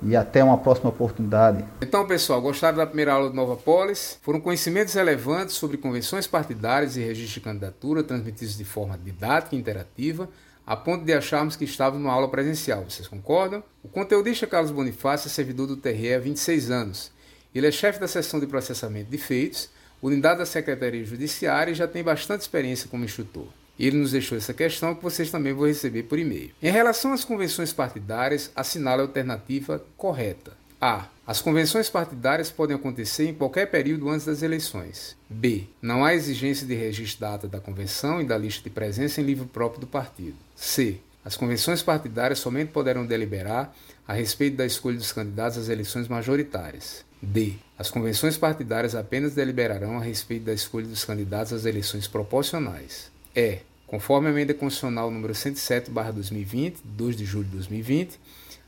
e 0.03 0.16
até 0.16 0.42
uma 0.42 0.59
próxima 0.59 0.90
oportunidade. 0.90 1.64
Então, 1.80 2.07
pessoal, 2.07 2.40
gostaram 2.40 2.78
da 2.78 2.86
primeira 2.86 3.12
aula 3.12 3.28
do 3.28 3.36
Nova 3.36 3.57
Polis? 3.57 4.18
Foram 4.22 4.40
conhecimentos 4.40 4.94
relevantes 4.94 5.57
sobre 5.57 5.76
convenções 5.76 6.26
partidárias 6.26 6.96
e 6.96 7.01
registro 7.01 7.34
de 7.34 7.40
candidatura 7.40 8.03
transmitidos 8.03 8.57
de 8.57 8.64
forma 8.64 8.98
didática 8.98 9.55
e 9.55 9.59
interativa, 9.59 10.28
a 10.66 10.76
ponto 10.76 11.05
de 11.05 11.12
acharmos 11.12 11.57
que 11.57 11.64
estávamos 11.64 12.03
numa 12.03 12.12
aula 12.12 12.28
presencial. 12.28 12.84
Vocês 12.88 13.09
concordam? 13.09 13.62
O 13.82 13.88
conteudista 13.88 14.46
Carlos 14.46 14.70
Bonifácio 14.70 15.26
é 15.26 15.30
servidor 15.30 15.66
do 15.66 15.76
TRE 15.76 16.14
há 16.14 16.18
26 16.18 16.70
anos. 16.70 17.12
Ele 17.55 17.66
é 17.66 17.72
chefe 17.72 17.98
da 17.98 18.07
seção 18.07 18.38
de 18.38 18.46
processamento 18.46 19.11
de 19.11 19.18
feitos, 19.18 19.68
unidade 20.01 20.38
da 20.38 20.46
Secretaria 20.46 21.05
Judiciária 21.05 21.72
e 21.72 21.74
já 21.74 21.88
tem 21.88 22.03
bastante 22.03 22.42
experiência 22.42 22.88
como 22.88 23.05
instrutor. 23.05 23.46
Ele 23.81 23.97
nos 23.97 24.12
deixou 24.12 24.37
essa 24.37 24.53
questão 24.53 24.95
que 24.95 25.03
vocês 25.03 25.31
também 25.31 25.55
vão 25.55 25.66
receber 25.66 26.03
por 26.03 26.18
e-mail. 26.18 26.51
Em 26.62 26.70
relação 26.70 27.14
às 27.14 27.24
convenções 27.24 27.72
partidárias, 27.72 28.51
assinale 28.55 29.01
a 29.01 29.05
alternativa 29.05 29.83
correta. 29.97 30.53
A. 30.78 31.07
As 31.26 31.41
convenções 31.41 31.89
partidárias 31.89 32.51
podem 32.51 32.76
acontecer 32.76 33.26
em 33.26 33.35
qualquer 33.35 33.70
período 33.70 34.09
antes 34.11 34.26
das 34.26 34.43
eleições. 34.43 35.16
B. 35.28 35.64
Não 35.81 36.05
há 36.05 36.14
exigência 36.14 36.66
de 36.66 36.74
registro 36.74 37.20
da 37.20 37.35
ata 37.35 37.49
da 37.49 37.61
convenção 37.61 38.20
e 38.20 38.24
da 38.24 38.37
lista 38.37 38.62
de 38.62 38.70
presença 38.70 39.20
em 39.20 39.24
livro 39.24 39.47
próprio 39.47 39.81
do 39.81 39.87
partido. 39.87 40.37
C. 40.55 40.99
As 41.24 41.37
convenções 41.37 41.83
partidárias 41.83 42.39
somente 42.39 42.72
poderão 42.72 43.07
deliberar 43.07 43.74
a 44.07 44.12
respeito 44.12 44.57
da 44.57 44.66
escolha 44.66 44.97
dos 44.97 45.12
candidatos 45.12 45.57
às 45.57 45.68
eleições 45.68 46.09
majoritárias. 46.09 47.05
D. 47.22 47.55
As 47.78 47.91
convenções 47.91 48.37
partidárias 48.37 48.95
apenas 48.95 49.35
deliberarão 49.35 49.99
a 49.99 50.03
respeito 50.03 50.45
da 50.45 50.53
escolha 50.53 50.87
dos 50.87 51.05
candidatos 51.05 51.53
às 51.53 51.64
eleições 51.64 52.07
proporcionais. 52.09 53.11
E. 53.35 53.59
Conforme 53.91 54.28
a 54.28 54.30
emenda 54.30 54.55
constitucional 54.55 55.11
número 55.11 55.34
107/2020, 55.34 56.76
2 56.84 57.16
de 57.16 57.24
julho 57.24 57.47
de 57.47 57.51
2020, 57.57 58.20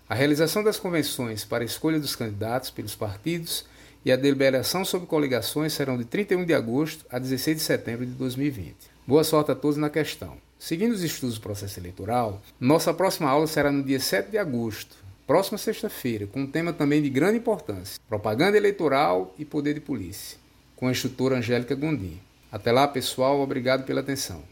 A 0.08 0.14
realização 0.16 0.64
das 0.64 0.80
convenções 0.80 1.44
para 1.44 1.62
a 1.62 1.64
escolha 1.64 2.00
dos 2.00 2.16
candidatos 2.16 2.70
pelos 2.70 2.94
partidos 2.94 3.64
e 4.04 4.10
a 4.10 4.16
deliberação 4.16 4.84
sobre 4.84 5.06
coligações 5.06 5.72
serão 5.72 5.96
de 5.96 6.04
31 6.04 6.44
de 6.44 6.52
agosto 6.52 7.06
a 7.08 7.20
16 7.20 7.56
de 7.58 7.62
setembro 7.62 8.04
de 8.04 8.12
2020. 8.12 8.74
Boa 9.06 9.22
sorte 9.22 9.52
a 9.52 9.54
todos 9.54 9.76
na 9.76 9.88
questão. 9.88 10.36
Seguindo 10.58 10.92
os 10.92 11.02
estudos 11.02 11.36
do 11.36 11.40
processo 11.40 11.78
eleitoral, 11.78 12.42
nossa 12.60 12.92
próxima 12.92 13.30
aula 13.30 13.46
será 13.46 13.70
no 13.70 13.84
dia 13.84 14.00
7 14.00 14.32
de 14.32 14.38
agosto, 14.38 14.96
próxima 15.24 15.56
sexta-feira, 15.56 16.26
com 16.26 16.40
um 16.40 16.46
tema 16.46 16.72
também 16.72 17.00
de 17.00 17.08
grande 17.08 17.38
importância: 17.38 17.98
propaganda 18.08 18.56
eleitoral 18.56 19.32
e 19.38 19.44
poder 19.44 19.74
de 19.74 19.80
polícia, 19.80 20.36
com 20.76 20.88
a 20.88 20.90
instrutora 20.90 21.38
Angélica 21.38 21.76
Gondim. 21.76 22.20
Até 22.50 22.72
lá, 22.72 22.86
pessoal, 22.88 23.40
obrigado 23.40 23.86
pela 23.86 24.00
atenção. 24.00 24.51